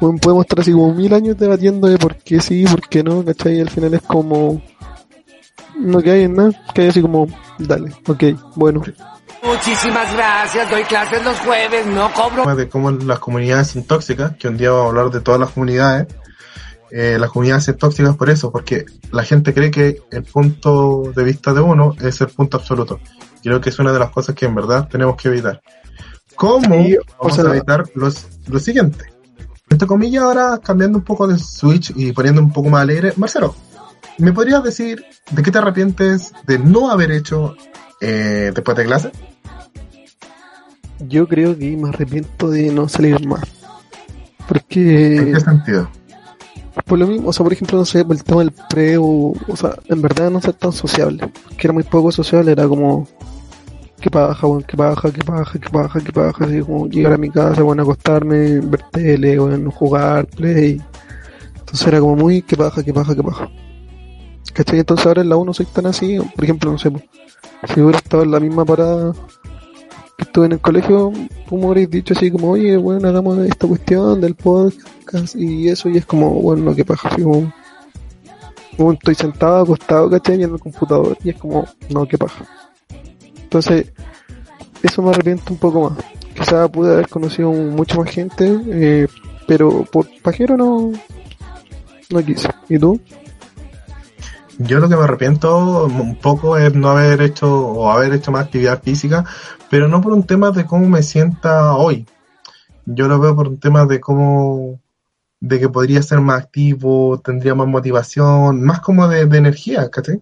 Bueno, 0.00 0.18
podemos 0.20 0.44
estar 0.44 0.60
así 0.60 0.72
como 0.72 0.94
mil 0.94 1.12
años 1.12 1.36
debatiendo 1.36 1.88
de 1.88 1.98
por 1.98 2.16
qué 2.16 2.40
sí, 2.40 2.64
por 2.64 2.88
qué 2.88 3.02
no, 3.02 3.24
¿cachai? 3.24 3.56
Y 3.56 3.60
al 3.60 3.70
final 3.70 3.94
es 3.94 4.02
como, 4.02 4.62
no 5.78 5.98
hay 5.98 6.22
en 6.24 6.34
nada, 6.34 6.50
que 6.74 6.82
hay 6.82 6.88
así 6.88 7.00
como, 7.02 7.26
dale, 7.58 7.92
ok, 8.06 8.24
bueno. 8.56 8.82
Muchísimas 9.42 10.12
gracias, 10.14 10.70
doy 10.70 10.82
clases 10.82 11.24
los 11.24 11.38
jueves, 11.40 11.86
no 11.86 12.12
cobro. 12.12 12.54
de 12.56 12.68
cómo 12.68 12.90
las 12.90 13.18
comunidades 13.20 13.68
son 13.68 13.84
tóxicas, 13.84 14.32
que 14.36 14.48
un 14.48 14.56
día 14.56 14.70
vamos 14.70 14.86
a 14.86 14.88
hablar 14.88 15.10
de 15.10 15.20
todas 15.20 15.40
las 15.40 15.50
comunidades. 15.50 16.08
Eh, 16.90 17.16
las 17.20 17.30
comunidades 17.30 17.64
son 17.64 17.76
tóxicas 17.76 18.16
por 18.16 18.30
eso, 18.30 18.50
porque 18.50 18.84
la 19.12 19.22
gente 19.22 19.54
cree 19.54 19.70
que 19.70 20.02
el 20.10 20.22
punto 20.24 21.12
de 21.14 21.22
vista 21.24 21.52
de 21.52 21.60
uno 21.60 21.94
es 22.00 22.20
el 22.20 22.28
punto 22.28 22.56
absoluto. 22.56 22.98
Creo 23.42 23.60
que 23.60 23.70
es 23.70 23.78
una 23.78 23.92
de 23.92 23.98
las 24.00 24.10
cosas 24.10 24.34
que 24.34 24.46
en 24.46 24.54
verdad 24.54 24.88
tenemos 24.90 25.16
que 25.16 25.28
evitar. 25.28 25.60
¿Cómo 26.34 26.82
Sí, 26.84 26.96
o 26.96 27.02
vamos 27.24 27.36
sea- 27.36 27.44
a 27.44 27.50
evitar 27.50 27.84
los, 27.94 28.26
lo 28.48 28.58
siguiente? 28.58 29.04
Entre 29.70 29.86
comillas, 29.86 30.22
ahora 30.24 30.58
cambiando 30.62 30.98
un 30.98 31.04
poco 31.04 31.26
de 31.28 31.38
switch 31.38 31.92
y 31.94 32.12
poniendo 32.12 32.40
un 32.40 32.52
poco 32.52 32.70
más 32.70 32.82
alegre, 32.82 33.12
Marcelo, 33.16 33.54
¿me 34.16 34.32
podrías 34.32 34.62
decir 34.62 35.04
de 35.30 35.42
qué 35.42 35.50
te 35.50 35.58
arrepientes 35.58 36.32
de 36.46 36.58
no 36.58 36.90
haber 36.90 37.10
hecho 37.10 37.54
eh, 38.00 38.52
después 38.54 38.76
de 38.76 38.84
clase? 38.84 39.12
Yo 41.00 41.28
creo 41.28 41.56
que 41.56 41.76
me 41.76 41.90
arrepiento 41.90 42.50
de 42.50 42.72
no 42.72 42.88
salir 42.88 43.26
más. 43.26 43.42
¿En 43.42 44.46
Porque, 44.46 45.30
qué 45.34 45.40
sentido? 45.40 45.88
por 46.86 46.98
lo 46.98 47.06
mismo, 47.06 47.28
o 47.28 47.32
sea, 47.32 47.44
por 47.44 47.52
ejemplo, 47.52 47.78
no 47.78 47.84
sé, 47.84 48.04
por 48.04 48.16
el 48.16 48.24
tema 48.24 48.40
del 48.40 48.52
pre 48.68 48.96
o, 48.98 49.34
o 49.46 49.56
sea, 49.56 49.74
en 49.86 50.00
verdad 50.00 50.30
no 50.30 50.40
ser 50.40 50.54
tan 50.54 50.72
sociable. 50.72 51.30
Que 51.56 51.66
era 51.66 51.72
muy 51.72 51.82
poco 51.82 52.12
sociable, 52.12 52.52
era 52.52 52.66
como, 52.66 53.06
que 54.00 54.10
paja, 54.10 54.46
weón, 54.46 54.62
que 54.62 54.76
paja, 54.76 55.10
que 55.10 55.22
paja, 55.24 55.58
que 55.58 55.70
paja, 55.70 56.00
que 56.00 56.12
paja, 56.12 56.44
así 56.44 56.60
como 56.60 56.88
llegar 56.88 57.12
a 57.14 57.18
mi 57.18 57.30
casa, 57.30 57.62
bueno, 57.62 57.82
acostarme, 57.82 58.60
ver 58.60 58.82
tele, 58.92 59.38
bueno, 59.38 59.70
jugar, 59.70 60.26
play. 60.26 60.80
Entonces 61.56 61.86
era 61.86 62.00
como 62.00 62.16
muy, 62.16 62.42
que 62.42 62.56
paja, 62.56 62.82
que 62.82 62.92
paja, 62.92 63.14
que 63.14 63.22
paja. 63.22 63.48
¿Cachai? 64.52 64.80
Entonces 64.80 65.06
ahora 65.06 65.22
en 65.22 65.28
la 65.28 65.36
1 65.36 65.54
soy 65.54 65.66
tan 65.66 65.86
así, 65.86 66.18
por 66.18 66.44
ejemplo, 66.44 66.72
no 66.72 66.78
sé, 66.78 66.90
si 67.72 67.80
hubiera 67.80 67.98
estado 67.98 68.22
en 68.22 68.30
la 68.30 68.40
misma 68.40 68.64
parada 68.64 69.12
que 70.16 70.24
estuve 70.24 70.46
en 70.46 70.52
el 70.52 70.60
colegio, 70.60 71.12
como 71.48 71.68
habréis 71.68 71.90
dicho 71.90 72.12
así 72.12 72.30
como, 72.30 72.50
oye, 72.50 72.76
bueno, 72.76 73.08
hagamos 73.08 73.38
esta 73.38 73.68
cuestión 73.68 74.20
del 74.20 74.34
podcast 74.34 75.36
y 75.36 75.68
eso, 75.68 75.88
y 75.88 75.96
es 75.98 76.06
como, 76.06 76.30
bueno, 76.30 76.74
que 76.74 76.84
paja, 76.84 77.08
así 77.08 77.22
como, 77.22 77.52
estoy 78.92 79.14
sentado, 79.14 79.62
acostado, 79.62 80.10
¿cachai? 80.10 80.38
Viendo 80.38 80.56
el 80.56 80.62
computador, 80.62 81.16
y 81.22 81.30
es 81.30 81.36
como, 81.36 81.66
no, 81.90 82.06
que 82.06 82.18
paja. 82.18 82.44
Entonces, 83.44 83.92
eso 84.82 85.02
me 85.02 85.10
arrepiento 85.10 85.52
un 85.52 85.58
poco 85.58 85.90
más. 85.90 85.98
Quizá 86.34 86.68
pude 86.68 86.92
haber 86.92 87.08
conocido 87.08 87.52
mucha 87.52 87.96
más 87.96 88.10
gente, 88.10 88.60
eh, 88.70 89.06
pero 89.46 89.84
por 89.84 90.06
pajero 90.22 90.56
no, 90.56 90.92
no 92.10 92.24
quise. 92.24 92.48
¿Y 92.68 92.78
tú? 92.78 93.00
Yo 94.58 94.80
lo 94.80 94.88
que 94.88 94.96
me 94.96 95.04
arrepiento 95.04 95.84
un 95.86 96.16
poco 96.16 96.56
es 96.56 96.74
no 96.74 96.88
haber 96.88 97.22
hecho 97.22 97.48
o 97.68 97.90
haber 97.90 98.12
hecho 98.12 98.32
más 98.32 98.46
actividad 98.46 98.82
física, 98.82 99.24
pero 99.70 99.86
no 99.86 100.00
por 100.00 100.12
un 100.12 100.24
tema 100.24 100.50
de 100.50 100.64
cómo 100.66 100.88
me 100.88 101.02
sienta 101.02 101.74
hoy. 101.76 102.06
Yo 102.84 103.06
lo 103.06 103.20
veo 103.20 103.36
por 103.36 103.48
un 103.48 103.60
tema 103.60 103.86
de 103.86 104.00
cómo, 104.00 104.80
de 105.40 105.60
que 105.60 105.68
podría 105.68 106.02
ser 106.02 106.20
más 106.20 106.42
activo, 106.42 107.20
tendría 107.22 107.54
más 107.54 107.68
motivación, 107.68 108.62
más 108.64 108.80
como 108.80 109.06
de, 109.06 109.26
de 109.26 109.38
energía, 109.38 109.88
¿cachai? 109.90 110.20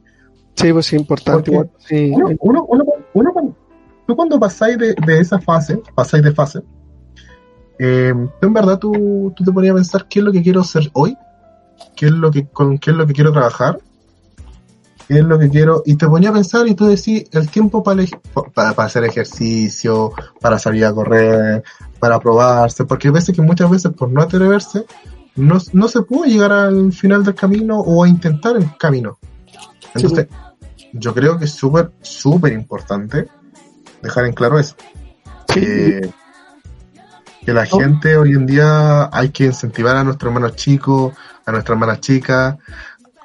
Sí, 0.54 0.72
pues 0.72 0.86
sí, 0.86 0.96
importante 0.96 1.50
igual. 1.50 1.70
Sí, 1.78 2.10
Uno, 2.14 2.28
uno, 2.40 2.64
uno, 2.68 2.84
uno 3.14 3.32
cuando- 3.32 3.56
tú 4.06 4.16
cuando 4.16 4.38
pasáis 4.38 4.76
de, 4.76 4.94
de 5.06 5.20
esa 5.20 5.38
fase, 5.38 5.80
pasáis 5.94 6.22
de 6.22 6.32
fase, 6.32 6.60
eh, 7.78 8.12
en 8.42 8.52
verdad 8.52 8.78
tú, 8.78 9.32
tú 9.34 9.44
te 9.44 9.52
ponías 9.52 9.72
a 9.72 9.76
pensar 9.76 10.06
qué 10.08 10.18
es 10.18 10.24
lo 10.24 10.32
que 10.32 10.42
quiero 10.42 10.60
hacer 10.60 10.90
hoy, 10.92 11.16
qué 11.94 12.06
es 12.06 12.12
lo 12.12 12.30
que, 12.30 12.46
con 12.48 12.78
qué 12.78 12.90
es 12.90 12.96
lo 12.96 13.06
que 13.06 13.12
quiero 13.12 13.32
trabajar, 13.32 13.78
qué 15.08 15.18
es 15.18 15.24
lo 15.24 15.38
que 15.38 15.48
quiero, 15.48 15.82
y 15.86 15.96
te 15.96 16.06
ponía 16.06 16.30
a 16.30 16.32
pensar 16.32 16.66
y 16.66 16.74
tú 16.74 16.86
decís 16.86 17.24
el 17.32 17.48
tiempo 17.48 17.82
para, 17.82 18.04
para, 18.54 18.72
para 18.72 18.86
hacer 18.86 19.04
ejercicio, 19.04 20.12
para 20.40 20.58
salir 20.58 20.84
a 20.84 20.92
correr, 20.92 21.62
para 21.98 22.18
probarse, 22.18 22.84
porque 22.84 23.08
hay 23.08 23.14
veces 23.14 23.34
que 23.34 23.42
muchas 23.42 23.70
veces 23.70 23.92
por 23.92 24.10
no 24.10 24.22
atreverse, 24.22 24.84
no, 25.36 25.58
no 25.72 25.88
se 25.88 26.02
puede 26.02 26.32
llegar 26.32 26.52
al 26.52 26.92
final 26.92 27.24
del 27.24 27.34
camino 27.34 27.78
o 27.78 28.02
a 28.04 28.08
intentar 28.08 28.56
el 28.56 28.76
camino. 28.76 29.18
Entonces, 29.94 30.26
yo 30.92 31.14
creo 31.14 31.38
que 31.38 31.44
es 31.44 31.52
súper, 31.52 31.92
súper 32.00 32.52
importante 32.52 33.28
dejar 34.02 34.26
en 34.26 34.32
claro 34.32 34.58
eso. 34.58 34.76
Sí. 35.48 35.60
Que, 35.60 36.10
que 37.44 37.52
la 37.52 37.64
gente 37.64 38.16
hoy 38.16 38.32
en 38.32 38.46
día 38.46 39.08
hay 39.12 39.28
que 39.28 39.46
incentivar 39.46 39.96
a 39.96 40.04
nuestros 40.04 40.30
hermanos 40.30 40.56
chicos, 40.56 41.14
a 41.44 41.52
nuestras 41.52 41.76
hermanas 41.76 42.00
chicas, 42.00 42.56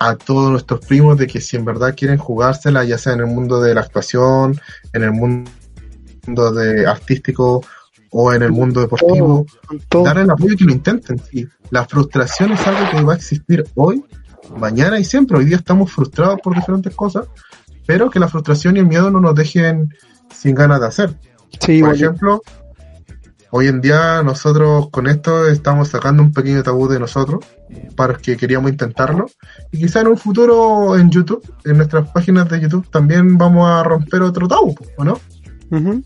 a 0.03 0.15
todos 0.15 0.49
nuestros 0.49 0.83
primos 0.83 1.15
de 1.15 1.27
que 1.27 1.39
si 1.39 1.57
en 1.57 1.63
verdad 1.63 1.93
quieren 1.95 2.17
jugársela, 2.17 2.83
ya 2.83 2.97
sea 2.97 3.13
en 3.13 3.19
el 3.19 3.27
mundo 3.27 3.61
de 3.61 3.75
la 3.75 3.81
actuación, 3.81 4.59
en 4.93 5.03
el 5.03 5.11
mundo 5.11 6.51
de 6.53 6.87
artístico 6.87 7.63
o 8.09 8.33
en 8.33 8.41
el 8.41 8.51
mundo 8.51 8.81
deportivo, 8.81 9.45
todo. 9.89 10.03
darle 10.03 10.23
el 10.23 10.31
apoyo 10.31 10.57
que 10.57 10.63
lo 10.63 10.71
intenten. 10.71 11.19
Sí. 11.19 11.47
La 11.69 11.85
frustración 11.85 12.51
es 12.51 12.65
algo 12.65 12.89
que 12.89 13.03
va 13.03 13.13
a 13.13 13.15
existir 13.15 13.63
hoy, 13.75 14.03
mañana 14.57 14.99
y 14.99 15.03
siempre. 15.03 15.37
Hoy 15.37 15.45
día 15.45 15.57
estamos 15.57 15.91
frustrados 15.91 16.39
por 16.41 16.55
diferentes 16.55 16.95
cosas, 16.95 17.27
pero 17.85 18.09
que 18.09 18.19
la 18.19 18.27
frustración 18.27 18.77
y 18.77 18.79
el 18.79 18.87
miedo 18.87 19.11
no 19.11 19.21
nos 19.21 19.35
dejen 19.35 19.93
sin 20.33 20.55
ganas 20.55 20.81
de 20.81 20.87
hacer. 20.87 21.19
Sí, 21.59 21.79
Por 21.79 21.89
bueno, 21.89 21.93
ejemplo, 21.93 22.41
hoy 23.51 23.67
en 23.67 23.81
día 23.81 24.23
nosotros 24.23 24.89
con 24.89 25.07
esto 25.07 25.47
estamos 25.47 25.89
sacando 25.89 26.23
un 26.23 26.31
pequeño 26.31 26.63
tabú 26.63 26.87
de 26.87 26.99
nosotros 26.99 27.45
para 27.95 28.15
que 28.17 28.37
queríamos 28.37 28.71
intentarlo. 28.71 29.27
Y 29.71 29.79
quizá 29.79 30.01
en 30.01 30.07
un 30.07 30.17
futuro 30.17 30.97
en 30.97 31.09
YouTube, 31.09 31.43
en 31.65 31.77
nuestras 31.77 32.09
páginas 32.09 32.49
de 32.49 32.61
YouTube, 32.61 32.89
también 32.89 33.37
vamos 33.37 33.69
a 33.69 33.83
romper 33.83 34.21
otro 34.21 34.47
tabú, 34.47 34.75
¿o 34.97 35.03
no? 35.03 35.19
Ujú. 35.69 36.03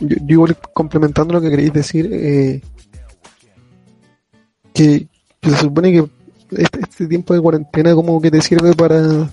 yo, 0.00 0.46
yo 0.46 0.54
complementando 0.72 1.34
lo 1.34 1.40
que 1.40 1.50
queréis 1.50 1.72
decir, 1.72 2.08
eh, 2.12 2.60
que, 4.72 5.08
que 5.40 5.50
se 5.50 5.56
supone 5.56 5.92
que 5.92 6.08
este, 6.50 6.80
este 6.80 7.06
tiempo 7.06 7.34
de 7.34 7.40
cuarentena 7.40 7.94
como 7.94 8.20
que 8.20 8.30
te 8.30 8.40
sirve 8.40 8.74
para 8.74 9.28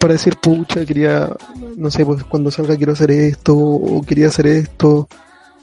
para 0.00 0.12
decir 0.14 0.36
pucha 0.36 0.84
quería 0.84 1.30
no 1.76 1.90
sé 1.90 2.04
pues 2.04 2.24
cuando 2.24 2.50
salga 2.50 2.76
quiero 2.76 2.92
hacer 2.92 3.10
esto 3.10 3.56
o 3.56 4.02
quería 4.02 4.28
hacer 4.28 4.46
esto 4.46 5.08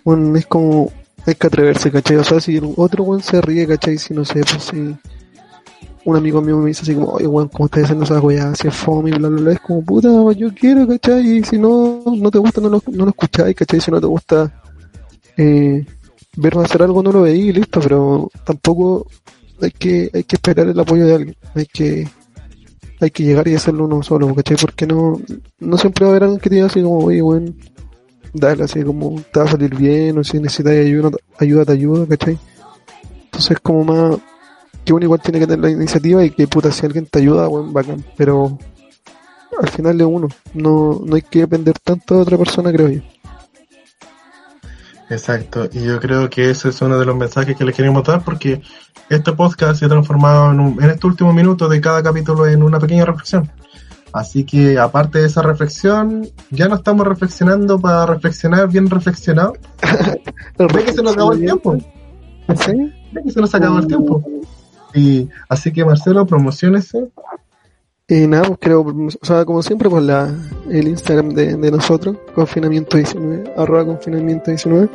bueno 0.03 0.35
es 0.37 0.45
como 0.45 0.91
hay 1.25 1.35
que 1.35 1.47
atreverse 1.47 1.91
¿cachai? 1.91 2.17
o 2.17 2.23
sea 2.23 2.39
si 2.39 2.57
el 2.57 2.73
otro 2.75 3.03
weón 3.03 3.21
se 3.21 3.41
ríe 3.41 3.67
¿cachai? 3.67 3.97
si 3.97 4.13
no 4.13 4.25
sé 4.25 4.41
pues 4.41 4.63
si 4.63 4.95
un 6.05 6.17
amigo 6.17 6.41
mío 6.41 6.57
me 6.57 6.67
dice 6.67 6.81
así 6.81 6.95
como 6.95 7.11
oye 7.11 7.27
weón 7.27 7.47
¿cómo 7.49 7.65
estás 7.65 7.85
haciendo 7.85 8.05
esa 8.05 8.19
weá? 8.19 8.51
así 8.51 8.67
es 8.67 8.75
fome 8.75 9.11
bla 9.11 9.29
bla 9.29 9.41
bla 9.41 9.53
es 9.53 9.59
como 9.59 9.83
puta 9.83 10.09
yo 10.33 10.53
quiero 10.53 10.87
¿cachai? 10.87 11.37
y 11.37 11.43
si 11.43 11.57
no 11.57 12.03
no 12.05 12.31
te 12.31 12.39
gusta 12.39 12.61
no 12.61 12.69
lo, 12.69 12.83
no 12.91 13.05
lo 13.05 13.09
escucháis 13.11 13.55
¿cachai? 13.55 13.79
si 13.79 13.91
no 13.91 14.01
te 14.01 14.07
gusta 14.07 14.61
eh, 15.37 15.85
verme 16.35 16.63
hacer 16.63 16.83
algo 16.83 17.01
no 17.01 17.11
lo 17.11 17.21
veí 17.21 17.53
listo 17.53 17.79
pero 17.79 18.29
tampoco 18.45 19.07
hay 19.61 19.71
que 19.71 20.09
hay 20.13 20.23
que 20.23 20.35
esperar 20.35 20.67
el 20.67 20.79
apoyo 20.79 21.05
de 21.05 21.15
alguien 21.15 21.35
hay 21.55 21.65
que 21.65 22.07
hay 23.03 23.11
que 23.11 23.23
llegar 23.23 23.47
y 23.47 23.55
hacerlo 23.55 23.85
uno 23.85 24.01
solo, 24.03 24.33
¿cachai? 24.33 24.57
Porque 24.57 24.87
no, 24.87 25.19
no 25.59 25.77
siempre 25.77 26.05
va 26.05 26.09
a 26.09 26.11
haber 26.11 26.23
alguien 26.23 26.39
que 26.39 26.49
te 26.49 26.55
diga 26.55 26.67
así 26.67 26.81
como, 26.81 27.05
oye, 27.05 27.21
bueno, 27.21 27.53
dale, 28.33 28.63
así 28.63 28.83
como, 28.83 29.21
te 29.31 29.39
va 29.39 29.45
a 29.45 29.49
salir 29.49 29.75
bien, 29.75 30.17
o 30.17 30.23
si 30.23 30.39
necesitas 30.39 30.73
ayuda, 30.73 31.11
ayuda 31.39 31.65
te 31.65 31.71
ayuda, 31.73 32.05
¿cachai? 32.07 32.37
Entonces 33.25 33.57
como 33.61 33.83
más, 33.83 34.17
que 34.85 34.93
uno 34.93 35.05
igual 35.05 35.21
tiene 35.21 35.39
que 35.39 35.47
tener 35.47 35.61
la 35.63 35.69
iniciativa 35.71 36.23
y 36.23 36.29
que 36.31 36.47
puta, 36.47 36.71
si 36.71 36.85
alguien 36.85 37.05
te 37.05 37.19
ayuda, 37.19 37.47
bueno, 37.47 37.71
bacán, 37.71 38.03
pero 38.17 38.57
al 39.61 39.69
final 39.69 39.99
es 40.01 40.07
uno, 40.07 40.27
no, 40.53 41.01
no 41.05 41.15
hay 41.15 41.21
que 41.21 41.39
depender 41.39 41.77
tanto 41.79 42.15
de 42.15 42.21
otra 42.21 42.37
persona, 42.37 42.71
creo 42.71 42.89
yo. 42.89 43.01
Exacto, 45.09 45.69
y 45.71 45.83
yo 45.83 45.99
creo 45.99 46.29
que 46.29 46.49
ese 46.49 46.69
es 46.69 46.81
uno 46.81 46.97
de 46.97 47.05
los 47.05 47.15
mensajes 47.15 47.55
que 47.55 47.65
les 47.65 47.75
queremos 47.75 48.03
dar 48.03 48.23
porque 48.23 48.61
este 49.09 49.33
podcast 49.33 49.79
se 49.79 49.85
ha 49.85 49.89
transformado 49.89 50.51
en, 50.51 50.59
un- 50.59 50.83
en 50.83 50.89
este 50.89 51.05
último 51.05 51.33
minuto 51.33 51.67
de 51.69 51.81
cada 51.81 52.01
capítulo 52.01 52.47
en 52.47 52.63
una 52.63 52.79
pequeña 52.79 53.05
reflexión. 53.05 53.51
Así 54.13 54.43
que 54.43 54.77
aparte 54.77 55.19
de 55.19 55.25
esa 55.25 55.41
reflexión, 55.41 56.27
ya 56.51 56.67
no 56.67 56.75
estamos 56.75 57.07
reflexionando 57.07 57.79
para 57.79 58.05
reflexionar 58.05 58.69
bien 58.69 58.87
reflexionado. 58.87 59.53
Ve 60.57 60.85
que 60.85 60.93
se 60.93 61.01
nos 61.01 61.13
acabó 61.13 61.33
el 61.33 61.39
tiempo. 61.39 61.75
¿Sí? 61.75 62.93
Ve 63.11 63.23
que 63.23 63.31
se 63.31 63.41
nos 63.41 63.53
acabó 63.55 63.79
el 63.79 63.87
tiempo. 63.87 64.23
Y 64.93 65.27
así 65.49 65.73
que 65.73 65.83
Marcelo, 65.83 66.27
promocionese. 66.27 67.09
Y 68.07 68.27
nada, 68.27 68.43
pues 68.43 68.59
creo, 68.61 68.81
o 68.81 69.25
sea, 69.25 69.45
como 69.45 69.63
siempre, 69.63 69.89
pues 69.89 70.03
la, 70.03 70.29
el 70.69 70.87
Instagram 70.89 71.29
de, 71.29 71.55
de 71.55 71.71
nosotros, 71.71 72.17
confinamiento 72.35 72.97
19, 72.97 73.53
arroba 73.57 73.85
confinamiento 73.85 74.51
19. 74.51 74.89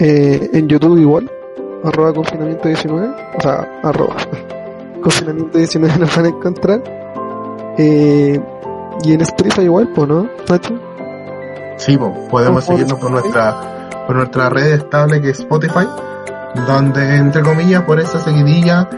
Eh, 0.00 0.50
en 0.52 0.68
YouTube 0.68 0.98
igual, 0.98 1.30
arroba 1.84 2.12
confinamiento 2.12 2.68
19, 2.68 3.14
o 3.38 3.40
sea, 3.40 3.80
arroba 3.82 4.16
confinamiento 5.02 5.56
19 5.56 5.98
nos 6.00 6.14
van 6.14 6.26
a 6.26 6.28
encontrar. 6.28 7.01
Eh, 7.78 8.40
y 9.04 9.12
en 9.12 9.20
Spotify 9.22 9.62
igual, 9.62 9.88
pues, 9.94 10.08
¿no? 10.08 10.28
Nacho? 10.48 10.74
Sí, 11.78 11.96
po, 11.96 12.14
podemos 12.30 12.64
seguirnos 12.64 12.98
por 12.98 13.10
nuestra, 13.10 13.88
por 14.06 14.16
nuestra 14.16 14.48
red 14.50 14.74
estable 14.74 15.20
que 15.20 15.30
es 15.30 15.40
Spotify, 15.40 15.86
donde 16.66 17.16
entre 17.16 17.42
comillas 17.42 17.82
por 17.82 17.98
esa 17.98 18.20
seguidilla 18.20 18.88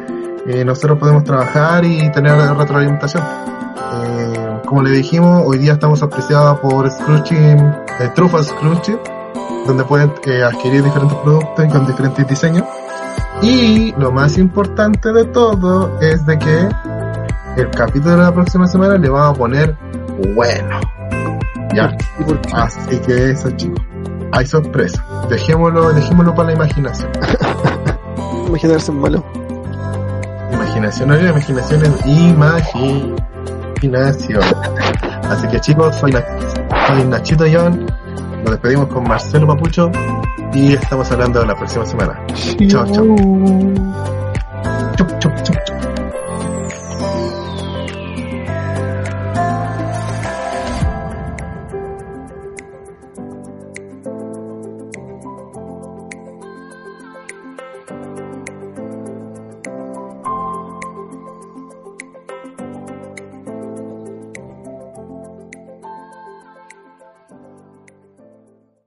eh, 0.46 0.64
nosotros 0.64 0.98
podemos 0.98 1.24
trabajar 1.24 1.84
y 1.84 2.10
tener 2.12 2.36
retroalimentación. 2.36 3.22
Eh, 3.24 4.60
como 4.66 4.82
le 4.82 4.90
dijimos, 4.90 5.42
hoy 5.46 5.58
día 5.58 5.74
estamos 5.74 6.02
auspiciados 6.02 6.58
por 6.60 6.90
Scrooching, 6.90 7.58
eh, 8.00 8.10
Trufas 8.14 8.48
Scrooching, 8.48 8.98
donde 9.66 9.84
pueden 9.84 10.10
adquirir 10.44 10.82
diferentes 10.82 11.18
productos 11.18 11.72
con 11.72 11.86
diferentes 11.86 12.28
diseños. 12.28 12.66
Y 13.40 13.92
lo 13.92 14.12
más 14.12 14.36
importante 14.36 15.12
de 15.12 15.24
todo 15.24 15.98
es 16.00 16.26
de 16.26 16.38
que 16.38 16.68
el 17.56 17.70
capítulo 17.70 18.16
de 18.16 18.22
la 18.22 18.32
próxima 18.32 18.66
semana 18.66 18.96
le 18.96 19.08
vamos 19.08 19.36
a 19.36 19.38
poner 19.38 19.76
bueno. 20.34 20.80
Ya. 21.74 21.96
Así 22.54 22.98
que 23.00 23.30
eso 23.30 23.50
chicos. 23.52 23.80
Hay 24.32 24.46
sorpresa. 24.46 25.04
Dejémoslo, 25.28 25.92
dejémoslo 25.92 26.34
para 26.34 26.48
la 26.48 26.54
imaginación. 26.54 27.10
Imaginarse 28.48 28.90
en 28.92 29.00
malo. 29.00 29.24
Imaginación, 30.52 31.08
no 31.08 31.14
es 31.14 31.30
imaginación, 31.30 31.82
es 31.84 32.06
imaginación. 32.06 33.14
Así 35.28 35.48
que 35.48 35.60
chicos, 35.60 35.94
soy, 35.96 36.12
Na- 36.12 36.24
soy 36.88 37.04
Nachito 37.04 37.44
John. 37.52 37.86
Nos 38.42 38.50
despedimos 38.52 38.88
con 38.88 39.04
Marcelo 39.04 39.46
Papucho 39.46 39.90
y 40.52 40.74
estamos 40.74 41.10
hablando 41.10 41.40
de 41.40 41.46
la 41.46 41.56
próxima 41.56 41.86
semana. 41.86 42.20
Chao, 42.68 42.86
chao. 42.86 43.04
Chup, 44.96 45.18
chup. 45.18 45.32